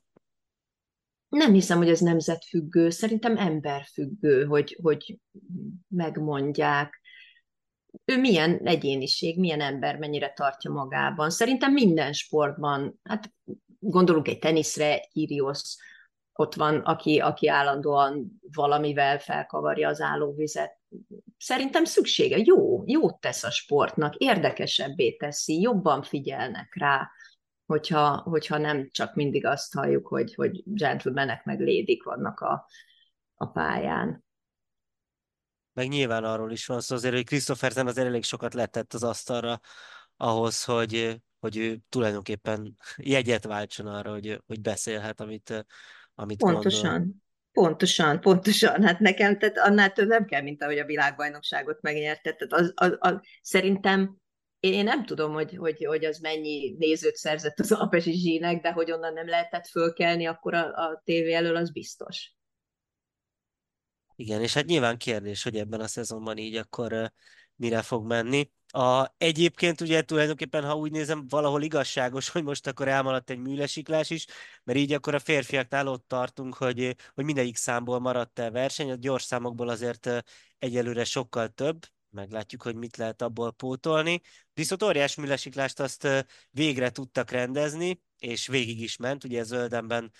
Nem 1.28 1.52
hiszem, 1.52 1.78
hogy 1.78 1.88
ez 1.88 2.00
nemzetfüggő, 2.00 2.90
szerintem 2.90 3.36
emberfüggő, 3.36 4.44
hogy, 4.44 4.78
hogy 4.82 5.18
megmondják. 5.88 7.00
Ő 8.04 8.20
milyen 8.20 8.60
egyéniség, 8.64 9.38
milyen 9.38 9.60
ember, 9.60 9.96
mennyire 9.96 10.32
tartja 10.32 10.70
magában. 10.70 11.30
Szerintem 11.30 11.72
minden 11.72 12.12
sportban, 12.12 13.00
hát 13.02 13.32
gondolunk 13.78 14.28
egy 14.28 14.38
teniszre, 14.38 15.00
Kyrgios 15.12 15.76
ott 16.36 16.54
van, 16.54 16.80
aki, 16.80 17.18
aki 17.18 17.48
állandóan 17.48 18.40
valamivel 18.52 19.18
felkavarja 19.18 19.88
az 19.88 20.00
állóvizet. 20.00 20.78
Szerintem 21.38 21.84
szüksége, 21.84 22.36
jó, 22.44 22.82
jót 22.86 23.20
tesz 23.20 23.44
a 23.44 23.50
sportnak, 23.50 24.14
érdekesebbé 24.14 25.16
teszi, 25.16 25.60
jobban 25.60 26.02
figyelnek 26.02 26.74
rá, 26.74 27.10
hogyha, 27.66 28.16
hogyha 28.16 28.58
nem 28.58 28.90
csak 28.90 29.14
mindig 29.14 29.46
azt 29.46 29.74
halljuk, 29.74 30.06
hogy, 30.06 30.34
hogy 30.34 30.62
gentlemanek 30.64 31.44
meg 31.44 31.60
lédik 31.60 32.02
vannak 32.02 32.40
a, 32.40 32.68
a 33.34 33.46
pályán. 33.46 34.24
Meg 35.72 35.88
nyilván 35.88 36.24
arról 36.24 36.52
is 36.52 36.66
van 36.66 36.80
szó 36.80 36.94
azért, 36.94 37.14
hogy 37.14 37.24
Christophersen 37.24 37.86
az 37.86 37.98
elég 37.98 38.24
sokat 38.24 38.54
letett 38.54 38.92
az 38.92 39.02
asztalra 39.02 39.60
ahhoz, 40.16 40.64
hogy 40.64 41.22
hogy 41.44 41.56
ő 41.56 41.80
tulajdonképpen 41.88 42.76
jegyet 42.96 43.44
váltson 43.44 43.86
arra, 43.86 44.10
hogy, 44.10 44.42
hogy 44.46 44.60
beszélhet, 44.60 45.20
amit, 45.20 45.66
amit 46.14 46.38
Pontosan. 46.38 46.92
Gondol. 46.92 47.22
Pontosan, 47.52 48.20
pontosan. 48.20 48.82
Hát 48.82 48.98
nekem, 48.98 49.38
tehát 49.38 49.58
annál 49.58 49.92
több 49.92 50.08
nem 50.08 50.24
kell, 50.24 50.42
mint 50.42 50.62
ahogy 50.62 50.78
a 50.78 50.84
világbajnokságot 50.84 51.80
megnyerte. 51.80 52.32
Tehát 52.32 52.52
az, 52.52 52.72
az, 52.74 52.96
az, 52.98 53.20
szerintem 53.42 54.16
én 54.60 54.84
nem 54.84 55.04
tudom, 55.04 55.32
hogy, 55.32 55.56
hogy, 55.56 55.84
hogy 55.84 56.04
az 56.04 56.18
mennyi 56.18 56.74
nézőt 56.78 57.16
szerzett 57.16 57.58
az 57.58 57.72
Alpesi 57.72 58.12
zsínek, 58.12 58.62
de 58.62 58.72
hogy 58.72 58.92
onnan 58.92 59.12
nem 59.12 59.28
lehetett 59.28 59.66
fölkelni, 59.66 60.26
akkor 60.26 60.54
a, 60.54 60.66
a 60.66 61.02
tévé 61.04 61.32
elől 61.32 61.56
az 61.56 61.72
biztos. 61.72 62.34
Igen, 64.16 64.42
és 64.42 64.54
hát 64.54 64.64
nyilván 64.64 64.98
kérdés, 64.98 65.42
hogy 65.42 65.56
ebben 65.56 65.80
a 65.80 65.86
szezonban 65.86 66.36
így 66.36 66.56
akkor 66.56 67.12
mire 67.56 67.82
fog 67.82 68.06
menni. 68.06 68.50
A, 68.74 69.14
egyébként 69.18 69.80
ugye 69.80 70.02
tulajdonképpen, 70.02 70.64
ha 70.64 70.76
úgy 70.76 70.90
nézem, 70.90 71.28
valahol 71.28 71.62
igazságos, 71.62 72.28
hogy 72.28 72.42
most 72.42 72.66
akkor 72.66 72.88
elmaradt 72.88 73.30
egy 73.30 73.38
műlesiklás 73.38 74.10
is, 74.10 74.26
mert 74.64 74.78
így 74.78 74.92
akkor 74.92 75.14
a 75.14 75.18
férfiaknál 75.18 75.88
ott 75.88 76.08
tartunk, 76.08 76.54
hogy, 76.54 76.96
hogy 77.14 77.24
mindegyik 77.24 77.56
számból 77.56 77.98
maradt 77.98 78.38
el 78.38 78.50
verseny, 78.50 78.90
a 78.90 78.94
gyors 78.94 79.22
számokból 79.22 79.68
azért 79.68 80.10
egyelőre 80.58 81.04
sokkal 81.04 81.48
több, 81.48 81.86
meglátjuk, 82.10 82.62
hogy 82.62 82.74
mit 82.74 82.96
lehet 82.96 83.22
abból 83.22 83.52
pótolni. 83.52 84.20
Viszont 84.54 84.82
óriás 84.82 85.14
műlesiklást 85.14 85.80
azt 85.80 86.08
végre 86.50 86.90
tudtak 86.90 87.30
rendezni, 87.30 88.02
és 88.18 88.46
végig 88.46 88.80
is 88.80 88.96
ment, 88.96 89.24
ugye 89.24 89.42
Zöldemben 89.42 90.12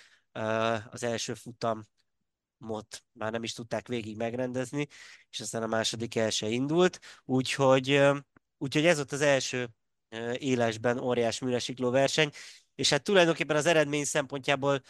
az 0.89 1.03
első 1.03 1.33
futam 1.33 1.87
mot 2.57 3.03
már 3.11 3.31
nem 3.31 3.43
is 3.43 3.53
tudták 3.53 3.87
végig 3.87 4.17
megrendezni, 4.17 4.87
és 5.29 5.39
aztán 5.39 5.63
a 5.63 5.67
második 5.67 6.15
el 6.15 6.29
se 6.29 6.47
indult, 6.47 6.99
úgyhogy, 7.25 8.01
úgyhogy 8.57 8.85
ez 8.85 8.95
volt 8.95 9.11
az 9.11 9.21
első 9.21 9.69
élesben 10.37 10.99
óriás 10.99 11.39
műresikló 11.39 11.89
verseny, 11.89 12.29
és 12.75 12.89
hát 12.89 13.03
tulajdonképpen 13.03 13.55
az 13.55 13.65
eredmény 13.65 14.03
szempontjából 14.03 14.81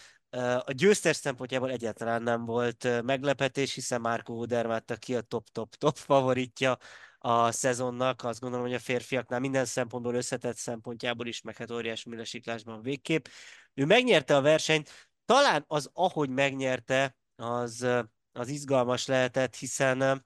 a 0.60 0.72
győztes 0.72 1.16
szempontjából 1.16 1.72
egyáltalán 1.72 2.24
nem 2.24 2.46
volt 2.46 3.02
meglepetés, 3.04 3.74
hiszen 3.74 4.02
Márko 4.02 4.34
Odermatt 4.34 4.98
ki 5.00 5.16
a 5.16 5.22
top-top-top 5.22 5.98
favoritja 5.98 6.78
a 7.18 7.52
szezonnak. 7.52 8.24
Azt 8.24 8.40
gondolom, 8.40 8.66
hogy 8.66 8.76
a 8.76 8.80
férfiaknál 8.80 9.40
minden 9.40 9.66
szempontból 9.66 10.16
összetett 10.16 10.58
szempontjából 10.58 11.28
is, 11.28 11.42
meg 11.42 11.58
hát 11.58 11.72
óriás 11.72 12.04
műlesiklásban 12.04 12.82
végképp. 12.82 13.26
Ő 13.74 13.86
megnyerte 13.86 14.36
a 14.36 14.42
versenyt, 14.42 15.10
talán 15.26 15.64
az, 15.68 15.90
ahogy 15.94 16.30
megnyerte, 16.30 17.18
az, 17.36 17.88
az 18.32 18.48
izgalmas 18.48 19.06
lehetett, 19.06 19.56
hiszen 19.56 20.26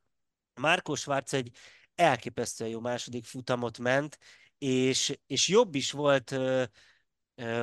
Márko 0.53 0.95
Schwarz 0.95 1.33
egy 1.33 1.51
elképesztően 1.99 2.69
jó 2.69 2.79
második 2.79 3.25
futamot 3.25 3.77
ment, 3.77 4.17
és, 4.57 5.19
és 5.27 5.47
jobb 5.47 5.75
is 5.75 5.91
volt 5.91 6.35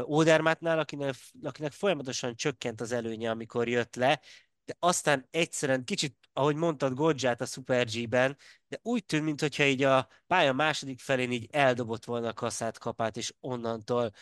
Ódermátnál, 0.06 0.78
akinek, 0.78 1.14
akinek 1.42 1.72
folyamatosan 1.72 2.36
csökkent 2.36 2.80
az 2.80 2.92
előnye, 2.92 3.30
amikor 3.30 3.68
jött 3.68 3.94
le, 3.94 4.20
de 4.64 4.76
aztán 4.78 5.26
egyszerűen 5.30 5.84
kicsit, 5.84 6.16
ahogy 6.32 6.56
mondtad, 6.56 6.94
Godzsát 6.94 7.40
a 7.40 7.46
Super 7.46 7.86
G-ben, 7.86 8.36
de 8.68 8.78
úgy 8.82 9.04
tűnt, 9.04 9.24
mintha 9.24 9.64
így 9.64 9.82
a 9.82 10.08
pálya 10.26 10.52
második 10.52 11.00
felén 11.00 11.32
így 11.32 11.48
eldobott 11.50 12.04
volna 12.04 12.28
a 12.28 12.32
kaszát 12.32 12.78
kapát, 12.78 13.16
és 13.16 13.34
onnantól 13.40 14.12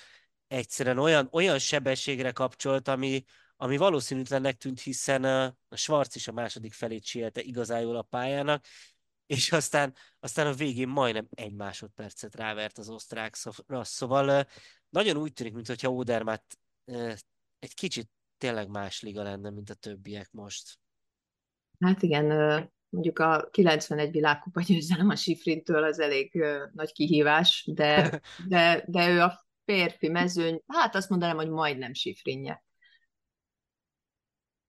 egyszerűen 0.46 0.98
olyan, 0.98 1.28
olyan 1.32 1.58
sebességre 1.58 2.32
kapcsolt, 2.32 2.88
ami, 2.88 3.24
ami 3.56 3.76
valószínűtlennek 3.76 4.56
tűnt, 4.56 4.80
hiszen 4.80 5.24
a 5.68 5.76
Schwarz 5.76 6.16
is 6.16 6.28
a 6.28 6.32
második 6.32 6.72
felét 6.72 7.04
sielte 7.04 7.40
igazán 7.40 7.80
jól 7.80 7.96
a 7.96 8.02
pályának, 8.02 8.64
és 9.26 9.52
aztán, 9.52 9.94
aztán 10.20 10.46
a 10.46 10.52
végén 10.52 10.88
majdnem 10.88 11.26
egy 11.30 11.54
másodpercet 11.54 12.34
rávert 12.34 12.78
az 12.78 12.88
osztrák 12.88 13.36
szóval 13.82 14.46
nagyon 14.88 15.16
úgy 15.16 15.32
tűnik, 15.32 15.52
mintha 15.52 15.92
Odermatt 15.92 16.58
egy 17.58 17.74
kicsit 17.74 18.10
tényleg 18.38 18.68
más 18.68 19.02
liga 19.02 19.22
lenne, 19.22 19.50
mint 19.50 19.70
a 19.70 19.74
többiek 19.74 20.28
most. 20.30 20.78
Hát 21.78 22.02
igen, 22.02 22.26
mondjuk 22.88 23.18
a 23.18 23.48
91 23.50 24.10
világkupa 24.10 24.60
győzelem 24.60 25.08
a 25.08 25.16
Sifrintől 25.16 25.84
az 25.84 26.00
elég 26.00 26.44
nagy 26.72 26.92
kihívás, 26.92 27.68
de, 27.72 28.20
de, 28.48 28.84
de 28.86 29.08
ő 29.08 29.20
a 29.20 29.46
férfi 29.64 30.08
mezőny, 30.08 30.62
hát 30.66 30.94
azt 30.94 31.08
mondanám, 31.08 31.36
hogy 31.36 31.48
majdnem 31.48 31.94
Sifrinje. 31.94 32.64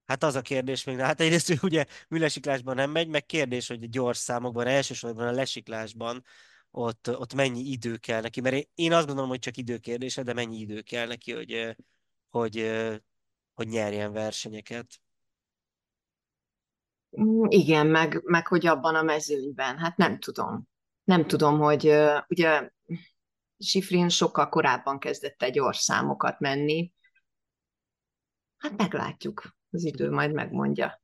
Hát 0.06 0.24
az 0.24 0.36
a 0.36 0.42
kérdés 0.42 0.84
még, 0.84 1.00
hát 1.00 1.20
egyrészt 1.22 1.50
ő 1.50 1.58
ugye 1.62 1.86
műlesiklásban 2.10 2.76
nem 2.76 2.92
megy, 2.92 3.08
meg 3.08 3.26
kérdés, 3.26 3.68
hogy 3.68 3.90
gyors 3.90 4.18
számokban, 4.18 4.68
elsősorban 4.68 5.28
a 5.28 5.32
lesiklásban 5.32 6.24
ott, 6.72 7.18
ott 7.18 7.34
mennyi 7.34 7.60
idő 7.60 7.98
kell 7.98 8.22
neki, 8.22 8.42
mert 8.42 8.68
én 8.76 8.94
azt 8.94 9.06
gondolom, 9.06 9.30
hogy 9.30 9.40
csak 9.40 9.58
idő 9.58 9.78
kérdése, 9.78 10.24
de 10.24 10.34
mennyi 10.34 10.58
idő 10.58 10.82
kell 10.82 11.08
neki, 11.08 11.32
hogy, 11.32 11.76
hogy, 12.30 12.72
hogy 13.54 13.68
nyerjen 13.68 14.12
versenyeket. 14.12 14.88
Mm, 17.22 17.44
igen, 17.48 17.88
meg, 17.88 18.22
meg 18.24 18.48
hogy 18.48 18.66
abban 18.66 18.96
a 18.96 19.02
mezőnyben, 19.02 19.78
hát 19.78 19.98
nem 19.98 20.20
tudom. 20.20 20.68
Nem 21.04 21.28
tudom, 21.28 21.60
hogy 21.60 21.96
ugye 22.28 22.70
Sifrin 23.58 24.10
sokkal 24.10 24.50
korábban 24.50 25.00
kezdett 25.00 25.42
egy 25.42 25.54
gyors 25.54 25.78
számokat 25.78 26.40
menni. 26.40 26.92
Hát 28.58 28.78
meglátjuk, 28.78 29.55
az 29.76 29.84
idő 29.84 30.10
majd 30.10 30.34
megmondja. 30.34 31.02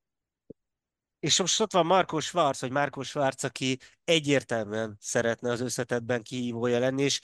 És 1.20 1.40
most 1.40 1.60
ott 1.60 1.74
van 1.74 1.86
Marko 1.86 2.20
Schwarz, 2.20 2.60
hogy 2.60 2.72
Marko 2.72 3.04
Schwarz, 3.04 3.44
aki 3.44 3.78
egyértelműen 4.04 4.98
szeretne 5.00 5.52
az 5.52 5.62
összetetben 5.62 6.24
kihívója 6.24 6.80
lenni, 6.80 7.04
és, 7.04 7.22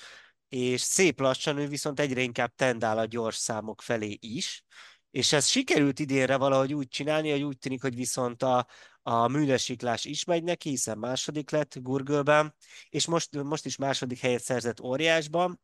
és 0.49 0.81
szép 0.81 1.19
lassan 1.19 1.57
ő 1.57 1.67
viszont 1.67 1.99
egyre 1.99 2.21
inkább 2.21 2.53
tendál 2.55 2.97
a 2.97 3.05
gyors 3.05 3.35
számok 3.35 3.81
felé 3.81 4.17
is, 4.19 4.63
és 5.11 5.33
ez 5.33 5.47
sikerült 5.47 5.99
idénre 5.99 6.37
valahogy 6.37 6.73
úgy 6.73 6.87
csinálni, 6.87 7.31
hogy 7.31 7.43
úgy 7.43 7.57
tűnik, 7.57 7.81
hogy 7.81 7.95
viszont 7.95 8.43
a, 8.43 8.67
a 9.01 9.27
műlesiklás 9.27 10.05
is 10.05 10.23
megy 10.23 10.43
neki, 10.43 10.69
hiszen 10.69 10.97
második 10.97 11.51
lett 11.51 11.79
Gurgölben, 11.81 12.55
és 12.89 13.05
most, 13.05 13.43
most 13.43 13.65
is 13.65 13.75
második 13.75 14.19
helyet 14.19 14.41
szerzett 14.41 14.81
óriásban, 14.81 15.59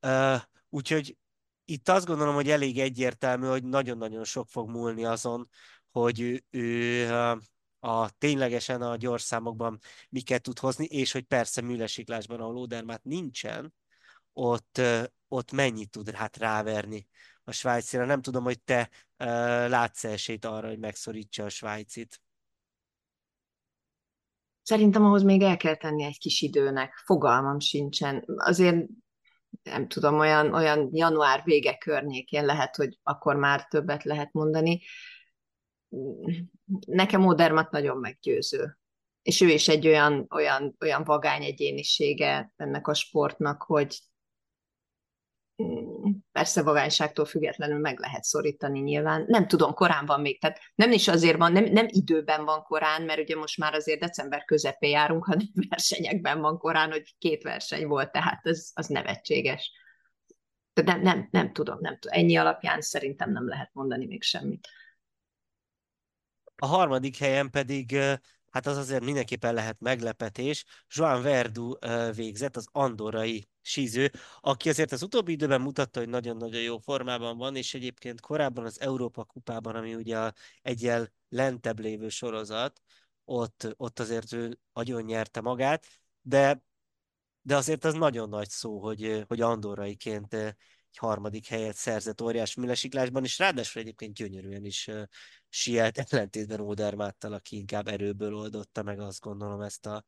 uh, 0.00 0.40
úgyhogy 0.68 1.16
itt 1.68 1.88
azt 1.88 2.06
gondolom, 2.06 2.34
hogy 2.34 2.50
elég 2.50 2.78
egyértelmű, 2.78 3.46
hogy 3.46 3.64
nagyon-nagyon 3.64 4.24
sok 4.24 4.48
fog 4.48 4.68
múlni 4.68 5.04
azon, 5.04 5.48
hogy 5.90 6.20
ő, 6.20 6.44
ő 6.50 7.10
a 7.80 8.10
ténylegesen 8.18 8.82
a 8.82 8.96
gyors 8.96 9.22
számokban 9.22 9.78
miket 10.08 10.42
tud 10.42 10.58
hozni, 10.58 10.84
és 10.84 11.12
hogy 11.12 11.24
persze 11.24 11.60
műlesiklásban, 11.60 12.40
ahol 12.40 12.56
Odermát 12.56 13.04
nincsen, 13.04 13.74
ott, 14.32 14.80
ott 15.28 15.52
mennyit 15.52 15.90
tud 15.90 16.10
hát 16.10 16.36
ráverni 16.36 17.08
a 17.44 17.52
svájcira. 17.52 18.04
Nem 18.04 18.22
tudom, 18.22 18.44
hogy 18.44 18.60
te 18.60 18.90
uh, 19.18 19.26
látsz 19.68 20.04
esélyt 20.04 20.44
arra, 20.44 20.68
hogy 20.68 20.78
megszorítsa 20.78 21.44
a 21.44 21.48
svájcit. 21.48 22.20
Szerintem 24.62 25.04
ahhoz 25.04 25.22
még 25.22 25.42
el 25.42 25.56
kell 25.56 25.76
tenni 25.76 26.04
egy 26.04 26.18
kis 26.18 26.40
időnek. 26.40 27.02
Fogalmam 27.04 27.60
sincsen. 27.60 28.24
Azért 28.36 28.86
nem 29.62 29.88
tudom, 29.88 30.18
olyan, 30.18 30.54
olyan 30.54 30.88
január 30.92 31.42
vége 31.44 31.76
környékén 31.76 32.44
lehet, 32.44 32.76
hogy 32.76 32.98
akkor 33.02 33.36
már 33.36 33.66
többet 33.66 34.04
lehet 34.04 34.32
mondani. 34.32 34.80
Nekem 36.86 37.26
Odermat 37.26 37.70
nagyon 37.70 37.96
meggyőző. 37.96 38.78
És 39.22 39.40
ő 39.40 39.48
is 39.48 39.68
egy 39.68 39.86
olyan, 39.86 40.26
olyan, 40.30 40.76
olyan 40.80 41.04
vagány 41.04 41.44
egyénisége 41.44 42.52
ennek 42.56 42.88
a 42.88 42.94
sportnak, 42.94 43.62
hogy 43.62 44.00
persze 46.36 46.62
vagányságtól 46.62 47.24
függetlenül 47.24 47.78
meg 47.78 47.98
lehet 47.98 48.24
szorítani 48.24 48.80
nyilván. 48.80 49.24
Nem 49.28 49.46
tudom, 49.46 49.74
korán 49.74 50.06
van 50.06 50.20
még, 50.20 50.40
tehát 50.40 50.60
nem 50.74 50.92
is 50.92 51.08
azért 51.08 51.36
van, 51.36 51.52
nem, 51.52 51.64
nem 51.64 51.86
időben 51.88 52.44
van 52.44 52.62
korán, 52.62 53.02
mert 53.02 53.20
ugye 53.20 53.36
most 53.36 53.58
már 53.58 53.74
azért 53.74 54.00
december 54.00 54.44
közepén 54.44 54.90
járunk, 54.90 55.24
hanem 55.24 55.46
versenyekben 55.68 56.40
van 56.40 56.58
korán, 56.58 56.90
hogy 56.90 57.14
két 57.18 57.42
verseny 57.42 57.86
volt, 57.86 58.12
tehát 58.12 58.46
az, 58.46 58.70
az 58.74 58.86
nevetséges. 58.86 59.70
De 60.72 60.82
nem, 60.82 61.00
nem, 61.00 61.28
nem 61.30 61.52
tudom, 61.52 61.78
nem 61.80 61.98
tudom. 61.98 62.18
Ennyi 62.18 62.36
alapján 62.36 62.80
szerintem 62.80 63.32
nem 63.32 63.48
lehet 63.48 63.70
mondani 63.72 64.06
még 64.06 64.22
semmit. 64.22 64.68
A 66.56 66.66
harmadik 66.66 67.16
helyen 67.16 67.50
pedig 67.50 67.98
hát 68.50 68.66
az 68.66 68.76
azért 68.76 69.04
mindenképpen 69.04 69.54
lehet 69.54 69.80
meglepetés. 69.80 70.64
Joan 70.88 71.22
Verdu 71.22 71.72
végzett, 72.14 72.56
az 72.56 72.66
andorrai 72.72 73.48
síző, 73.60 74.10
aki 74.40 74.68
azért 74.68 74.92
az 74.92 75.02
utóbbi 75.02 75.32
időben 75.32 75.60
mutatta, 75.60 75.98
hogy 75.98 76.08
nagyon-nagyon 76.08 76.60
jó 76.60 76.78
formában 76.78 77.36
van, 77.36 77.56
és 77.56 77.74
egyébként 77.74 78.20
korábban 78.20 78.64
az 78.64 78.80
Európa 78.80 79.24
kupában, 79.24 79.74
ami 79.74 79.94
ugye 79.94 80.30
egyel 80.62 81.12
lentebb 81.28 81.80
lévő 81.80 82.08
sorozat, 82.08 82.80
ott, 83.24 83.74
ott 83.76 83.98
azért 83.98 84.32
ő 84.32 84.58
nagyon 84.72 85.02
nyerte 85.02 85.40
magát, 85.40 85.86
de, 86.20 86.62
de 87.42 87.56
azért 87.56 87.84
az 87.84 87.94
nagyon 87.94 88.28
nagy 88.28 88.48
szó, 88.48 88.78
hogy, 88.78 89.24
hogy 89.26 89.40
andorraiként 89.40 90.56
egy 90.96 91.08
harmadik 91.08 91.46
helyet 91.46 91.76
szerzett 91.76 92.20
óriás 92.20 92.54
műlesiklásban, 92.54 93.24
és 93.24 93.38
ráadásul 93.38 93.82
egyébként 93.82 94.14
gyönyörűen 94.14 94.64
is 94.64 94.86
uh, 94.86 95.02
sielt, 95.48 95.98
ellentétben 96.10 96.60
Odermáttal, 96.60 97.32
aki 97.32 97.56
inkább 97.56 97.88
erőből 97.88 98.34
oldotta 98.34 98.82
meg 98.82 99.00
azt 99.00 99.20
gondolom 99.20 99.60
ezt 99.60 99.86
a, 99.86 100.04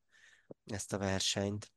ezt 0.65 0.93
a 0.93 0.97
versenyt. 0.97 1.71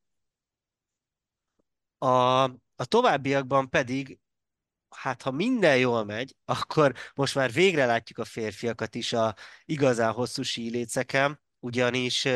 A, 1.98 2.42
a 2.76 2.84
továbbiakban 2.84 3.68
pedig, 3.68 4.18
hát 4.88 5.22
ha 5.22 5.30
minden 5.30 5.78
jól 5.78 6.04
megy, 6.04 6.36
akkor 6.44 6.94
most 7.14 7.34
már 7.34 7.52
végre 7.52 7.86
látjuk 7.86 8.18
a 8.18 8.24
férfiakat 8.24 8.94
is 8.94 9.12
a 9.12 9.34
igazán 9.64 10.12
hosszú 10.12 10.42
síléceken, 10.42 11.40
ugyanis 11.58 12.28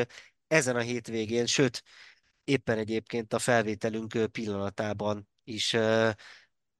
ezen 0.46 0.76
a 0.76 0.80
hétvégén, 0.80 1.46
sőt, 1.46 1.82
éppen 2.44 2.78
egyébként 2.78 3.32
a 3.32 3.38
felvételünk 3.38 4.30
pillanatában 4.32 5.28
is 5.44 5.76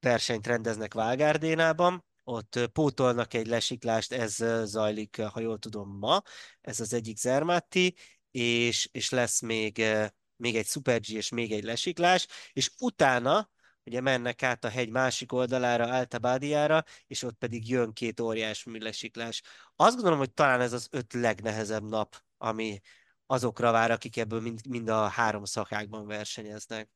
versenyt 0.07 0.47
rendeznek 0.47 0.95
Válgárdénában, 0.95 2.05
ott 2.25 2.59
pótolnak 2.73 3.35
egy 3.35 3.47
lesiklást, 3.47 4.13
ez 4.13 4.45
zajlik, 4.65 5.23
ha 5.23 5.41
jól 5.41 5.59
tudom, 5.59 5.99
ma, 5.99 6.23
ez 6.61 6.81
az 6.81 6.93
egyik 6.93 7.17
Zermatti, 7.17 7.95
és, 8.31 8.89
és 8.93 9.11
lesz 9.11 9.41
még, 9.41 9.83
még 10.37 10.57
egy 10.57 10.67
Super 10.67 11.01
G 11.01 11.11
és 11.11 11.29
még 11.29 11.53
egy 11.53 11.65
lesiklás, 11.65 12.27
és 12.53 12.71
utána 12.81 13.51
ugye 13.85 14.01
mennek 14.01 14.43
át 14.43 14.65
a 14.65 14.69
hegy 14.69 14.91
másik 14.91 15.33
oldalára, 15.33 15.85
Altabádiára, 15.85 16.85
és 17.07 17.23
ott 17.23 17.37
pedig 17.37 17.69
jön 17.69 17.93
két 17.93 18.21
óriás 18.21 18.65
műlesiklás. 18.65 19.43
Azt 19.77 19.95
gondolom, 19.95 20.19
hogy 20.19 20.33
talán 20.33 20.61
ez 20.61 20.73
az 20.73 20.89
öt 20.91 21.13
legnehezebb 21.13 21.89
nap, 21.89 22.23
ami 22.39 22.81
azokra 23.27 23.71
vár, 23.71 23.91
akik 23.91 24.17
ebből 24.17 24.41
mind, 24.41 24.67
mind 24.69 24.89
a 24.89 25.09
három 25.09 25.45
szakákban 25.45 26.07
versenyeznek. 26.07 26.96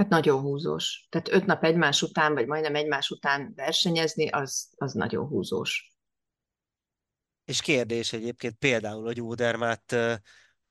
Hát 0.00 0.08
nagyon 0.08 0.40
húzós. 0.40 1.06
Tehát 1.08 1.28
öt 1.28 1.46
nap 1.46 1.64
egymás 1.64 2.02
után, 2.02 2.34
vagy 2.34 2.46
majdnem 2.46 2.74
egymás 2.74 3.10
után 3.10 3.52
versenyezni, 3.54 4.28
az, 4.28 4.68
az 4.76 4.92
nagyon 4.92 5.26
húzós. 5.26 5.94
És 7.44 7.60
kérdés 7.60 8.12
egyébként 8.12 8.54
például, 8.54 9.04
hogy 9.04 9.20
Ódermát 9.20 9.96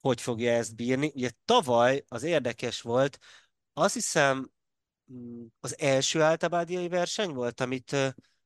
hogy 0.02 0.22
fogja 0.22 0.52
ezt 0.52 0.76
bírni. 0.76 1.12
Ugye 1.16 1.30
tavaly 1.46 2.04
az 2.08 2.24
érdekes 2.24 2.82
volt, 2.82 3.20
azt 3.74 3.94
hiszem 3.94 4.52
mm, 5.14 5.46
az 5.60 5.80
első 5.80 6.22
áltabádiai 6.22 6.88
verseny 6.88 7.34
volt, 7.34 7.62
amit, 7.62 7.96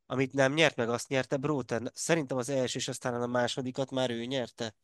amit 0.06 0.34
nem 0.34 0.54
nyert 0.54 0.76
meg, 0.76 0.90
azt 0.90 1.08
nyerte 1.08 1.38
Bróten. 1.38 1.92
Szerintem 1.94 2.38
az 2.38 2.50
első, 2.50 2.80
és 2.80 2.88
aztán 2.88 3.22
a 3.22 3.28
másodikat 3.28 3.92
már 3.92 4.10
ő 4.10 4.26
nyerte 4.26 4.76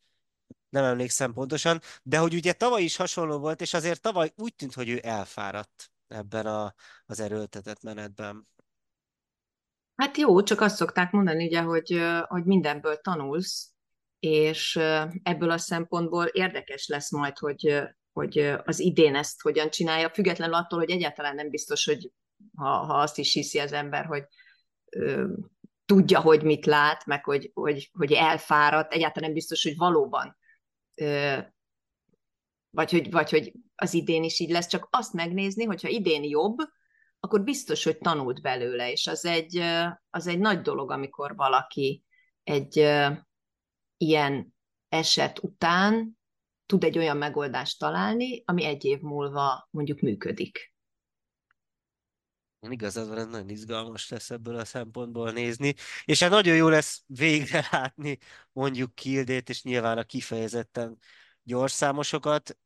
nem 0.70 0.84
emlékszem 0.84 1.34
pontosan, 1.34 1.82
de 2.04 2.18
hogy 2.18 2.34
ugye 2.34 2.54
tavaly 2.54 2.84
is 2.84 2.96
hasonló 2.96 3.38
volt, 3.38 3.62
és 3.62 3.74
azért 3.74 4.02
tavaly 4.02 4.32
úgy 4.36 4.56
tűnt, 4.56 4.74
hogy 4.74 4.90
ő 4.90 5.00
elfáradt 5.04 5.92
ebben 6.08 6.46
a, 6.46 6.74
az 7.06 7.20
erőltetett 7.20 7.82
menetben. 7.82 8.48
Hát 9.96 10.18
jó, 10.18 10.44
csak 10.44 10.62
azt 10.62 10.76
szokták 10.76 11.12
mondani, 11.12 11.46
ugye, 11.46 11.62
hogy, 11.62 12.02
hogy 12.28 12.44
mindenből 12.44 12.98
tanulsz, 12.98 13.74
és 14.20 14.76
ebből 15.24 15.52
a 15.52 15.58
szempontból 15.58 16.26
érdekes 16.26 16.88
lesz 16.88 17.12
majd, 17.12 17.38
hogy, 17.38 17.84
hogy 18.12 18.38
az 18.64 18.80
idén 18.80 19.16
ezt 19.16 19.42
hogyan 19.42 19.70
csinálja, 19.70 20.10
függetlenül 20.10 20.56
attól, 20.56 20.80
hogy 20.80 20.90
egyáltalán 20.90 21.36
nem 21.36 21.50
biztos, 21.50 21.86
hogy 21.86 22.12
ha, 22.56 22.70
ha 22.70 22.94
azt 22.94 23.18
is 23.18 23.34
hiszi 23.34 23.60
az 23.60 23.72
ember, 23.72 24.06
hogy 24.06 24.24
ö, 24.90 25.28
tudja, 25.86 26.20
hogy 26.20 26.44
mit 26.44 26.66
lát, 26.66 27.06
meg 27.06 27.24
hogy, 27.24 27.52
hogy, 27.54 27.90
hogy 27.94 28.12
elfáradt, 28.12 28.94
egyáltalán 28.94 29.30
nem 29.30 29.38
biztos, 29.38 29.64
hogy 29.64 29.76
valóban 29.78 30.38
vagy 32.70 32.92
hogy, 32.92 33.12
vagy 33.12 33.30
hogy 33.30 33.54
az 33.76 33.94
idén 33.94 34.24
is 34.24 34.40
így 34.40 34.50
lesz, 34.50 34.68
csak 34.68 34.88
azt 34.92 35.14
megnézni, 35.14 35.64
hogyha 35.64 35.88
idén 35.88 36.24
jobb, 36.24 36.58
akkor 37.20 37.44
biztos, 37.44 37.84
hogy 37.84 37.98
tanult 37.98 38.42
belőle, 38.42 38.92
és 38.92 39.08
az 39.08 39.26
egy, 39.26 39.58
az 40.10 40.28
egy 40.28 40.40
nagy 40.40 40.62
dolog, 40.62 40.92
amikor 40.92 41.36
valaki 41.36 42.04
egy 42.44 42.78
ilyen 43.98 44.56
eset 44.90 45.44
után 45.44 46.18
tud 46.66 46.84
egy 46.84 46.98
olyan 46.98 47.18
megoldást 47.18 47.80
találni, 47.80 48.44
ami 48.46 48.64
egy 48.66 48.86
év 48.86 49.00
múlva 49.00 49.68
mondjuk 49.72 50.00
működik. 50.00 50.74
Igazad 52.62 53.08
van, 53.08 53.18
ez 53.18 53.28
nagyon 53.28 53.50
izgalmas 53.50 54.10
lesz 54.10 54.30
ebből 54.30 54.56
a 54.56 54.66
szempontból 54.66 55.32
nézni, 55.32 55.74
és 56.06 56.20
hát 56.20 56.30
nagyon 56.30 56.56
jó 56.56 56.68
lesz 56.68 57.04
végre 57.06 57.68
látni 57.72 58.18
mondjuk 58.52 58.96
Kildét, 58.96 59.50
és 59.50 59.64
nyilván 59.64 59.98
a 59.98 60.04
kifejezetten 60.04 60.98
gyors 61.44 61.72
számosokat, 61.72 62.58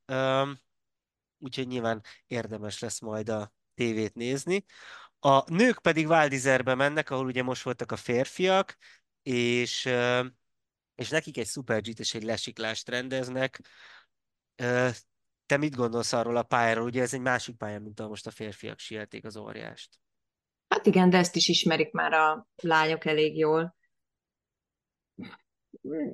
úgyhogy 1.38 1.68
nyilván 1.68 2.04
érdemes 2.28 2.80
lesz 2.80 3.00
majd 3.00 3.30
a 3.30 3.54
tévét 3.76 4.14
nézni. 4.14 4.66
A 5.20 5.54
nők 5.54 5.80
pedig 5.80 6.08
Váldizerbe 6.08 6.76
mennek, 6.76 7.10
ahol 7.10 7.26
ugye 7.26 7.44
most 7.44 7.64
voltak 7.64 7.92
a 7.92 7.96
férfiak, 7.96 8.78
és, 9.22 9.90
és 10.96 11.10
nekik 11.10 11.38
egy 11.38 11.48
Super 11.48 11.82
G-t 11.82 12.00
és 12.00 12.14
egy 12.14 12.24
lesiklást 12.24 12.90
rendeznek. 12.90 13.62
Te 15.54 15.60
mit 15.60 15.76
gondolsz 15.76 16.14
arról 16.14 16.38
a 16.38 16.44
pályáról? 16.44 16.86
Ugye 16.86 17.02
ez 17.02 17.14
egy 17.14 17.22
másik 17.22 17.58
pálya, 17.58 17.80
mint 17.80 18.00
ahol 18.00 18.10
most 18.10 18.28
a 18.28 18.32
férfiak 18.32 18.80
sielték 18.80 19.26
az 19.26 19.38
óriást. 19.38 20.00
Hát 20.68 20.86
igen, 20.86 21.10
de 21.10 21.18
ezt 21.18 21.36
is 21.36 21.48
ismerik 21.48 21.92
már 21.92 22.14
a 22.14 22.48
lányok 22.56 23.06
elég 23.06 23.38
jól. 23.38 23.76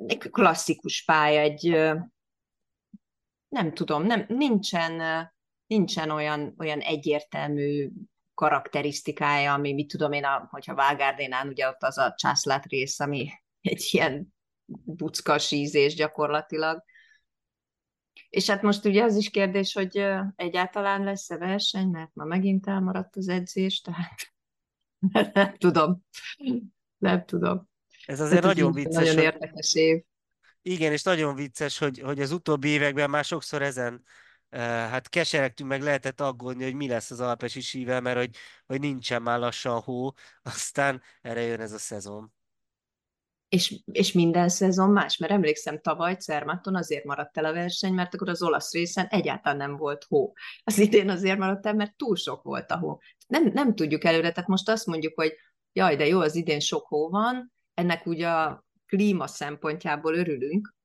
Egy 0.06 0.18
klasszikus 0.18 1.04
pálya, 1.04 1.40
egy 1.40 1.70
nem 3.50 3.74
tudom, 3.74 4.04
nem, 4.04 4.26
nincsen, 4.28 5.28
nincsen 5.68 6.10
olyan, 6.10 6.56
olyan 6.58 6.80
egyértelmű 6.80 7.90
karakterisztikája, 8.34 9.54
ami 9.54 9.74
mit 9.74 9.88
tudom 9.88 10.12
én, 10.12 10.26
a, 10.26 10.48
hogyha 10.52 10.76
Vágárdénán 10.76 11.48
ugye 11.48 11.68
ott 11.68 11.82
az 11.84 11.98
a 11.98 12.14
császlát 12.18 12.66
rész, 12.66 13.00
ami 13.00 13.30
egy 13.62 13.90
ilyen 13.92 14.34
buckas 14.84 15.52
ízés 15.52 15.96
gyakorlatilag. 15.96 16.84
És 18.30 18.50
hát 18.50 18.62
most 18.62 18.86
ugye 18.86 19.04
az 19.04 19.16
is 19.16 19.30
kérdés, 19.30 19.74
hogy 19.74 20.06
egyáltalán 20.36 21.04
lesz-e 21.04 21.38
verseny, 21.38 21.88
mert 21.88 22.12
ma 22.14 22.24
megint 22.24 22.68
elmaradt 22.68 23.16
az 23.16 23.28
edzés, 23.28 23.82
tehát 23.82 24.34
nem 25.34 25.56
tudom. 25.58 26.06
Nem 26.98 27.26
tudom. 27.26 27.70
Ez 28.06 28.20
azért 28.20 28.44
hát 28.44 28.54
nagyon 28.54 28.72
vicces. 28.72 29.08
Nagyon 29.08 29.24
érdekes 29.24 29.74
év. 29.74 30.04
Igen, 30.62 30.92
és 30.92 31.04
nagyon 31.04 31.36
vicces, 31.36 31.78
hogy, 31.78 32.00
hogy 32.00 32.22
az 32.22 32.32
utóbbi 32.32 32.68
években 32.68 33.10
már 33.10 33.24
sokszor 33.24 33.62
ezen 33.62 34.04
hát 34.52 35.10
keseregtünk, 35.10 35.70
meg 35.70 35.82
lehetett 35.82 36.22
aggódni, 36.22 36.64
hogy 36.64 36.74
mi 36.74 36.88
lesz 36.88 37.12
az 37.12 37.20
alpesi 37.20 37.62
sível, 37.62 38.02
mert 38.02 38.18
hogy, 38.18 38.36
hogy 38.66 38.80
nincsen 38.80 39.22
már 39.22 39.40
lassan 39.40 39.80
hó, 39.80 40.14
aztán 40.42 41.02
erre 41.22 41.42
jön 41.42 41.60
ez 41.60 41.72
a 41.72 41.78
szezon. 41.78 42.34
És, 43.50 43.82
és 43.92 44.12
minden 44.12 44.50
szezon 44.50 44.90
más, 44.90 45.18
mert 45.18 45.32
emlékszem, 45.32 45.82
tavaly 45.82 46.16
Cermaton 46.16 46.76
azért 46.76 47.04
maradt 47.04 47.38
el 47.38 47.46
a 47.46 47.54
verseny, 47.54 47.94
mert 47.94 48.14
akkor 48.14 48.30
az 48.30 48.44
olasz 48.44 48.74
részen 48.74 49.06
egyáltalán 49.06 49.58
nem 49.58 49.78
volt 49.78 50.04
hó. 50.04 50.34
Az 50.64 50.78
idén 50.78 51.10
azért 51.10 51.40
maradt 51.40 51.66
el, 51.66 51.74
mert 51.74 51.96
túl 51.96 52.16
sok 52.16 52.44
volt 52.44 52.72
a 52.72 52.78
hó. 52.78 53.00
Nem, 53.28 53.52
nem 53.54 53.76
tudjuk 53.76 54.04
előre, 54.04 54.32
tehát 54.32 54.50
most 54.50 54.70
azt 54.70 54.86
mondjuk, 54.86 55.16
hogy 55.16 55.34
jaj, 55.74 55.96
de 55.96 56.08
jó, 56.08 56.20
az 56.20 56.36
idén 56.36 56.60
sok 56.60 56.88
hó 56.88 57.10
van, 57.10 57.54
ennek 57.74 58.06
ugye 58.06 58.28
a 58.28 58.66
klíma 58.88 59.28
szempontjából 59.28 60.16
örülünk, 60.16 60.76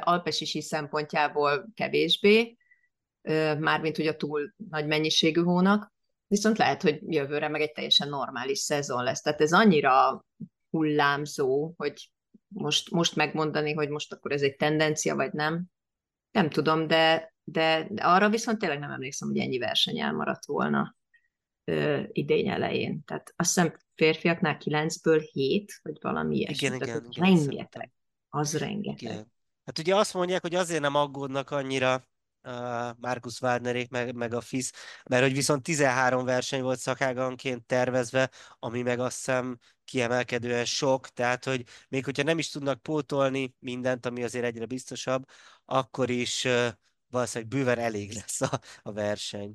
alpesisi 0.00 0.62
szempontjából 0.62 1.70
kevésbé, 1.74 2.56
mármint 3.58 3.96
hogy 3.96 4.06
a 4.06 4.16
túl 4.16 4.54
nagy 4.70 4.86
mennyiségű 4.86 5.42
hónak, 5.42 5.92
viszont 6.26 6.58
lehet, 6.58 6.82
hogy 6.82 6.98
jövőre 7.06 7.48
meg 7.48 7.60
egy 7.60 7.72
teljesen 7.72 8.08
normális 8.08 8.58
szezon 8.58 9.02
lesz. 9.02 9.20
Tehát 9.20 9.40
ez 9.40 9.52
annyira 9.52 10.24
hullámzó, 10.72 11.74
hogy 11.76 12.12
most, 12.48 12.90
most 12.90 13.16
megmondani, 13.16 13.72
hogy 13.72 13.88
most 13.88 14.12
akkor 14.12 14.32
ez 14.32 14.42
egy 14.42 14.56
tendencia, 14.56 15.14
vagy 15.14 15.32
nem, 15.32 15.64
nem 16.30 16.50
tudom, 16.50 16.86
de, 16.86 17.34
de, 17.44 17.86
de 17.90 18.02
arra 18.02 18.28
viszont 18.28 18.58
tényleg 18.58 18.78
nem 18.78 18.90
emlékszem, 18.90 19.28
hogy 19.28 19.38
ennyi 19.38 19.58
verseny 19.58 19.98
elmaradt 19.98 20.46
volna 20.46 20.96
ö, 21.64 22.02
idény 22.12 22.48
elején. 22.48 23.04
Tehát 23.04 23.32
azt 23.36 23.54
hiszem 23.54 23.76
férfiaknál 23.94 24.56
kilencből 24.56 25.20
hét, 25.20 25.80
vagy 25.82 25.96
valami 26.00 26.36
ilyesmi. 26.36 26.66
Igen, 26.66 26.82
igen, 26.82 27.06
igen, 27.10 27.24
rengeteg. 27.24 27.92
Az 28.28 28.58
rengeteg. 28.58 29.12
Igen. 29.12 29.32
Hát 29.64 29.78
ugye 29.78 29.96
azt 29.96 30.14
mondják, 30.14 30.42
hogy 30.42 30.54
azért 30.54 30.80
nem 30.80 30.94
aggódnak 30.94 31.50
annyira 31.50 32.08
Markus 32.96 33.40
Wagnerék, 33.40 33.90
meg, 33.90 34.14
meg 34.14 34.34
a 34.34 34.40
FIS, 34.40 34.70
mert 35.10 35.22
hogy 35.22 35.32
viszont 35.32 35.62
13 35.62 36.24
verseny 36.24 36.62
volt 36.62 36.78
szakáganként 36.78 37.64
tervezve, 37.64 38.30
ami 38.58 38.82
meg 38.82 38.98
azt 38.98 39.16
hiszem 39.16 39.58
kiemelkedően 39.84 40.64
sok, 40.64 41.08
tehát 41.08 41.44
hogy 41.44 41.64
még 41.88 42.04
hogyha 42.04 42.22
nem 42.22 42.38
is 42.38 42.48
tudnak 42.48 42.82
pótolni 42.82 43.54
mindent, 43.58 44.06
ami 44.06 44.22
azért 44.22 44.44
egyre 44.44 44.66
biztosabb, 44.66 45.24
akkor 45.64 46.10
is 46.10 46.46
valószínűleg 47.08 47.52
bőven 47.52 47.78
elég 47.78 48.12
lesz 48.12 48.40
a, 48.40 48.60
a 48.82 48.92
verseny. 48.92 49.54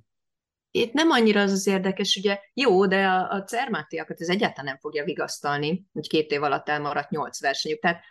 Itt 0.72 0.94
nem 0.94 1.10
annyira 1.10 1.42
az 1.42 1.52
az 1.52 1.68
érdekes, 1.68 2.16
ugye 2.16 2.40
jó, 2.54 2.86
de 2.86 3.06
a, 3.06 3.30
a 3.30 3.44
Cermátiakat 3.44 4.22
ez 4.22 4.30
egyáltalán 4.30 4.66
nem 4.66 4.78
fogja 4.78 5.04
vigasztalni, 5.04 5.86
hogy 5.94 6.08
két 6.08 6.32
év 6.32 6.44
alatt 6.44 6.70
elmaradt 6.70 7.10
nyolc 7.10 7.42
versenyük. 7.42 7.80
Tehát 7.80 8.04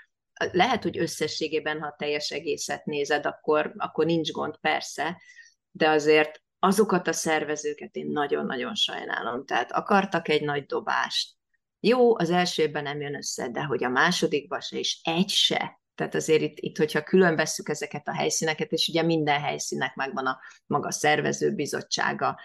lehet, 0.52 0.82
hogy 0.82 0.98
összességében, 0.98 1.80
ha 1.80 1.94
teljes 1.98 2.30
egészet 2.30 2.84
nézed, 2.84 3.26
akkor, 3.26 3.72
akkor 3.76 4.06
nincs 4.06 4.30
gond, 4.30 4.56
persze, 4.60 5.22
de 5.70 5.88
azért 5.88 6.42
azokat 6.58 7.08
a 7.08 7.12
szervezőket 7.12 7.94
én 7.94 8.06
nagyon-nagyon 8.06 8.74
sajnálom. 8.74 9.44
Tehát 9.44 9.72
akartak 9.72 10.28
egy 10.28 10.42
nagy 10.42 10.66
dobást. 10.66 11.34
Jó, 11.80 12.18
az 12.18 12.30
elsőben 12.30 12.82
nem 12.82 13.00
jön 13.00 13.16
össze, 13.16 13.48
de 13.48 13.62
hogy 13.62 13.84
a 13.84 13.88
másodikban 13.88 14.60
se, 14.60 14.78
és 14.78 15.00
egy 15.02 15.28
se. 15.28 15.80
Tehát 15.94 16.14
azért 16.14 16.42
itt, 16.42 16.58
itt, 16.58 16.76
hogyha 16.76 17.02
külön 17.02 17.36
vesszük 17.36 17.68
ezeket 17.68 18.08
a 18.08 18.14
helyszíneket, 18.14 18.72
és 18.72 18.88
ugye 18.88 19.02
minden 19.02 19.40
helyszínnek 19.40 19.94
megvan 19.94 20.26
a 20.26 20.38
maga 20.66 20.90
szervezőbizottsága, 20.90 22.40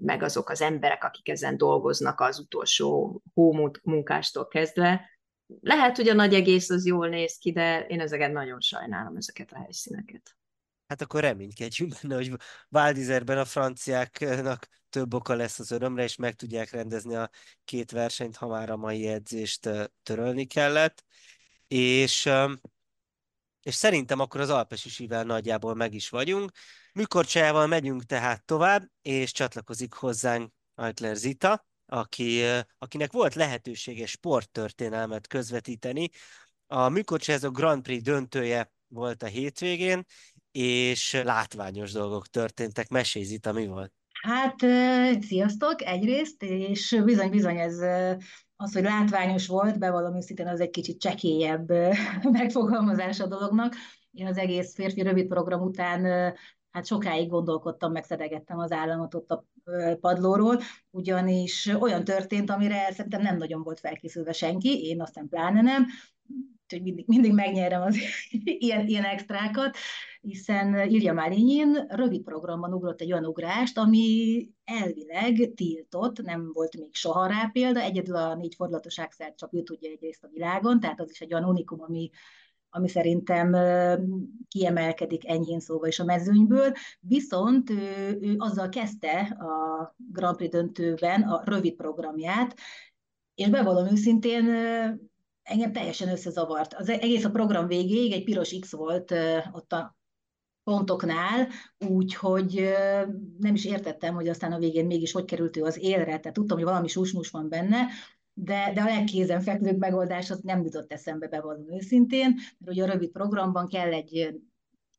meg 0.00 0.22
azok 0.22 0.50
az 0.50 0.60
emberek, 0.60 1.04
akik 1.04 1.28
ezen 1.28 1.56
dolgoznak 1.56 2.20
az 2.20 2.38
utolsó 2.38 3.22
hómunkástól 3.34 4.48
kezdve, 4.48 5.15
lehet, 5.60 5.96
hogy 5.96 6.08
a 6.08 6.14
nagy 6.14 6.34
egész 6.34 6.70
az 6.70 6.86
jól 6.86 7.08
néz 7.08 7.36
ki, 7.36 7.52
de 7.52 7.86
én 7.86 8.00
ezeket 8.00 8.32
nagyon 8.32 8.60
sajnálom, 8.60 9.16
ezeket 9.16 9.52
a 9.52 9.58
helyszíneket. 9.58 10.36
Hát 10.86 11.00
akkor 11.00 11.20
reménykedjünk 11.20 11.94
benne, 12.00 12.14
hogy 12.14 12.32
Valdizerben 12.68 13.38
a 13.38 13.44
franciáknak 13.44 14.68
több 14.90 15.14
oka 15.14 15.34
lesz 15.34 15.58
az 15.58 15.70
örömre, 15.70 16.02
és 16.02 16.16
meg 16.16 16.34
tudják 16.34 16.70
rendezni 16.70 17.14
a 17.14 17.30
két 17.64 17.90
versenyt, 17.90 18.36
ha 18.36 18.46
már 18.46 18.70
a 18.70 18.76
mai 18.76 19.06
edzést 19.06 19.68
törölni 20.02 20.44
kellett. 20.44 21.04
És, 21.68 22.30
és 23.62 23.74
szerintem 23.74 24.20
akkor 24.20 24.40
az 24.40 24.50
Alpesisivel 24.50 25.24
nagyjából 25.24 25.74
meg 25.74 25.94
is 25.94 26.08
vagyunk. 26.08 26.50
Műkorcsájával 26.92 27.66
megyünk 27.66 28.04
tehát 28.04 28.44
tovább, 28.44 28.90
és 29.02 29.32
csatlakozik 29.32 29.92
hozzánk 29.92 30.52
Altler 30.74 31.16
Zita, 31.16 31.66
aki, 31.86 32.42
akinek 32.78 33.12
volt 33.12 33.34
lehetősége 33.34 34.06
sporttörténelmet 34.06 35.26
közvetíteni. 35.26 36.10
A 36.66 36.88
Műkocsázó 36.88 37.50
Grand 37.50 37.82
Prix 37.82 38.02
döntője 38.02 38.72
volt 38.88 39.22
a 39.22 39.26
hétvégén, 39.26 40.04
és 40.50 41.20
látványos 41.24 41.92
dolgok 41.92 42.26
történtek. 42.26 42.88
Mesélj, 42.88 43.24
Zita, 43.24 43.52
mi 43.52 43.66
volt? 43.66 43.92
Hát, 44.22 44.56
sziasztok 45.22 45.82
egyrészt, 45.82 46.42
és 46.42 47.00
bizony-bizony 47.04 47.58
ez 47.58 47.78
az, 48.56 48.72
hogy 48.72 48.82
látványos 48.82 49.46
volt, 49.46 49.78
bevallom 49.78 50.16
őszintén, 50.16 50.46
az 50.46 50.60
egy 50.60 50.70
kicsit 50.70 51.00
csekélyebb 51.00 51.68
megfogalmazás 52.38 53.20
a 53.20 53.26
dolognak. 53.26 53.74
Én 54.12 54.26
az 54.26 54.38
egész 54.38 54.74
férfi 54.74 55.02
rövid 55.02 55.26
program 55.26 55.60
után 55.60 56.34
hát 56.76 56.86
sokáig 56.86 57.28
gondolkodtam, 57.28 57.92
megszedegettem 57.92 58.58
az 58.58 58.72
államot 58.72 59.14
ott 59.14 59.30
a 59.30 59.44
padlóról, 60.00 60.60
ugyanis 60.90 61.66
olyan 61.66 62.04
történt, 62.04 62.50
amire 62.50 62.92
szerintem 62.92 63.22
nem 63.22 63.36
nagyon 63.36 63.62
volt 63.62 63.80
felkészülve 63.80 64.32
senki, 64.32 64.86
én 64.86 65.00
aztán 65.00 65.28
pláne 65.28 65.62
nem, 65.62 65.86
hogy 66.68 66.82
mindig, 66.82 67.04
mindig 67.06 67.32
megnyerem 67.32 67.82
az 67.82 67.96
ilyen, 68.44 68.86
ilyen 68.86 69.04
extrákat, 69.04 69.76
hiszen 70.20 70.88
Ilja 70.88 71.12
Malinyin 71.12 71.86
rövid 71.88 72.22
programban 72.22 72.72
ugrott 72.72 73.00
egy 73.00 73.12
olyan 73.12 73.26
ugrást, 73.26 73.78
ami 73.78 74.48
elvileg 74.64 75.52
tiltott, 75.54 76.22
nem 76.22 76.52
volt 76.52 76.76
még 76.76 76.94
soha 76.94 77.26
rá 77.26 77.50
példa, 77.52 77.80
egyedül 77.80 78.16
a 78.16 78.34
négy 78.34 78.54
fordulatos 78.54 78.98
axelt 78.98 79.36
csak 79.36 79.54
ő 79.54 79.62
tudja 79.62 79.90
egyrészt 79.90 80.24
a 80.24 80.28
világon, 80.32 80.80
tehát 80.80 81.00
az 81.00 81.10
is 81.10 81.20
egy 81.20 81.32
olyan 81.32 81.48
unikum, 81.48 81.82
ami 81.82 82.10
ami 82.76 82.88
szerintem 82.88 83.56
kiemelkedik 84.48 85.28
enyhén 85.28 85.60
szóval 85.60 85.88
is 85.88 85.98
a 85.98 86.04
mezőnyből, 86.04 86.72
viszont 87.00 87.70
ő, 87.70 88.18
ő 88.20 88.34
azzal 88.38 88.68
kezdte 88.68 89.20
a 89.20 89.94
Grand 90.12 90.36
Prix 90.36 90.52
döntőben 90.52 91.22
a 91.22 91.42
rövid 91.44 91.74
programját, 91.74 92.54
és 93.34 93.48
bevallom 93.48 93.86
őszintén, 93.90 94.44
engem 95.42 95.72
teljesen 95.72 96.08
összezavart. 96.08 96.74
Az 96.74 96.88
egész 96.88 97.24
a 97.24 97.30
program 97.30 97.66
végéig 97.66 98.12
egy 98.12 98.24
piros 98.24 98.58
X 98.60 98.72
volt 98.72 99.14
ott 99.52 99.72
a 99.72 99.96
pontoknál, 100.62 101.48
úgyhogy 101.88 102.68
nem 103.38 103.54
is 103.54 103.64
értettem, 103.64 104.14
hogy 104.14 104.28
aztán 104.28 104.52
a 104.52 104.58
végén 104.58 104.86
mégis 104.86 105.12
hogy 105.12 105.24
került 105.24 105.56
ő 105.56 105.62
az 105.62 105.78
élre, 105.78 106.04
tehát 106.04 106.32
tudtam, 106.32 106.56
hogy 106.56 106.66
valami 106.66 106.88
susmus 106.88 107.30
van 107.30 107.48
benne, 107.48 107.86
de, 108.38 108.72
de 108.74 108.80
a 108.80 108.84
legkézenfekvőbb 108.84 109.78
megoldás 109.78 110.30
az 110.30 110.40
nem 110.40 110.62
jutott 110.62 110.92
eszembe 110.92 111.28
bevallom 111.28 111.72
őszintén, 111.72 112.34
mert 112.58 112.76
ugye 112.76 112.82
a 112.82 112.86
rövid 112.86 113.10
programban 113.10 113.68
kell 113.68 113.92
egy 113.92 114.40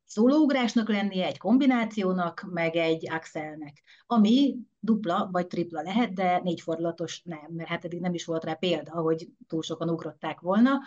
szólóugrásnak 0.04 0.88
lennie, 0.88 1.26
egy 1.26 1.38
kombinációnak, 1.38 2.46
meg 2.50 2.76
egy 2.76 3.10
axelnek, 3.10 3.82
ami 4.06 4.56
dupla 4.80 5.28
vagy 5.32 5.46
tripla 5.46 5.82
lehet, 5.82 6.12
de 6.12 6.40
négy 6.44 6.60
fordulatos 6.60 7.22
nem, 7.24 7.46
mert 7.48 7.68
hát 7.68 7.84
eddig 7.84 8.00
nem 8.00 8.14
is 8.14 8.24
volt 8.24 8.44
rá 8.44 8.54
példa, 8.54 8.92
hogy 8.92 9.28
túl 9.46 9.62
sokan 9.62 9.90
ugrották 9.90 10.40
volna, 10.40 10.80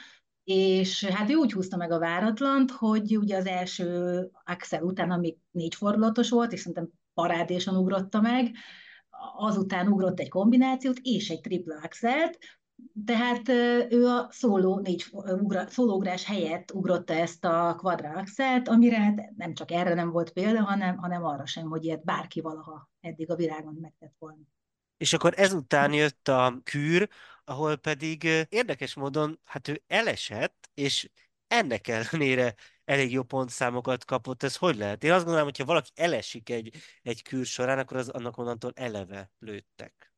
és 0.44 1.06
hát 1.06 1.30
ő 1.30 1.34
úgy 1.34 1.52
húzta 1.52 1.78
meg 1.78 1.92
a 1.92 2.00
váratlant, 2.00 2.72
hogy 2.72 3.18
ugye 3.18 3.38
az 3.38 3.46
első 3.46 4.30
axel 4.46 4.84
után, 4.84 5.12
ami 5.12 5.38
négy 5.52 5.76
fordulatos 5.76 6.30
volt, 6.30 6.52
és 6.52 6.60
szerintem 6.60 6.90
parádésan 7.14 7.76
ugrotta 7.76 8.22
meg, 8.22 8.52
azután 9.38 9.88
ugrott 9.88 10.20
egy 10.20 10.30
kombinációt 10.30 10.98
és 11.02 11.30
egy 11.30 11.42
tripla 11.42 11.80
axelt, 11.84 12.38
tehát 13.06 13.50
ő 13.90 14.06
a 14.06 14.28
szóló 14.32 14.80
négy 14.80 15.06
ugra, 15.12 15.68
szólógrás 15.68 16.26
helyett 16.26 16.74
ugrotta 16.74 17.14
ezt 17.14 17.46
a 17.46 17.76
quadraxelt, 17.78 18.68
amire 18.68 19.00
hát 19.00 19.32
nem 19.38 19.54
csak 19.54 19.72
erre 19.72 19.94
nem 19.94 20.12
volt 20.12 20.32
példa, 20.32 20.64
hanem, 20.64 20.98
hanem 20.98 21.24
arra 21.24 21.46
sem, 21.46 21.70
hogy 21.70 21.86
ilyet 21.86 22.04
bárki 22.04 22.42
valaha 22.42 22.90
eddig 23.00 23.32
a 23.32 23.36
világon 23.36 23.78
megtett 23.82 24.16
volna. 24.20 24.42
És 24.98 25.14
akkor 25.14 25.34
ezután 25.38 25.94
jött 25.94 26.28
a 26.28 26.60
kűr, 26.64 27.10
ahol 27.44 27.76
pedig 27.76 28.24
érdekes 28.50 28.94
módon, 28.94 29.40
hát 29.44 29.68
ő 29.68 29.84
elesett, 29.88 30.70
és 30.74 31.10
ennek 31.52 31.88
ellenére 31.88 32.56
elég 32.86 33.12
jó 33.12 33.24
pontszámokat 33.24 34.06
kapott. 34.06 34.44
Ez 34.44 34.56
hogy 34.56 34.76
lehet? 34.76 35.04
Én 35.04 35.12
azt 35.12 35.24
gondolom, 35.24 35.48
hogy 35.48 35.58
ha 35.58 35.66
valaki 35.66 35.90
elesik 35.96 36.50
egy, 36.50 36.76
egy 37.02 37.22
kűr 37.22 37.46
során, 37.46 37.80
akkor 37.80 37.98
az 37.98 38.10
annak 38.10 38.38
onnantól 38.38 38.72
eleve 38.76 39.32
lőttek. 39.40 40.11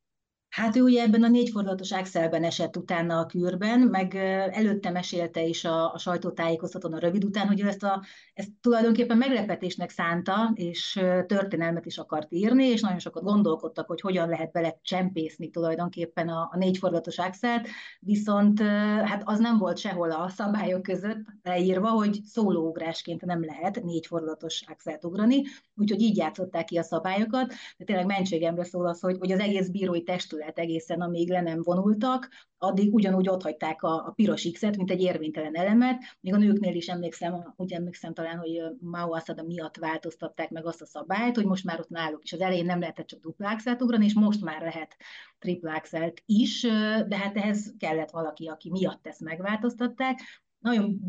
Hát 0.53 0.75
ő 0.75 0.81
ugye 0.81 1.01
ebben 1.01 1.23
a 1.23 1.27
négyfordulatos 1.27 1.91
Axelben 1.91 2.43
esett 2.43 2.77
utána 2.77 3.19
a 3.19 3.25
kürben, 3.25 3.79
meg 3.79 4.15
előtte 4.51 4.89
mesélte 4.89 5.43
is 5.43 5.65
a, 5.65 5.93
a 5.93 5.97
sajtótájékoztatón 5.97 6.93
a 6.93 6.99
rövid 6.99 7.23
után, 7.23 7.47
hogy 7.47 7.61
ő 7.61 7.67
ezt, 7.67 7.83
a, 7.83 8.03
ezt 8.33 8.49
tulajdonképpen 8.61 9.17
meglepetésnek 9.17 9.89
szánta, 9.89 10.51
és 10.55 10.99
történelmet 11.27 11.85
is 11.85 11.97
akart 11.97 12.27
írni, 12.29 12.65
és 12.65 12.81
nagyon 12.81 12.99
sokat 12.99 13.23
gondolkodtak, 13.23 13.87
hogy 13.87 14.01
hogyan 14.01 14.29
lehet 14.29 14.51
bele 14.51 14.79
csempészni 14.81 15.49
tulajdonképpen 15.49 16.29
a, 16.29 16.49
a 16.51 16.57
négyfordulatos 16.57 17.17
Axelt, 17.17 17.67
viszont 17.99 18.59
hát 19.03 19.21
az 19.25 19.39
nem 19.39 19.57
volt 19.57 19.77
sehol 19.77 20.11
a 20.11 20.29
szabályok 20.29 20.81
között 20.81 21.25
leírva, 21.43 21.89
hogy 21.89 22.19
szólóugrásként 22.23 23.25
nem 23.25 23.45
lehet 23.45 23.83
négyfordulatos 23.83 24.63
Axelt 24.67 25.05
ugrani, 25.05 25.41
úgyhogy 25.75 26.01
így 26.01 26.17
játszották 26.17 26.65
ki 26.65 26.77
a 26.77 26.83
szabályokat, 26.83 27.53
de 27.77 27.85
tényleg 27.85 28.05
mentségemre 28.05 28.63
szól 28.63 28.87
az, 28.87 28.99
hogy, 28.99 29.17
hogy 29.19 29.31
az 29.31 29.39
egész 29.39 29.67
bírói 29.67 30.03
testület 30.03 30.41
testület 30.43 30.59
egészen, 30.59 31.01
amíg 31.01 31.29
le 31.29 31.41
nem 31.41 31.61
vonultak, 31.61 32.29
addig 32.57 32.93
ugyanúgy 32.93 33.29
ott 33.29 33.41
hagyták 33.41 33.83
a, 33.83 34.07
a 34.07 34.11
piros 34.15 34.49
X-et, 34.51 34.77
mint 34.77 34.91
egy 34.91 35.01
érvénytelen 35.01 35.55
elemet. 35.55 36.01
Még 36.19 36.33
a 36.33 36.37
nőknél 36.37 36.75
is 36.75 36.87
emlékszem, 36.87 37.53
úgy 37.55 37.73
emlékszem 37.73 38.13
talán, 38.13 38.37
hogy 38.37 38.61
Mao 38.79 39.13
Asada 39.13 39.43
miatt 39.43 39.77
változtatták 39.77 40.49
meg 40.49 40.65
azt 40.65 40.81
a 40.81 40.85
szabályt, 40.85 41.35
hogy 41.35 41.45
most 41.45 41.63
már 41.63 41.79
ott 41.79 41.89
náluk 41.89 42.23
is 42.23 42.33
az 42.33 42.41
elején 42.41 42.65
nem 42.65 42.79
lehetett 42.79 43.07
csak 43.07 43.19
dupla 43.19 43.57
ugrani, 43.79 44.05
és 44.05 44.13
most 44.13 44.41
már 44.41 44.61
lehet 44.61 44.95
tripla 45.39 45.81
is, 46.25 46.61
de 47.07 47.17
hát 47.17 47.37
ehhez 47.37 47.73
kellett 47.77 48.11
valaki, 48.11 48.47
aki 48.47 48.69
miatt 48.69 49.07
ezt 49.07 49.19
megváltoztatták. 49.19 50.19
Nagyon 50.63 50.99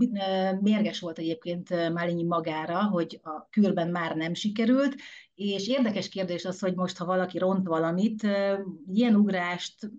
mérges 0.60 1.00
volt 1.00 1.18
egyébként 1.18 1.92
Málinyi 1.92 2.24
magára, 2.24 2.82
hogy 2.82 3.20
a 3.22 3.48
kürben 3.48 3.88
már 3.88 4.16
nem 4.16 4.34
sikerült, 4.34 4.94
és 5.34 5.68
érdekes 5.68 6.08
kérdés 6.08 6.44
az, 6.44 6.60
hogy 6.60 6.74
most, 6.74 6.96
ha 6.96 7.04
valaki 7.04 7.38
ront 7.38 7.66
valamit, 7.66 8.22
ilyen 8.92 9.14
ugrást 9.14 9.90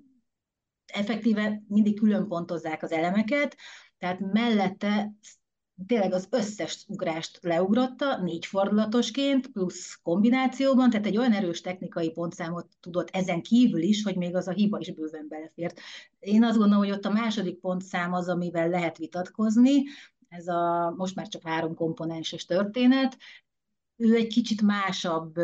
effektíve 0.86 1.64
mindig 1.68 2.00
külön 2.00 2.28
pontozzák 2.28 2.84
az 2.84 2.92
elemeket, 2.92 3.58
tehát 3.98 4.20
mellette 4.20 5.12
tényleg 5.88 6.14
az 6.14 6.28
összes 6.30 6.86
ugrást 6.88 7.40
leugrotta, 7.42 8.22
négy 8.22 8.46
fordulatosként, 8.46 9.48
plusz 9.48 10.00
kombinációban, 10.04 10.90
tehát 10.90 11.06
egy 11.06 11.18
olyan 11.18 11.34
erős 11.34 11.62
technikai 11.62 12.12
pontszámot 12.12 12.68
tudott 12.80 13.10
ezen 13.10 13.42
kívül 13.42 13.82
is, 13.82 14.04
hogy 14.04 14.16
még 14.16 14.36
az 14.36 14.48
a 14.48 14.52
hiba 14.52 14.80
is 14.80 14.94
bőven 14.94 15.28
belefért. 15.28 15.80
Én 16.20 16.44
azt 16.44 16.58
gondolom, 16.58 16.84
hogy 16.84 16.94
ott 16.94 17.06
a 17.06 17.12
második 17.12 17.60
pontszám 17.60 18.14
az, 18.14 18.28
amivel 18.28 18.70
lehet 18.70 18.98
vitatkozni, 18.98 19.84
ez 20.30 20.48
a 20.48 20.94
most 20.98 21.16
már 21.16 21.28
csak 21.28 21.42
három 21.42 21.76
komponenses 21.76 22.46
történet, 22.46 23.18
ő 23.98 24.16
egy 24.16 24.28
kicsit 24.28 24.62
másabb 24.62 25.36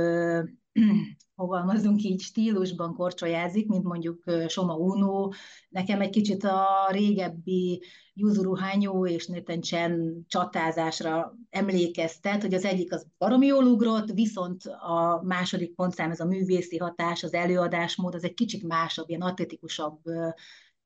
fogalmazunk 1.35 2.03
így, 2.03 2.21
stílusban 2.21 2.93
korcsolyázik, 2.93 3.67
mint 3.67 3.83
mondjuk 3.83 4.23
Soma 4.47 4.75
Uno. 4.75 5.29
Nekem 5.69 6.01
egy 6.01 6.09
kicsit 6.09 6.43
a 6.43 6.89
régebbi 6.91 7.83
Yuzuru 8.13 9.05
és 9.05 9.27
Nathan 9.27 9.61
Chen 9.61 10.25
csatázásra 10.27 11.37
emlékeztet, 11.49 12.41
hogy 12.41 12.53
az 12.53 12.65
egyik 12.65 12.93
az 12.93 13.07
baromi 13.17 13.45
jól 13.45 13.65
ugrott, 13.65 14.11
viszont 14.11 14.65
a 14.65 15.21
második 15.23 15.75
pontszám, 15.75 16.11
ez 16.11 16.19
a 16.19 16.25
művészi 16.25 16.77
hatás, 16.77 17.23
az 17.23 17.33
előadásmód, 17.33 18.15
az 18.15 18.23
egy 18.23 18.33
kicsit 18.33 18.67
másabb, 18.67 19.09
ilyen 19.09 19.21
atletikusabb 19.21 19.99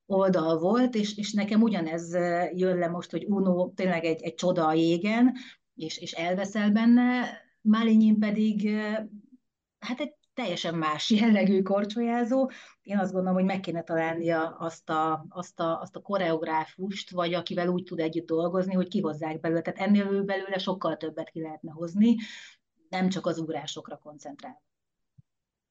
oldal 0.05 0.59
volt, 0.59 0.95
és, 0.95 1.17
és 1.17 1.33
nekem 1.33 1.61
ugyanez 1.61 2.13
jön 2.53 2.77
le 2.77 2.87
most, 2.87 3.11
hogy 3.11 3.25
Uno 3.25 3.69
tényleg 3.75 4.03
egy, 4.03 4.21
egy 4.21 4.33
csoda 4.33 4.67
a 4.67 4.73
jégen, 4.73 5.33
és, 5.75 5.97
és 5.97 6.11
elveszel 6.11 6.71
benne, 6.71 7.43
Málinyin 7.61 8.19
pedig 8.19 8.69
hát 9.85 9.99
egy 9.99 10.13
teljesen 10.33 10.75
más 10.75 11.09
jellegű 11.19 11.61
korcsolyázó. 11.61 12.51
Én 12.81 12.97
azt 12.97 13.11
gondolom, 13.11 13.37
hogy 13.37 13.45
meg 13.45 13.59
kéne 13.59 13.83
találnia 13.83 14.55
azt 14.59 14.89
a, 14.89 15.25
azt 15.29 15.59
a, 15.59 15.79
azt 15.81 15.95
a 15.95 16.01
koreográfust, 16.01 17.09
vagy 17.09 17.33
akivel 17.33 17.67
úgy 17.67 17.83
tud 17.83 17.99
együtt 17.99 18.25
dolgozni, 18.25 18.73
hogy 18.73 18.87
kihozzák 18.87 19.39
belőle. 19.39 19.61
Tehát 19.61 19.79
ennél 19.79 20.23
belőle 20.23 20.57
sokkal 20.57 20.97
többet 20.97 21.29
ki 21.29 21.41
lehetne 21.41 21.71
hozni, 21.71 22.15
nem 22.89 23.09
csak 23.09 23.25
az 23.25 23.39
ugrásokra 23.39 23.97
koncentrál. 23.97 24.63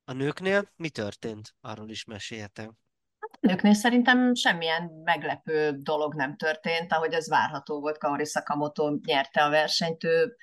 A 0.04 0.12
nőknél 0.12 0.72
mi 0.76 0.88
történt? 0.88 1.54
Arról 1.60 1.90
is 1.90 2.04
meséltem. 2.04 2.76
Hát 3.18 3.38
a 3.40 3.46
nőknél 3.46 3.74
szerintem 3.74 4.34
semmilyen 4.34 4.90
meglepő 5.04 5.70
dolog 5.70 6.14
nem 6.14 6.36
történt, 6.36 6.92
ahogy 6.92 7.14
az 7.14 7.28
várható 7.28 7.80
volt. 7.80 7.98
Kaori 7.98 8.24
Sakamoto 8.24 8.90
nyerte 9.04 9.44
a 9.44 9.50
versenyt, 9.50 10.04
ő 10.04 10.36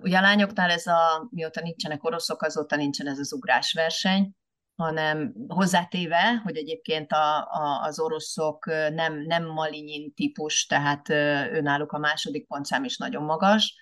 Ugye 0.00 0.18
a 0.18 0.20
lányoknál 0.20 0.70
ez 0.70 0.86
a, 0.86 1.28
mióta 1.30 1.60
nincsenek 1.60 2.04
oroszok, 2.04 2.42
azóta 2.42 2.76
nincsen 2.76 3.06
ez 3.08 3.18
az 3.18 3.32
ugrásverseny, 3.32 4.32
hanem 4.76 5.34
hozzátéve, 5.48 6.40
hogy 6.44 6.56
egyébként 6.56 7.12
a, 7.12 7.36
a, 7.36 7.82
az 7.82 8.00
oroszok 8.00 8.66
nem, 8.90 9.22
nem 9.22 9.46
malinyin 9.46 10.14
típus, 10.14 10.66
tehát 10.66 11.08
önálluk 11.52 11.92
a 11.92 11.98
második 11.98 12.46
pontszám 12.46 12.84
is 12.84 12.96
nagyon 12.96 13.22
magas, 13.22 13.74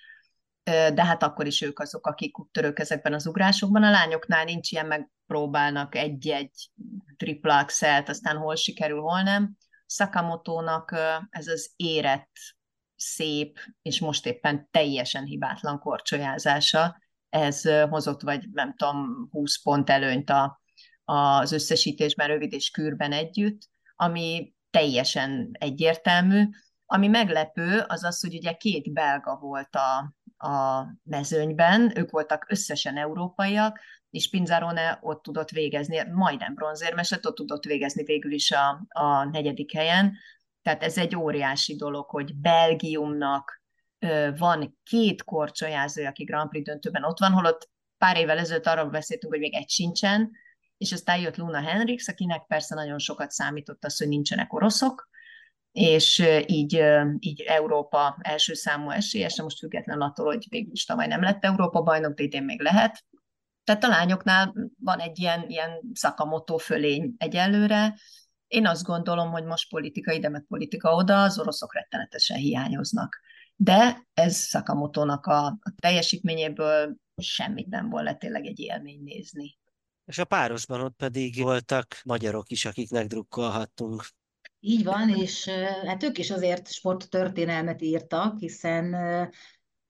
de 0.65 1.05
hát 1.05 1.23
akkor 1.23 1.47
is 1.47 1.63
ők 1.63 1.79
azok, 1.79 2.07
akik 2.07 2.37
törők 2.53 2.79
ezekben 2.79 3.15
az 3.15 3.27
ugrásokban. 3.27 3.83
A 3.83 3.91
lányoknál 3.91 4.45
nincs 4.45 4.73
ilyen, 4.73 4.87
megpróbálnak 4.87 5.95
egy-egy 5.95 6.71
tripla 7.17 7.59
axelt, 7.59 8.09
aztán 8.09 8.37
hol 8.37 8.55
sikerül, 8.55 9.01
hol 9.01 9.23
nem. 9.23 9.57
Sakamotónak 9.87 10.97
ez 11.31 11.47
az 11.47 11.73
érett 11.77 12.33
szép, 13.05 13.59
és 13.83 14.01
most 14.01 14.27
éppen 14.27 14.69
teljesen 14.71 15.25
hibátlan 15.25 15.79
korcsolyázása, 15.79 16.97
ez 17.29 17.63
hozott 17.89 18.21
vagy 18.21 18.49
nem 18.53 18.75
tudom, 18.77 19.29
20 19.31 19.63
pont 19.63 19.91
előnyt 19.91 20.31
a, 20.31 20.61
az 21.05 21.53
összesítésben 21.53 22.27
rövid 22.27 22.53
és 22.53 22.71
kürben 22.71 23.13
együtt, 23.13 23.69
ami 23.97 24.55
teljesen 24.71 25.51
egyértelmű. 25.53 26.49
Ami 26.87 27.09
meglepő, 27.09 27.85
az 27.87 28.05
az, 28.05 28.21
hogy 28.21 28.35
ugye 28.35 28.53
két 28.53 28.93
belga 28.93 29.37
volt 29.37 29.75
a, 29.75 30.15
a 30.49 30.87
mezőnyben, 31.03 31.99
ők 31.99 32.11
voltak 32.11 32.47
összesen 32.49 32.97
európaiak, 32.97 33.81
és 34.11 34.31
Pinzarone 34.31 34.99
ott 35.03 35.23
tudott 35.23 35.51
végezni, 35.51 36.03
majdnem 36.13 36.55
bronzérmeset, 36.55 37.27
ott 37.27 37.35
tudott 37.35 37.65
végezni 37.65 38.03
végül 38.03 38.33
is 38.33 38.51
a, 38.51 38.87
a 38.89 39.25
negyedik 39.25 39.73
helyen, 39.73 40.17
tehát 40.65 40.83
ez 40.83 40.99
egy 40.99 41.17
óriási 41.17 41.77
dolog, 41.77 42.09
hogy 42.09 42.35
Belgiumnak 42.37 43.63
van 44.37 44.79
két 44.83 45.25
korcsolyázója, 45.25 46.09
aki 46.09 46.25
Grand 46.25 46.49
Prix 46.49 46.65
döntőben 46.65 47.05
ott 47.05 47.19
van, 47.19 47.33
holott 47.33 47.71
pár 47.99 48.17
évvel 48.17 48.39
ezelőtt 48.39 48.67
arról 48.67 48.91
beszéltünk, 48.91 49.33
hogy 49.33 49.43
még 49.43 49.55
egy 49.55 49.69
sincsen, 49.69 50.31
és 50.77 50.93
aztán 50.93 51.21
jött 51.21 51.37
Luna 51.37 51.61
Henriks, 51.61 52.09
akinek 52.09 52.47
persze 52.47 52.75
nagyon 52.75 52.99
sokat 52.99 53.31
számított 53.31 53.85
az, 53.85 53.99
hogy 53.99 54.09
nincsenek 54.09 54.53
oroszok, 54.53 55.09
és 55.73 56.25
így, 56.47 56.85
így 57.19 57.41
Európa 57.41 58.19
első 58.21 58.55
számú 58.55 58.91
esélyese, 58.91 59.43
most 59.43 59.59
független 59.59 60.01
attól, 60.01 60.27
hogy 60.27 60.47
végül 60.49 60.73
is 60.73 60.85
tavaly 60.85 61.07
nem 61.07 61.23
lett 61.23 61.45
Európa 61.45 61.83
bajnok, 61.83 62.15
de 62.15 62.23
idén 62.23 62.45
még 62.45 62.61
lehet. 62.61 63.05
Tehát 63.65 63.85
a 63.85 63.89
lányoknál 63.89 64.55
van 64.79 64.99
egy 64.99 65.19
ilyen, 65.19 65.45
ilyen 65.49 65.71
szakamoto 65.93 66.59
fölény 66.59 67.15
egyelőre, 67.19 67.95
én 68.55 68.67
azt 68.67 68.83
gondolom, 68.83 69.31
hogy 69.31 69.45
most 69.45 69.69
politika 69.69 70.13
ide, 70.13 70.29
meg 70.29 70.45
politika 70.49 70.95
oda, 70.95 71.23
az 71.23 71.39
oroszok 71.39 71.75
rettenetesen 71.75 72.37
hiányoznak. 72.37 73.21
De 73.57 74.07
ez 74.15 74.37
Sakamotónak 74.49 75.27
a, 75.27 75.47
a 75.47 75.75
teljesítményéből 75.77 76.97
semmit 77.17 77.67
nem 77.67 77.89
volt 77.89 78.19
tényleg 78.19 78.47
egy 78.47 78.61
élmény 78.61 79.03
nézni. 79.03 79.59
És 80.05 80.19
a 80.19 80.25
párosban 80.25 80.81
ott 80.81 80.97
pedig 80.97 81.43
voltak 81.43 82.01
magyarok 82.05 82.51
is, 82.51 82.65
akiknek 82.65 83.07
drukkolhattunk. 83.07 84.07
Így 84.61 84.85
van, 84.85 85.09
és 85.09 85.49
hát 85.87 86.03
ők 86.03 86.19
is 86.19 86.31
azért 86.31 86.73
sporttörténelmet 86.73 87.83
írtak, 87.83 88.39
hiszen 88.39 88.95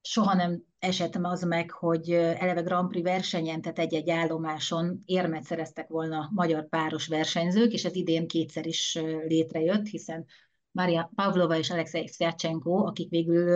soha 0.06 0.34
nem 0.34 0.62
esett 0.78 1.16
az 1.22 1.42
meg, 1.42 1.70
hogy 1.70 2.10
eleve 2.10 2.60
Grand 2.60 2.88
Prix 2.88 3.04
versenyen, 3.04 3.60
tehát 3.60 3.78
egy-egy 3.78 4.10
állomáson 4.10 4.98
érmet 5.04 5.44
szereztek 5.44 5.88
volna 5.88 6.30
magyar 6.34 6.68
páros 6.68 7.06
versenyzők, 7.06 7.72
és 7.72 7.84
ez 7.84 7.94
idén 7.94 8.26
kétszer 8.26 8.66
is 8.66 8.98
létrejött, 9.26 9.86
hiszen 9.86 10.26
Mária 10.70 11.10
Pavlova 11.14 11.58
és 11.58 11.70
Alexei 11.70 12.08
Szjacsenko, 12.08 12.86
akik 12.86 13.10
végül 13.10 13.46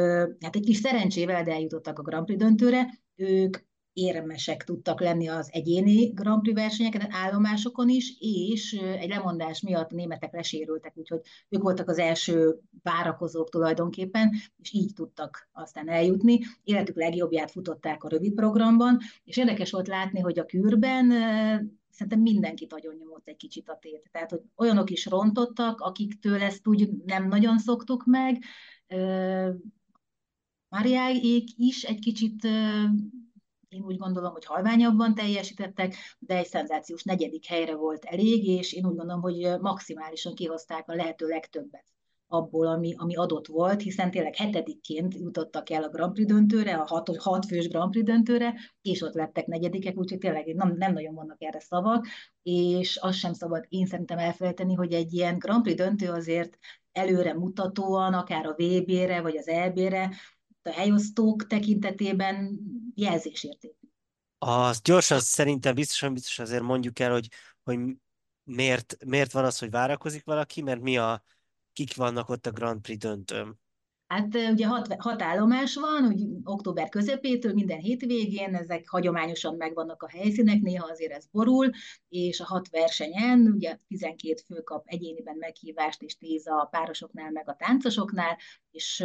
hát 0.40 0.57
egy 0.57 0.64
kis 0.64 0.76
szerencsével, 0.76 1.42
de 1.44 1.53
eljutottak 1.53 1.99
a 1.99 2.03
Grand 2.03 2.24
Prix 2.24 2.40
döntőre, 2.42 2.88
ők 3.14 3.57
érmesek 3.99 4.64
tudtak 4.64 5.01
lenni 5.01 5.28
az 5.28 5.49
egyéni 5.53 6.07
Grand 6.07 6.42
Prix 6.42 6.57
versenyeken, 6.57 7.07
állomásokon 7.11 7.88
is, 7.88 8.16
és 8.18 8.72
egy 8.72 9.09
lemondás 9.09 9.61
miatt 9.61 9.90
a 9.90 9.94
németek 9.94 10.32
lesérültek, 10.32 10.96
úgyhogy 10.96 11.20
ők 11.49 11.62
voltak 11.62 11.88
az 11.88 11.99
első 11.99 12.61
várakozók 12.82 13.49
tulajdonképpen, 13.49 14.30
és 14.57 14.72
így 14.72 14.92
tudtak 14.94 15.49
aztán 15.53 15.88
eljutni. 15.88 16.38
Életük 16.64 16.96
legjobbját 16.96 17.51
futották 17.51 18.05
a 18.05 18.09
rövid 18.09 18.34
programban, 18.34 18.99
és 19.24 19.36
érdekes 19.36 19.70
volt 19.70 19.88
látni, 19.88 20.20
hogy 20.20 20.38
a 20.38 20.44
kürben 20.44 21.12
szerintem 21.90 22.20
mindenkit 22.20 22.70
nagyon 22.70 22.94
nyomott 22.94 23.28
egy 23.28 23.36
kicsit 23.36 23.68
a 23.68 23.78
tét. 23.80 24.09
Tehát, 24.12 24.30
hogy 24.30 24.40
olyanok 24.57 24.90
is 24.90 25.07
rontottak, 25.07 25.80
akiktől 25.80 26.42
ezt 26.42 26.66
úgy 26.66 26.88
nem 27.07 27.28
nagyon 27.28 27.59
szoktuk 27.59 28.05
meg, 28.07 28.42
Máriáék 30.70 31.49
is 31.57 31.82
egy 31.82 31.99
kicsit 31.99 32.49
én 33.68 33.82
úgy 33.82 33.96
gondolom, 33.96 34.32
hogy 34.32 34.44
halványabban 34.44 35.14
teljesítettek, 35.14 35.94
de 36.18 36.36
egy 36.36 36.46
szenzációs 36.46 37.02
negyedik 37.02 37.46
helyre 37.46 37.74
volt 37.74 38.04
elég, 38.04 38.46
és 38.46 38.72
én 38.72 38.86
úgy 38.86 38.96
gondolom, 38.96 39.20
hogy 39.20 39.60
maximálisan 39.60 40.34
kihozták 40.34 40.88
a 40.88 40.94
lehető 40.94 41.26
legtöbbet 41.26 41.84
abból, 42.30 42.66
ami, 42.66 42.94
ami 42.96 43.16
adott 43.16 43.46
volt, 43.46 43.82
hiszen 43.82 44.10
tényleg 44.10 44.36
hetedikként 44.36 45.14
jutottak 45.14 45.70
el 45.70 45.82
a 45.82 45.88
Grand 45.88 46.12
Prix 46.12 46.28
döntőre, 46.32 46.74
a 46.74 46.86
hat, 46.86 47.16
hat 47.16 47.46
fős 47.46 47.68
Grand 47.68 47.90
Prix 47.90 48.06
döntőre, 48.06 48.54
és 48.82 49.02
ott 49.02 49.14
lettek 49.14 49.46
negyedikek, 49.46 49.96
úgyhogy 49.96 50.18
tényleg 50.18 50.54
nem, 50.54 50.74
nem 50.76 50.92
nagyon 50.92 51.14
vannak 51.14 51.42
erre 51.42 51.60
szavak, 51.60 52.06
és 52.42 52.96
azt 52.96 53.18
sem 53.18 53.32
szabad 53.32 53.64
én 53.68 53.86
szerintem 53.86 54.18
elfelejteni, 54.18 54.74
hogy 54.74 54.92
egy 54.92 55.12
ilyen 55.12 55.38
Grand 55.38 55.62
Prix 55.62 55.76
döntő 55.76 56.10
azért 56.10 56.58
előre 56.92 57.34
mutatóan, 57.34 58.14
akár 58.14 58.46
a 58.46 58.54
VB-re, 58.56 59.20
vagy 59.20 59.36
az 59.36 59.48
EB-re, 59.48 60.10
a 60.68 60.72
helyosztók 60.72 61.46
tekintetében 61.46 62.58
jelzésértékű. 62.94 63.88
Az 64.38 64.80
gyorsan 64.80 65.20
szerintem 65.20 65.74
biztosan 65.74 66.12
biztos 66.12 66.38
azért 66.38 66.62
mondjuk 66.62 66.98
el, 66.98 67.12
hogy, 67.12 67.28
hogy 67.62 67.78
miért, 68.42 68.96
miért 69.04 69.32
van 69.32 69.44
az, 69.44 69.58
hogy 69.58 69.70
várakozik 69.70 70.24
valaki, 70.24 70.62
mert 70.62 70.80
mi 70.80 70.98
a, 70.98 71.22
kik 71.72 71.94
vannak 71.94 72.28
ott 72.28 72.46
a 72.46 72.50
Grand 72.50 72.80
Prix 72.80 72.98
döntőn. 72.98 73.60
Hát 74.09 74.34
ugye 74.34 74.66
hat, 74.66 74.94
hat 74.98 75.22
állomás 75.22 75.74
van, 75.74 76.04
hogy 76.04 76.26
október 76.44 76.88
közepétől 76.88 77.52
minden 77.52 77.78
hétvégén, 77.78 78.54
ezek 78.54 78.88
hagyományosan 78.88 79.54
megvannak 79.56 80.02
a 80.02 80.09
helyszínek, 80.09 80.61
néha 80.61 80.86
azért 80.90 81.12
ez 81.12 81.26
borul, 81.30 81.70
és 82.09 82.40
a 82.40 82.44
hat 82.44 82.68
versenyen 82.70 83.40
ugye 83.54 83.78
12 83.88 84.34
fő 84.46 84.61
kap 84.61 84.82
egyéniben 84.86 85.36
meghívást, 85.36 86.02
és 86.02 86.16
10 86.16 86.46
a 86.46 86.68
párosoknál, 86.70 87.30
meg 87.30 87.48
a 87.48 87.54
táncosoknál, 87.54 88.36
és 88.70 89.00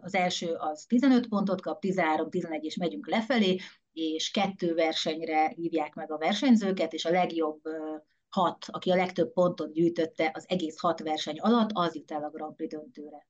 az 0.00 0.14
első 0.14 0.52
az 0.52 0.84
15 0.88 1.28
pontot 1.28 1.60
kap, 1.60 1.80
13, 1.80 2.30
11, 2.30 2.64
és 2.64 2.76
megyünk 2.76 3.08
lefelé, 3.08 3.58
és 3.92 4.30
kettő 4.30 4.74
versenyre 4.74 5.48
hívják 5.48 5.94
meg 5.94 6.12
a 6.12 6.18
versenyzőket, 6.18 6.92
és 6.92 7.04
a 7.04 7.10
legjobb 7.10 7.60
hat, 8.28 8.64
aki 8.66 8.90
a 8.90 8.96
legtöbb 8.96 9.32
pontot 9.32 9.72
gyűjtötte 9.72 10.30
az 10.34 10.44
egész 10.48 10.80
hat 10.80 11.00
verseny 11.00 11.38
alatt, 11.38 11.70
az 11.72 11.94
jut 11.94 12.10
el 12.10 12.24
a 12.24 12.30
Grand 12.30 12.54
Prix 12.54 12.74
döntőre. 12.74 13.26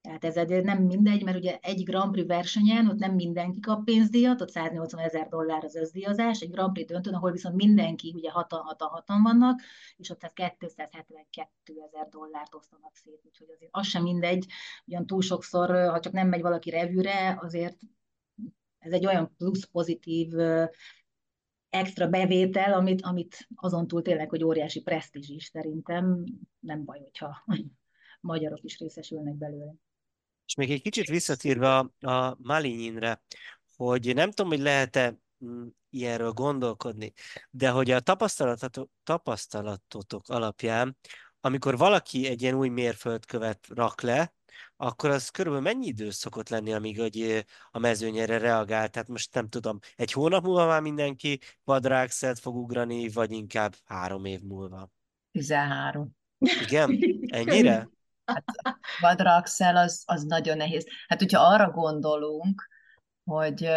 Tehát 0.00 0.24
ez 0.24 0.64
nem 0.64 0.82
mindegy, 0.82 1.24
mert 1.24 1.36
ugye 1.36 1.58
egy 1.62 1.82
Grand 1.84 2.12
Prix 2.12 2.26
versenyen 2.26 2.88
ott 2.88 2.98
nem 2.98 3.14
mindenki 3.14 3.60
kap 3.60 3.84
pénzdíjat, 3.84 4.40
ott 4.40 4.50
180 4.50 5.00
ezer 5.00 5.28
dollár 5.28 5.64
az 5.64 5.74
összdíjazás, 5.74 6.40
egy 6.40 6.50
Grand 6.50 6.72
Prix 6.72 6.92
döntőn, 6.92 7.14
ahol 7.14 7.30
viszont 7.30 7.54
mindenki 7.54 8.12
ugye 8.16 8.30
hatan, 8.30 8.60
hatan, 8.60 8.88
hatan 8.88 9.22
vannak, 9.22 9.60
és 9.96 10.10
ott 10.10 10.32
272 10.56 11.80
ezer 11.86 12.08
dollárt 12.08 12.54
osztanak 12.54 12.96
szét, 12.96 13.20
úgyhogy 13.24 13.48
azért 13.54 13.70
az 13.74 13.86
sem 13.86 14.02
mindegy, 14.02 14.46
ugyan 14.86 15.06
túl 15.06 15.22
sokszor, 15.22 15.70
ha 15.70 16.00
csak 16.00 16.12
nem 16.12 16.28
megy 16.28 16.42
valaki 16.42 16.70
revűre, 16.70 17.38
azért 17.40 17.78
ez 18.78 18.92
egy 18.92 19.06
olyan 19.06 19.34
plusz 19.36 19.64
pozitív 19.64 20.32
extra 21.70 22.08
bevétel, 22.08 22.72
amit, 22.72 23.02
amit 23.02 23.48
azon 23.54 23.86
túl 23.86 24.02
tényleg, 24.02 24.28
hogy 24.28 24.44
óriási 24.44 24.82
presztízs 24.82 25.28
is 25.28 25.44
szerintem, 25.44 26.24
nem 26.60 26.84
baj, 26.84 26.98
hogyha 26.98 27.44
magyarok 28.20 28.62
is 28.62 28.78
részesülnek 28.78 29.34
belőle. 29.34 29.74
És 30.50 30.56
még 30.56 30.70
egy 30.70 30.82
kicsit 30.82 31.08
visszatérve 31.08 31.76
a, 31.76 31.92
a 32.00 32.36
Malinyinre, 32.42 33.22
hogy 33.76 34.14
nem 34.14 34.30
tudom, 34.30 34.50
hogy 34.50 34.60
lehet-e 34.60 35.18
mm, 35.44 35.66
ilyenről 35.90 36.30
gondolkodni, 36.30 37.12
de 37.50 37.70
hogy 37.70 37.90
a 37.90 38.00
tapasztalatotok, 38.00 38.90
tapasztalatotok 39.02 40.28
alapján, 40.28 40.96
amikor 41.40 41.76
valaki 41.76 42.26
egy 42.26 42.42
ilyen 42.42 42.54
új 42.54 42.68
mérföldkövet 42.68 43.66
rak 43.68 44.00
le, 44.00 44.34
akkor 44.76 45.10
az 45.10 45.28
körülbelül 45.28 45.72
mennyi 45.72 45.86
idő 45.86 46.10
szokott 46.10 46.48
lenni, 46.48 46.72
amíg 46.72 47.00
hogy 47.00 47.44
a 47.70 47.78
mezőnyere 47.78 48.38
reagál? 48.38 48.88
Tehát 48.88 49.08
most 49.08 49.34
nem 49.34 49.48
tudom, 49.48 49.78
egy 49.96 50.12
hónap 50.12 50.44
múlva 50.44 50.66
már 50.66 50.80
mindenki 50.80 51.40
quadráxelt 51.64 52.38
fog 52.38 52.56
ugrani, 52.56 53.08
vagy 53.08 53.32
inkább 53.32 53.76
három 53.84 54.24
év 54.24 54.40
múlva? 54.40 54.90
13. 55.32 56.16
Igen? 56.38 56.98
Ennyire? 57.26 57.90
Hát 58.32 58.44
quadraxel 59.00 59.76
az, 59.76 60.02
az 60.06 60.22
nagyon 60.22 60.56
nehéz. 60.56 60.86
Hát 61.08 61.18
hogyha 61.18 61.42
arra 61.42 61.70
gondolunk, 61.70 62.68
hogy 63.24 63.68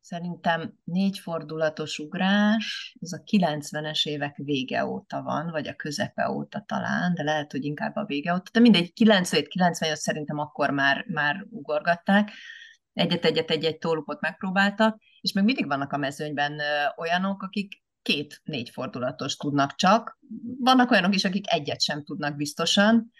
szerintem 0.00 0.74
négy 0.84 1.18
fordulatos 1.18 1.98
ugrás, 1.98 2.96
az 3.00 3.12
a 3.12 3.22
90-es 3.30 4.04
évek 4.04 4.36
vége 4.36 4.86
óta 4.86 5.22
van, 5.22 5.50
vagy 5.50 5.68
a 5.68 5.74
közepe 5.74 6.30
óta 6.30 6.64
talán, 6.66 7.14
de 7.14 7.22
lehet, 7.22 7.52
hogy 7.52 7.64
inkább 7.64 7.96
a 7.96 8.04
vége 8.04 8.32
óta, 8.32 8.50
de 8.52 8.60
mindegy, 8.60 8.92
97-98 9.00 9.94
szerintem 9.94 10.38
akkor 10.38 10.70
már, 10.70 11.04
már 11.08 11.46
ugorgatták, 11.50 12.30
egyet-egyet-egy-egy 12.92 13.78
tólupot 13.78 14.20
megpróbáltak, 14.20 15.00
és 15.20 15.32
még 15.32 15.44
mindig 15.44 15.66
vannak 15.66 15.92
a 15.92 15.96
mezőnyben 15.96 16.60
olyanok, 16.96 17.42
akik 17.42 17.82
két-négy 18.02 18.70
fordulatos 18.70 19.36
tudnak 19.36 19.74
csak. 19.74 20.18
Vannak 20.58 20.90
olyanok 20.90 21.14
is, 21.14 21.24
akik 21.24 21.50
egyet 21.50 21.80
sem 21.80 22.04
tudnak 22.04 22.36
biztosan, 22.36 23.10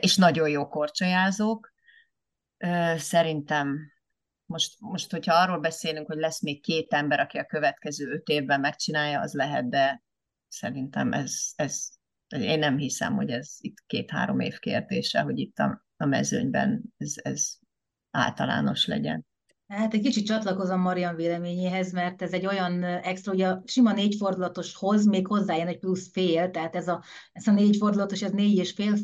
és 0.00 0.16
nagyon 0.16 0.48
jó 0.48 0.68
korcsolyázók. 0.68 1.72
Szerintem 2.96 3.92
most, 4.46 4.80
most, 4.80 5.10
hogyha 5.10 5.34
arról 5.34 5.58
beszélünk, 5.58 6.06
hogy 6.06 6.18
lesz 6.18 6.42
még 6.42 6.62
két 6.62 6.92
ember, 6.92 7.20
aki 7.20 7.38
a 7.38 7.46
következő 7.46 8.10
öt 8.10 8.28
évben 8.28 8.60
megcsinálja, 8.60 9.20
az 9.20 9.32
lehet, 9.32 9.68
de 9.68 10.02
szerintem 10.48 11.12
ez, 11.12 11.34
ez 11.56 11.88
én 12.28 12.58
nem 12.58 12.76
hiszem, 12.76 13.14
hogy 13.14 13.30
ez 13.30 13.56
itt 13.58 13.76
két-három 13.86 14.40
év 14.40 14.58
kérdése, 14.58 15.20
hogy 15.20 15.38
itt 15.38 15.58
a, 15.58 15.84
a 15.96 16.06
mezőnyben 16.06 16.82
ez, 16.98 17.14
ez 17.22 17.54
általános 18.10 18.86
legyen. 18.86 19.26
Hát 19.72 19.94
egy 19.94 20.00
kicsit 20.00 20.26
csatlakozom 20.26 20.80
Marian 20.80 21.16
véleményéhez, 21.16 21.92
mert 21.92 22.22
ez 22.22 22.32
egy 22.32 22.46
olyan 22.46 22.82
extra, 22.84 23.32
ugye 23.32 23.48
a 23.48 23.62
sima 23.66 23.92
négy 23.92 24.14
fordulatoshoz 24.14 25.06
még 25.06 25.26
hozzájön 25.26 25.66
egy 25.66 25.78
plusz 25.78 26.10
fél, 26.10 26.50
tehát 26.50 26.76
ez 26.76 26.88
a, 26.88 27.02
ez 27.32 27.46
a 27.46 27.52
négy 27.52 27.76
fordulatos, 27.76 28.22
ez 28.22 28.30
négy 28.30 28.56
és 28.56 28.72
fél 28.72 28.96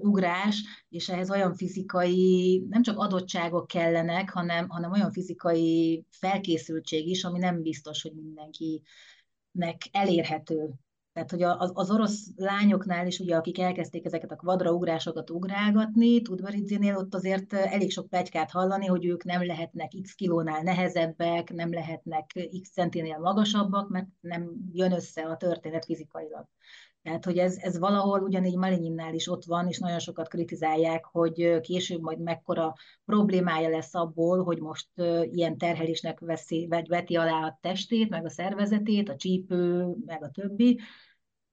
ugrás, 0.00 0.62
és 0.88 1.08
ehhez 1.08 1.30
olyan 1.30 1.54
fizikai, 1.54 2.64
nem 2.68 2.82
csak 2.82 2.98
adottságok 2.98 3.66
kellenek, 3.66 4.30
hanem, 4.30 4.68
hanem 4.68 4.92
olyan 4.92 5.12
fizikai 5.12 6.04
felkészültség 6.10 7.08
is, 7.08 7.24
ami 7.24 7.38
nem 7.38 7.62
biztos, 7.62 8.02
hogy 8.02 8.12
mindenkinek 8.14 9.88
elérhető 9.90 10.74
tehát, 11.12 11.30
hogy 11.30 11.42
az, 11.42 11.70
az 11.74 11.90
orosz 11.90 12.30
lányoknál 12.36 13.06
is, 13.06 13.18
ugye, 13.18 13.36
akik 13.36 13.58
elkezdték 13.58 14.04
ezeket 14.04 14.30
a 14.30 14.36
kvadraugrásokat 14.36 15.30
ugrálgatni, 15.30 16.22
Tudvaridzinél 16.22 16.96
ott 16.96 17.14
azért 17.14 17.52
elég 17.52 17.90
sok 17.90 18.08
plegykát 18.08 18.50
hallani, 18.50 18.86
hogy 18.86 19.04
ők 19.04 19.24
nem 19.24 19.46
lehetnek 19.46 19.92
x 20.02 20.14
kilónál 20.14 20.62
nehezebbek, 20.62 21.52
nem 21.52 21.72
lehetnek 21.72 22.32
x 22.62 22.70
centinél 22.72 23.18
magasabbak, 23.18 23.88
mert 23.88 24.06
nem 24.20 24.50
jön 24.72 24.92
össze 24.92 25.22
a 25.22 25.36
történet 25.36 25.84
fizikailag. 25.84 26.46
Tehát, 27.02 27.24
hogy 27.24 27.38
ez, 27.38 27.56
ez 27.56 27.78
valahol 27.78 28.20
ugyanígy 28.20 28.56
Malinyinnál 28.56 29.14
is 29.14 29.28
ott 29.28 29.44
van, 29.44 29.68
és 29.68 29.78
nagyon 29.78 29.98
sokat 29.98 30.28
kritizálják, 30.28 31.04
hogy 31.04 31.60
később 31.60 32.00
majd 32.00 32.20
mekkora 32.20 32.74
problémája 33.04 33.68
lesz 33.68 33.94
abból, 33.94 34.42
hogy 34.42 34.60
most 34.60 34.88
ilyen 35.22 35.58
terhelésnek 35.58 36.20
veszi, 36.20 36.66
vagy 36.68 36.88
veti 36.88 37.16
alá 37.16 37.46
a 37.46 37.58
testét, 37.60 38.08
meg 38.08 38.24
a 38.24 38.30
szervezetét, 38.30 39.08
a 39.08 39.16
csípő, 39.16 39.94
meg 40.06 40.22
a 40.22 40.30
többi. 40.30 40.80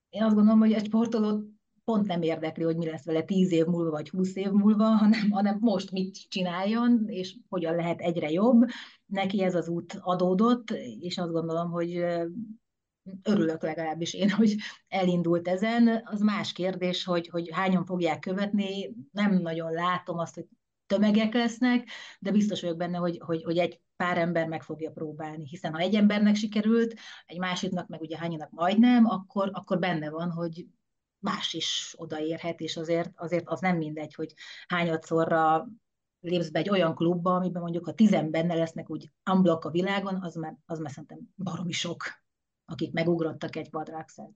Én 0.10 0.24
azt 0.24 0.36
gondolom, 0.36 0.60
hogy 0.60 0.74
egy 0.74 0.86
sportolót 0.86 1.46
pont 1.84 2.08
nem 2.08 2.22
érdekli, 2.22 2.64
hogy 2.64 2.78
mi 2.78 2.86
lesz 2.86 3.06
vele 3.06 3.24
tíz 3.24 3.52
év 3.52 3.66
múlva, 3.66 3.90
vagy 3.90 4.10
húsz 4.10 4.36
év 4.36 4.50
múlva, 4.50 4.86
hanem, 5.04 5.30
hanem 5.32 5.58
most 5.60 5.92
mit 5.92 6.30
csináljon, 6.30 7.06
és 7.08 7.38
hogyan 7.50 7.76
lehet 7.76 8.00
egyre 8.00 8.32
jobb. 8.32 8.66
Neki 9.06 9.44
ez 9.44 9.56
az 9.56 9.68
út 9.68 9.98
adódott, 10.02 10.72
és 11.00 11.18
azt 11.18 11.32
gondolom, 11.32 11.72
hogy 11.72 12.04
örülök 13.24 13.64
legalábbis 13.64 14.14
én, 14.14 14.30
hogy 14.30 14.56
elindult 14.88 15.48
ezen. 15.48 16.02
Az 16.06 16.20
más 16.20 16.54
kérdés, 16.54 17.04
hogy, 17.04 17.28
hogy 17.28 17.50
hányan 17.52 17.86
fogják 17.86 18.20
követni, 18.20 18.96
nem 19.12 19.34
nagyon 19.34 19.72
látom 19.72 20.18
azt, 20.18 20.36
hogy 20.36 20.46
tömegek 20.86 21.34
lesznek, 21.34 21.90
de 22.20 22.32
biztos 22.32 22.62
vagyok 22.62 22.78
benne, 22.78 22.98
hogy, 22.98 23.22
hogy, 23.26 23.44
hogy 23.44 23.58
egy 23.58 23.82
pár 23.96 24.18
ember 24.18 24.48
meg 24.48 24.64
fogja 24.64 24.92
próbálni, 24.92 25.48
hiszen 25.48 25.74
ha 25.74 25.80
egy 25.80 25.96
embernek 25.96 26.36
sikerült, 26.36 26.94
egy 27.26 27.40
másiknak 27.40 27.88
meg 27.88 28.02
ugye 28.02 28.18
hányanak 28.18 28.50
majdnem, 28.50 29.06
akkor, 29.06 29.50
akkor 29.54 29.80
benne 29.80 30.10
van, 30.10 30.32
hogy 30.32 30.66
más 31.20 31.54
is 31.54 31.94
odaérhet, 31.98 32.60
és 32.60 32.78
azért, 32.78 33.12
azért 33.16 33.48
az 33.48 33.60
nem 33.60 33.78
mindegy, 33.78 34.14
hogy 34.14 34.34
hányadszorra 34.68 35.68
lépsz 36.20 36.50
be 36.50 36.60
egy 36.60 36.70
olyan 36.70 36.96
klubba, 36.96 37.36
amiben 37.36 37.62
mondjuk 37.62 37.88
a 37.88 37.94
tizen 37.94 38.32
benne 38.32 38.56
lesznek 38.56 38.90
úgy 38.90 39.12
unblock 39.32 39.66
a 39.66 39.70
világon, 39.70 40.24
az 40.24 40.36
már, 40.36 40.58
az 40.66 40.80
már 40.80 40.92
szerintem 40.92 41.20
baromi 41.36 41.72
sok, 41.72 42.04
akik 42.68 42.92
megugrottak 42.92 43.56
egy 43.56 43.70
quadraxelt. 43.70 44.32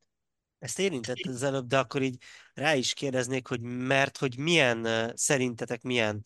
Ezt 0.60 0.80
érintett 0.80 1.26
az 1.28 1.44
előbb, 1.44 1.68
de 1.68 1.78
akkor 1.78 2.02
így 2.02 2.18
rá 2.54 2.76
is 2.76 2.94
kérdeznék, 2.94 3.48
hogy 3.48 3.62
mert 3.62 4.18
hogy 4.18 4.38
milyen, 4.38 5.12
szerintetek 5.16 5.82
milyen 5.82 6.26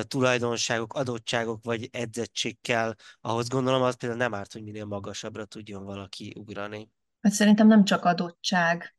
tulajdonságok, 0.00 0.94
adottságok 0.94 1.64
vagy 1.64 1.88
edzettség 1.92 2.60
kell, 2.60 2.94
ahhoz 3.20 3.48
gondolom, 3.48 3.82
az 3.82 3.96
például 3.96 4.20
nem 4.20 4.34
árt, 4.34 4.52
hogy 4.52 4.62
minél 4.62 4.84
magasabbra 4.84 5.44
tudjon 5.44 5.84
valaki 5.84 6.32
ugrani. 6.38 6.90
Hát 7.20 7.32
szerintem 7.32 7.66
nem 7.66 7.84
csak 7.84 8.04
adottság, 8.04 8.96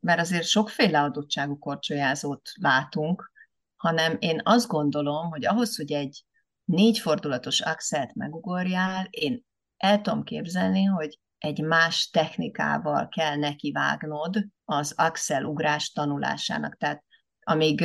mert 0.00 0.20
azért 0.20 0.46
sokféle 0.46 1.00
adottságú 1.00 1.58
korcsolyázót 1.58 2.50
látunk, 2.60 3.32
hanem 3.76 4.16
én 4.18 4.40
azt 4.44 4.66
gondolom, 4.68 5.30
hogy 5.30 5.46
ahhoz, 5.46 5.76
hogy 5.76 5.92
egy 5.92 6.24
négy 6.64 6.98
fordulatos 6.98 7.60
axelt 7.60 8.14
megugorjál, 8.14 9.06
én 9.10 9.44
el 9.76 10.00
tudom 10.00 10.22
képzelni, 10.22 10.84
hogy 10.84 11.18
egy 11.44 11.62
más 11.62 12.10
technikával 12.10 13.08
kell 13.08 13.36
nekivágnod 13.36 14.46
az 14.64 14.92
axel 14.96 15.44
ugrás 15.44 15.90
tanulásának. 15.90 16.76
Tehát 16.76 17.04
amíg 17.40 17.84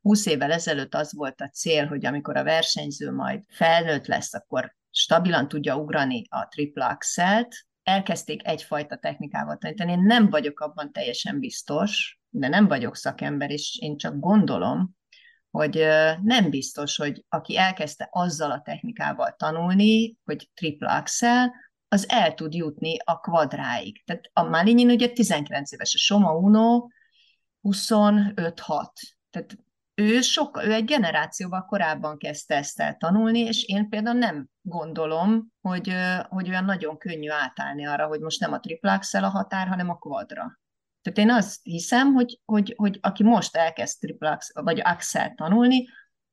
20 0.00 0.26
évvel 0.26 0.52
ezelőtt 0.52 0.94
az 0.94 1.14
volt 1.14 1.40
a 1.40 1.48
cél, 1.48 1.86
hogy 1.86 2.06
amikor 2.06 2.36
a 2.36 2.44
versenyző 2.44 3.12
majd 3.12 3.42
felnőtt 3.48 4.06
lesz, 4.06 4.34
akkor 4.34 4.74
stabilan 4.90 5.48
tudja 5.48 5.76
ugrani 5.76 6.26
a 6.28 6.46
triple 6.48 6.84
axelt, 6.84 7.54
elkezdték 7.82 8.46
egyfajta 8.46 8.96
technikával 8.96 9.56
tanítani. 9.56 9.92
Én 9.92 10.02
nem 10.02 10.30
vagyok 10.30 10.60
abban 10.60 10.92
teljesen 10.92 11.38
biztos, 11.38 12.20
de 12.28 12.48
nem 12.48 12.68
vagyok 12.68 12.96
szakember, 12.96 13.50
és 13.50 13.78
én 13.80 13.96
csak 13.96 14.18
gondolom, 14.18 14.96
hogy 15.50 15.74
nem 16.22 16.50
biztos, 16.50 16.96
hogy 16.96 17.24
aki 17.28 17.56
elkezdte 17.56 18.08
azzal 18.10 18.50
a 18.50 18.60
technikával 18.60 19.34
tanulni, 19.38 20.16
hogy 20.24 20.50
triple 20.54 20.92
axel, 20.92 21.52
az 21.92 22.08
el 22.08 22.34
tud 22.34 22.54
jutni 22.54 22.96
a 23.04 23.20
kvadráig. 23.20 24.04
Tehát 24.04 24.30
a 24.32 24.42
Malinyin 24.42 24.90
ugye 24.90 25.08
19 25.08 25.72
éves, 25.72 25.94
a 25.94 25.98
Soma 25.98 26.36
Uno 26.36 26.86
25-6. 27.62 28.86
Tehát 29.30 29.56
ő, 29.94 30.20
sokkal, 30.20 30.64
ő 30.64 30.72
egy 30.72 30.84
generációval 30.84 31.64
korábban 31.64 32.18
kezdte 32.18 32.56
ezt 32.56 32.80
el 32.80 32.96
tanulni, 32.96 33.38
és 33.38 33.64
én 33.64 33.88
például 33.88 34.18
nem 34.18 34.48
gondolom, 34.60 35.52
hogy, 35.60 35.92
hogy 36.28 36.48
olyan 36.48 36.64
nagyon 36.64 36.98
könnyű 36.98 37.30
átállni 37.30 37.86
arra, 37.86 38.06
hogy 38.06 38.20
most 38.20 38.40
nem 38.40 38.52
a 38.52 38.60
triple 38.60 38.92
axel 38.92 39.24
a 39.24 39.28
határ, 39.28 39.68
hanem 39.68 39.90
a 39.90 39.98
kvadra. 39.98 40.60
Tehát 41.02 41.18
én 41.18 41.30
azt 41.30 41.60
hiszem, 41.62 42.12
hogy, 42.12 42.40
hogy, 42.44 42.74
hogy 42.76 42.98
aki 43.02 43.22
most 43.22 43.56
elkezd 43.56 43.98
triple 44.00 44.30
axel, 44.30 44.62
vagy 44.62 44.80
axel 44.80 45.34
tanulni, 45.34 45.88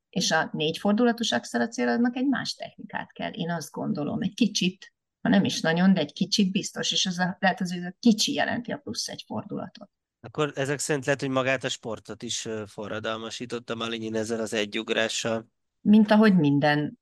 és 0.10 0.32
a 0.32 0.50
négy 0.52 0.78
fordulatos 0.78 1.32
axel 1.32 1.62
a 1.62 1.68
céladnak 1.68 2.16
egy 2.16 2.28
más 2.28 2.56
technikát 2.56 3.12
kell. 3.12 3.32
Én 3.32 3.52
azt 3.52 3.72
gondolom, 3.72 4.22
egy 4.22 4.34
kicsit, 4.34 4.94
ha 5.22 5.30
nem 5.30 5.44
is 5.44 5.62
nagyon, 5.62 5.94
de 5.94 6.00
egy 6.00 6.14
kicsit 6.14 6.52
biztos, 6.52 6.92
és 6.92 7.06
az 7.06 7.20
a, 7.20 7.38
lehet 7.40 7.62
az, 7.62 7.74
hogy 7.74 7.84
a 7.84 7.96
kicsi 8.00 8.34
jelenti 8.34 8.72
a 8.72 8.78
plusz 8.78 9.08
egy 9.08 9.24
fordulatot. 9.28 9.90
Akkor 10.22 10.52
ezek 10.56 10.80
szerint 10.80 11.06
lehet, 11.06 11.22
hogy 11.22 11.30
magát 11.30 11.64
a 11.64 11.70
sportot 11.70 12.24
is 12.24 12.48
forradalmasította 12.68 13.76
Malinyin 13.76 14.16
ezzel 14.16 14.40
az 14.40 14.54
egyugrással. 14.54 15.48
Mint 15.82 16.12
ahogy 16.12 16.36
minden, 16.36 17.00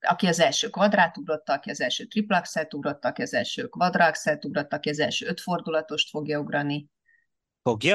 aki 0.00 0.26
az 0.26 0.40
első 0.40 0.68
kvadrát 0.68 1.16
ugrotta, 1.16 1.52
aki 1.52 1.70
az 1.70 1.80
első 1.80 2.04
triplaxelt 2.04 2.74
ugrotta, 2.74 3.08
aki 3.08 3.22
az 3.22 3.34
első 3.34 3.66
kvadraxelt 3.66 4.44
ugrotta, 4.44 4.76
aki 4.76 4.88
az 4.88 4.98
első 4.98 5.26
ötfordulatost 5.26 6.10
fogja 6.10 6.40
ugrani. 6.40 6.88
Fogja? 7.62 7.94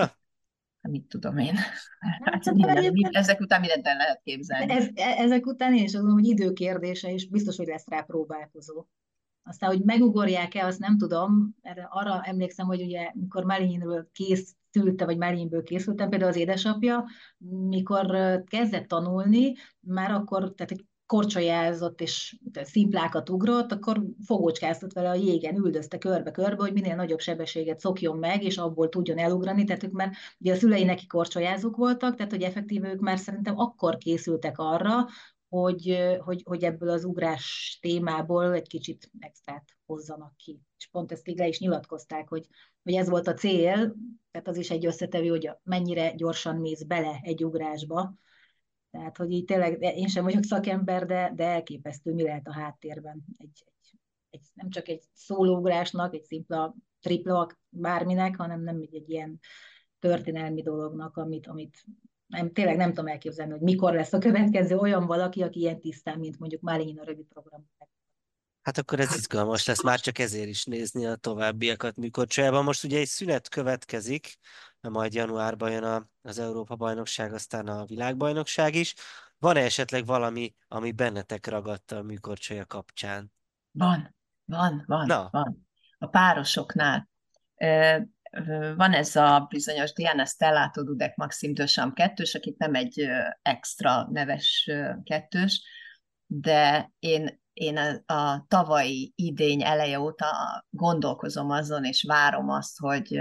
Hát 0.81 0.91
mit 0.91 1.05
tudom 1.07 1.37
én. 1.37 1.55
Hát, 1.55 2.45
hát 2.45 2.53
minden, 2.53 2.95
ezek 3.11 3.39
után 3.39 3.59
mindent 3.59 3.87
el 3.87 3.95
lehet 3.95 4.21
képzelni. 4.23 4.73
Ez, 4.73 4.87
ezek 4.95 5.45
után 5.45 5.75
én 5.75 5.83
is 5.83 5.93
mondom, 5.93 6.13
hogy 6.13 6.25
időkérdése, 6.25 7.13
és 7.13 7.29
biztos, 7.29 7.57
hogy 7.57 7.67
lesz 7.67 7.87
rá 7.87 8.01
próbálkozó. 8.01 8.85
Aztán, 9.43 9.69
hogy 9.69 9.81
megugorják-e, 9.83 10.65
azt 10.65 10.79
nem 10.79 10.97
tudom, 10.97 11.55
erre 11.61 11.87
arra 11.91 12.21
emlékszem, 12.23 12.65
hogy 12.65 12.81
ugye, 12.81 13.11
mikor 13.13 13.43
Malinyinről 13.43 14.09
készülte, 14.11 15.05
vagy 15.05 15.17
Malinyinből 15.17 15.63
készültem, 15.63 16.09
például 16.09 16.31
az 16.31 16.37
édesapja, 16.37 17.05
mikor 17.67 18.05
kezdett 18.45 18.87
tanulni, 18.87 19.53
már 19.79 20.11
akkor, 20.11 20.53
tehát 20.53 20.71
egy 20.71 20.85
korcsolyázott 21.11 22.01
és 22.01 22.39
szimplákat 22.53 23.29
ugrott, 23.29 23.71
akkor 23.71 24.03
fogócskáztat 24.25 24.93
vele 24.93 25.09
a 25.09 25.13
jégen, 25.13 25.55
üldözte 25.55 25.97
körbe-körbe, 25.97 26.63
hogy 26.63 26.73
minél 26.73 26.95
nagyobb 26.95 27.19
sebességet 27.19 27.79
szokjon 27.79 28.17
meg, 28.17 28.43
és 28.43 28.57
abból 28.57 28.89
tudjon 28.89 29.17
elugrani, 29.17 29.63
tehát 29.63 29.83
ők 29.83 29.91
már, 29.91 30.11
ugye 30.39 30.53
a 30.53 30.55
szülei 30.55 30.83
neki 30.83 31.07
korcsolyázók 31.07 31.75
voltak, 31.75 32.15
tehát 32.15 32.31
hogy 32.31 32.41
effektív 32.41 32.83
ők 32.83 32.99
már 32.99 33.17
szerintem 33.17 33.59
akkor 33.59 33.97
készültek 33.97 34.57
arra, 34.57 35.05
hogy, 35.51 35.97
hogy, 36.19 36.43
hogy 36.45 36.63
ebből 36.63 36.89
az 36.89 37.03
ugrás 37.03 37.77
témából 37.81 38.53
egy 38.53 38.67
kicsit 38.67 39.11
extrát 39.19 39.77
hozzanak 39.85 40.35
ki. 40.37 40.59
És 40.77 40.87
pont 40.87 41.11
ezt 41.11 41.27
így 41.27 41.37
le 41.37 41.47
is 41.47 41.59
nyilatkozták, 41.59 42.29
hogy, 42.29 42.47
hogy 42.83 42.93
ez 42.93 43.09
volt 43.09 43.27
a 43.27 43.33
cél, 43.33 43.95
tehát 44.31 44.47
az 44.47 44.57
is 44.57 44.69
egy 44.69 44.85
összetevő, 44.85 45.27
hogy 45.27 45.49
mennyire 45.63 46.13
gyorsan 46.15 46.57
mész 46.57 46.83
bele 46.83 47.19
egy 47.23 47.45
ugrásba. 47.45 48.13
Tehát, 48.91 49.17
hogy 49.17 49.31
így 49.31 49.45
tényleg, 49.45 49.81
én 49.81 50.07
sem 50.07 50.23
vagyok 50.23 50.43
szakember, 50.43 51.05
de, 51.05 51.31
de 51.35 51.43
elképesztő, 51.43 52.13
mi 52.13 52.23
lehet 52.23 52.47
a 52.47 52.53
háttérben. 52.53 53.23
Egy, 53.37 53.63
egy, 53.65 53.99
egy, 54.29 54.47
nem 54.53 54.69
csak 54.69 54.87
egy 54.87 55.03
szólóugrásnak, 55.13 56.13
egy 56.13 56.23
szimpla 56.23 56.75
tripla 56.99 57.49
bárminek, 57.69 58.35
hanem 58.35 58.61
nem 58.61 58.81
egy, 58.81 58.95
egy 58.95 59.09
ilyen 59.09 59.39
történelmi 59.99 60.61
dolognak, 60.61 61.17
amit, 61.17 61.47
amit 61.47 61.85
nem, 62.31 62.53
tényleg 62.53 62.75
nem 62.75 62.89
tudom 62.89 63.07
elképzelni, 63.07 63.51
hogy 63.51 63.61
mikor 63.61 63.93
lesz 63.93 64.13
a 64.13 64.17
következő 64.17 64.77
olyan 64.77 65.05
valaki, 65.05 65.43
aki 65.43 65.59
ilyen 65.59 65.79
tisztán, 65.79 66.19
mint 66.19 66.39
mondjuk 66.39 66.61
Málinyin 66.61 66.99
a 66.99 67.03
rövid 67.03 67.25
program. 67.25 67.69
Hát 68.61 68.77
akkor 68.77 68.99
ez 68.99 69.15
izgalmas 69.15 69.67
lesz, 69.67 69.83
már 69.83 69.99
csak 69.99 70.19
ezért 70.19 70.47
is 70.47 70.65
nézni 70.65 71.05
a 71.05 71.15
továbbiakat 71.15 71.95
műkorcsolyában. 71.95 72.63
Most 72.63 72.83
ugye 72.83 72.99
egy 72.99 73.07
szünet 73.07 73.49
következik, 73.49 74.37
majd 74.81 75.13
januárban 75.13 75.71
jön 75.71 76.09
az 76.21 76.39
Európa-bajnokság, 76.39 77.33
aztán 77.33 77.67
a 77.67 77.85
világbajnokság 77.85 78.75
is. 78.75 78.93
Van-e 79.39 79.59
esetleg 79.59 80.05
valami, 80.05 80.55
ami 80.67 80.91
bennetek 80.91 81.47
ragadta 81.47 81.97
a 81.97 82.01
műkorcsolya 82.01 82.65
kapcsán? 82.65 83.31
Van, 83.71 84.15
van, 84.45 84.83
van, 84.87 85.05
Na. 85.05 85.27
van. 85.31 85.67
A 85.97 86.07
párosoknál 86.07 87.09
van 88.75 88.93
ez 88.93 89.15
a 89.15 89.45
bizonyos 89.49 89.93
Diana 89.93 90.25
Stellato 90.25 90.83
Dudek 90.83 91.15
Maxim 91.15 91.53
Dösam 91.53 91.93
kettős, 91.93 92.35
akit 92.35 92.57
nem 92.57 92.75
egy 92.75 93.07
extra 93.41 94.07
neves 94.11 94.69
kettős, 95.03 95.63
de 96.25 96.91
én, 96.99 97.41
én 97.53 97.77
a, 97.77 98.13
a 98.13 98.45
tavalyi 98.47 99.13
idény 99.15 99.63
eleje 99.63 99.99
óta 99.99 100.65
gondolkozom 100.69 101.49
azon, 101.49 101.83
és 101.83 102.03
várom 102.07 102.49
azt, 102.49 102.79
hogy 102.79 103.19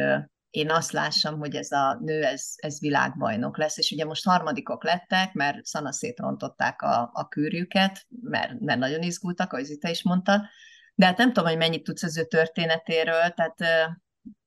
én 0.51 0.71
azt 0.71 0.93
lássam, 0.93 1.39
hogy 1.39 1.55
ez 1.55 1.71
a 1.71 1.99
nő, 2.01 2.23
ez, 2.23 2.53
ez 2.57 2.81
világbajnok 2.81 3.59
lesz, 3.59 3.79
és 3.79 3.91
ugye 3.91 4.05
most 4.05 4.25
harmadikok 4.25 4.85
lettek, 4.85 5.33
mert 5.33 5.65
szana 5.65 5.93
szétrontották 5.93 6.83
a, 6.83 7.11
a 7.13 7.29
kűrjüket, 7.29 8.07
mert, 8.23 8.61
mert 8.61 8.79
nagyon 8.79 9.03
izgultak, 9.03 9.53
ahogy 9.53 9.65
Zita 9.65 9.89
is 9.89 10.03
mondta, 10.03 10.49
de 10.95 11.07
hát 11.07 11.17
nem 11.17 11.33
tudom, 11.33 11.49
hogy 11.49 11.59
mennyit 11.59 11.83
tudsz 11.83 12.03
az 12.03 12.19
ő 12.19 12.25
történetéről, 12.25 13.29
tehát 13.29 13.57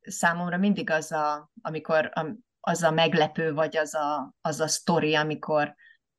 számomra 0.06 0.58
mindig 0.58 0.90
az 0.90 1.12
a, 1.12 1.52
amikor 1.62 2.12
az 2.60 2.84
a 2.84 2.92
meglepő, 2.92 3.54
vagy 3.54 3.78
az 3.78 3.94
a, 3.94 4.36
az 4.42 4.60
a 4.60 4.68
sztori, 4.68 5.16
amikor, 5.16 5.76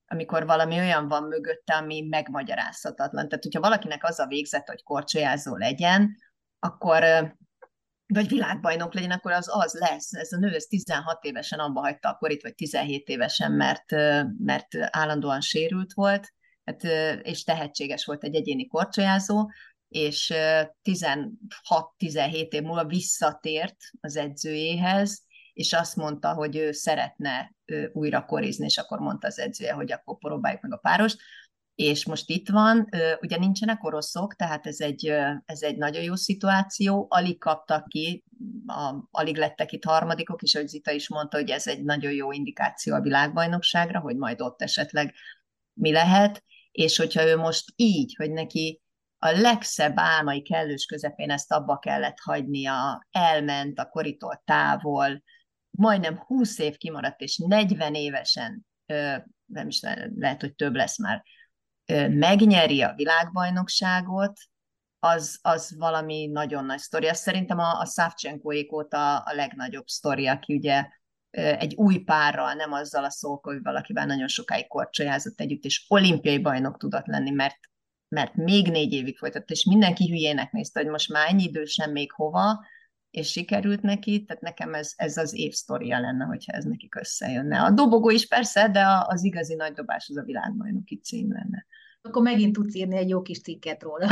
amikor 0.06 0.46
valami 0.46 0.78
olyan 0.78 1.08
van 1.08 1.22
mögötte, 1.22 1.74
ami 1.74 2.00
megmagyarázhatatlan. 2.00 3.28
Tehát, 3.28 3.44
hogyha 3.44 3.60
valakinek 3.60 4.04
az 4.04 4.18
a 4.18 4.26
végzet, 4.26 4.68
hogy 4.68 4.82
korcsolyázó 4.82 5.56
legyen, 5.56 6.16
akkor 6.58 7.02
vagy 8.06 8.28
világbajnok 8.28 8.94
legyen, 8.94 9.10
akkor 9.10 9.32
az 9.32 9.48
az 9.52 9.72
lesz. 9.78 10.12
Ez 10.12 10.32
a 10.32 10.38
nő 10.38 10.54
ez 10.54 10.64
16 10.64 11.24
évesen 11.24 11.58
abba 11.58 11.80
hagyta 11.80 12.08
a 12.08 12.16
korit, 12.16 12.42
vagy 12.42 12.54
17 12.54 13.08
évesen, 13.08 13.52
mert, 13.52 13.90
mert 14.38 14.68
állandóan 14.90 15.40
sérült 15.40 15.92
volt, 15.92 16.32
hát, 16.64 16.82
és 17.22 17.44
tehetséges 17.44 18.04
volt 18.04 18.24
egy 18.24 18.34
egyéni 18.34 18.66
korcsolyázó, 18.66 19.50
és 19.94 20.32
16-17 20.84 22.48
év 22.48 22.62
múlva 22.62 22.84
visszatért 22.84 23.76
az 24.00 24.16
edzőjéhez, 24.16 25.22
és 25.52 25.72
azt 25.72 25.96
mondta, 25.96 26.32
hogy 26.32 26.56
ő 26.56 26.72
szeretne 26.72 27.54
újra 27.92 28.24
korizni, 28.24 28.64
és 28.64 28.78
akkor 28.78 28.98
mondta 28.98 29.26
az 29.26 29.38
edzője, 29.38 29.72
hogy 29.72 29.92
akkor 29.92 30.18
próbáljuk 30.18 30.62
meg 30.62 30.72
a 30.72 30.76
párost, 30.76 31.20
és 31.74 32.06
most 32.06 32.30
itt 32.30 32.48
van, 32.48 32.88
ugye 33.20 33.38
nincsenek 33.38 33.84
oroszok, 33.84 34.34
tehát 34.34 34.66
ez 34.66 34.80
egy, 34.80 35.06
ez 35.44 35.62
egy 35.62 35.76
nagyon 35.76 36.02
jó 36.02 36.14
szituáció, 36.14 37.06
alig 37.10 37.38
kaptak 37.38 37.88
ki, 37.88 38.24
a, 38.66 38.94
alig 39.10 39.36
lettek 39.36 39.72
itt 39.72 39.84
harmadikok, 39.84 40.42
és 40.42 40.54
ahogy 40.54 40.68
Zita 40.68 40.90
is 40.90 41.08
mondta, 41.08 41.36
hogy 41.36 41.50
ez 41.50 41.66
egy 41.66 41.82
nagyon 41.82 42.12
jó 42.12 42.32
indikáció 42.32 42.94
a 42.94 43.00
világbajnokságra, 43.00 44.00
hogy 44.00 44.16
majd 44.16 44.40
ott 44.40 44.62
esetleg 44.62 45.14
mi 45.72 45.92
lehet, 45.92 46.44
és 46.72 46.96
hogyha 46.96 47.26
ő 47.26 47.36
most 47.36 47.72
így, 47.76 48.14
hogy 48.14 48.30
neki 48.30 48.82
a 49.24 49.30
legszebb 49.30 49.92
álmai 49.96 50.42
kellős 50.42 50.84
közepén 50.84 51.30
ezt 51.30 51.52
abba 51.52 51.78
kellett 51.78 52.18
hagynia, 52.18 53.06
elment 53.10 53.78
a 53.78 53.88
koritól 53.88 54.42
távol, 54.44 55.22
majdnem 55.70 56.18
20 56.18 56.58
év 56.58 56.76
kimaradt, 56.76 57.20
és 57.20 57.36
40 57.46 57.94
évesen 57.94 58.66
nem 59.44 59.68
is 59.68 59.80
lehet, 60.14 60.40
hogy 60.40 60.54
több 60.54 60.74
lesz 60.74 60.98
már, 60.98 61.22
megnyeri 62.08 62.82
a 62.82 62.92
világbajnokságot, 62.96 64.32
az, 64.98 65.38
az 65.42 65.74
valami 65.78 66.26
nagyon 66.26 66.64
nagy 66.64 66.78
sztori. 66.78 67.06
Azt 67.06 67.22
szerintem 67.22 67.58
a, 67.58 67.80
a 67.80 67.84
Szávcsenkóék 67.84 68.72
óta 68.72 69.18
a 69.18 69.34
legnagyobb 69.34 69.86
sztori, 69.86 70.26
aki 70.26 70.54
ugye 70.54 70.88
egy 71.30 71.74
új 71.74 71.98
párral, 71.98 72.52
nem 72.54 72.72
azzal 72.72 73.04
a 73.04 73.10
Szolkovival, 73.10 73.76
akivel 73.76 74.06
nagyon 74.06 74.28
sokáig 74.28 74.66
korcsolyázott 74.66 75.40
együtt, 75.40 75.64
és 75.64 75.84
olimpiai 75.88 76.38
bajnok 76.38 76.76
tudott 76.76 77.06
lenni, 77.06 77.30
mert, 77.30 77.58
mert 78.14 78.34
még 78.34 78.68
négy 78.68 78.92
évig 78.92 79.18
folytatta, 79.18 79.52
és 79.52 79.64
mindenki 79.64 80.08
hülyének 80.08 80.52
nézte, 80.52 80.80
hogy 80.80 80.90
most 80.90 81.12
már 81.12 81.28
ennyi 81.28 81.42
idősen 81.42 81.90
még 81.90 82.12
hova, 82.12 82.64
és 83.10 83.30
sikerült 83.30 83.82
neki, 83.82 84.24
tehát 84.24 84.42
nekem 84.42 84.74
ez, 84.74 84.92
ez 84.96 85.16
az 85.16 85.34
év 85.34 85.52
sztoria 85.52 86.00
lenne, 86.00 86.24
hogyha 86.24 86.52
ez 86.52 86.64
nekik 86.64 86.94
összejönne. 86.94 87.62
A 87.62 87.70
dobogó 87.70 88.10
is 88.10 88.26
persze, 88.26 88.68
de 88.68 88.84
az 89.06 89.24
igazi 89.24 89.54
nagy 89.54 89.72
dobás 89.72 90.08
az 90.08 90.16
a 90.16 90.22
világbajnoki 90.22 91.00
cím 91.02 91.32
lenne. 91.32 91.66
Akkor 92.02 92.22
megint 92.22 92.52
tudsz 92.52 92.74
írni 92.74 92.96
egy 92.96 93.08
jó 93.08 93.22
kis 93.22 93.40
cikket 93.40 93.82
róla. 93.82 94.10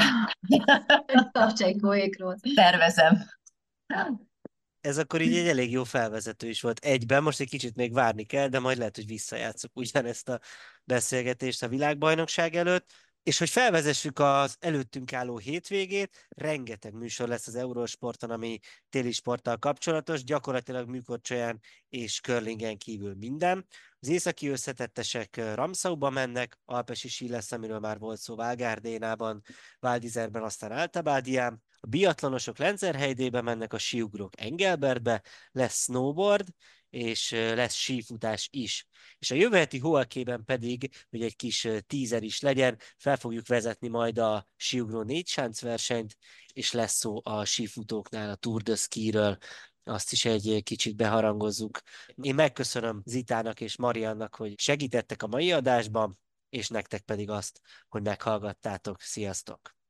Tavcsenkoékról. 1.33 2.37
Tervezem. 2.55 3.25
Ez 4.81 4.99
akkor 4.99 5.21
így 5.21 5.37
egy 5.37 5.47
elég 5.47 5.71
jó 5.71 5.85
felvezető 5.85 6.49
is 6.49 6.61
volt 6.61 6.79
egyben, 6.79 7.23
most 7.23 7.41
egy 7.41 7.49
kicsit 7.49 7.77
még 7.77 7.93
várni 7.93 8.25
kell, 8.25 8.49
de 8.49 8.59
majd 8.59 8.79
lehet, 8.79 8.97
hogy 8.97 9.07
visszajátszok 9.07 9.71
ugyanezt 9.75 10.29
a 10.29 10.41
beszélgetést 10.85 11.63
a 11.63 11.69
világbajnokság 11.69 12.55
előtt. 12.55 12.91
És 13.23 13.39
hogy 13.39 13.51
felvezessük 13.51 14.19
az 14.19 14.57
előttünk 14.61 15.13
álló 15.13 15.39
hétvégét, 15.39 16.27
rengeteg 16.29 16.93
műsor 16.95 17.29
lesz 17.29 17.47
az 17.47 17.55
Eurósporton, 17.55 18.31
ami 18.31 18.59
téli 18.89 19.13
sporttal 19.13 19.57
kapcsolatos, 19.57 20.25
gyakorlatilag 20.25 20.89
műkorcsolyán 20.89 21.61
és 21.89 22.21
körlingen 22.21 22.77
kívül 22.79 23.15
minden. 23.15 23.67
Az 24.01 24.09
északi 24.09 24.49
összetettesek 24.49 25.55
Ramszauba 25.55 26.11
mennek, 26.11 26.59
Alpesi 26.65 27.09
sí 27.09 27.29
lesz, 27.29 27.53
amiről 27.53 27.79
már 27.79 27.99
volt 27.99 28.21
szó 28.21 28.37
Válgárdénában, 28.37 29.43
Váldizerben, 29.81 30.43
aztán 30.43 30.73
Áltabádián. 30.73 31.63
A 31.81 31.87
biatlonosok 31.87 32.59
Lenzerheidébe 32.59 33.43
mennek, 33.43 33.73
a 33.73 33.79
síugrók 33.79 34.41
Engelbertbe, 34.41 35.23
lesz 35.51 35.83
snowboard, 35.83 36.49
és 36.93 37.31
lesz 37.31 37.75
sífutás 37.75 38.49
is. 38.51 38.87
És 39.19 39.31
a 39.31 39.35
jövő 39.35 39.57
heti 39.57 39.79
Hoalkében 39.79 40.45
pedig, 40.45 40.91
hogy 41.11 41.23
egy 41.23 41.37
kis 41.37 41.69
tízer 41.87 42.23
is 42.23 42.41
legyen, 42.41 42.79
fel 42.97 43.17
fogjuk 43.17 43.47
vezetni 43.47 43.89
majd 43.89 44.19
a 44.19 44.49
síugró 44.57 45.03
négy 45.03 45.35
versenyt, 45.61 46.17
és 46.53 46.73
lesz 46.73 46.95
szó 46.95 47.21
a 47.23 47.45
sífutóknál 47.45 48.31
a 48.31 48.35
Tour 48.35 48.63
de 48.63 48.75
Ski-ről, 48.75 49.39
azt 49.85 50.13
is 50.13 50.25
egy 50.25 50.61
kicsit 50.63 50.97
beharangozzuk. 50.97 51.81
Én 52.23 52.35
megköszönöm 52.35 53.03
Zitának 53.05 53.61
és 53.61 53.77
Mariannak, 53.77 54.35
hogy 54.35 54.61
segítettek 54.61 55.23
a 55.23 55.27
mai 55.27 55.53
adásban, 55.53 56.19
és 56.49 56.69
nektek 56.69 57.01
pedig 57.01 57.31
azt, 57.31 57.61
hogy 57.89 58.03
meghallgattátok. 58.03 59.01
Sziasztok! 59.01 59.82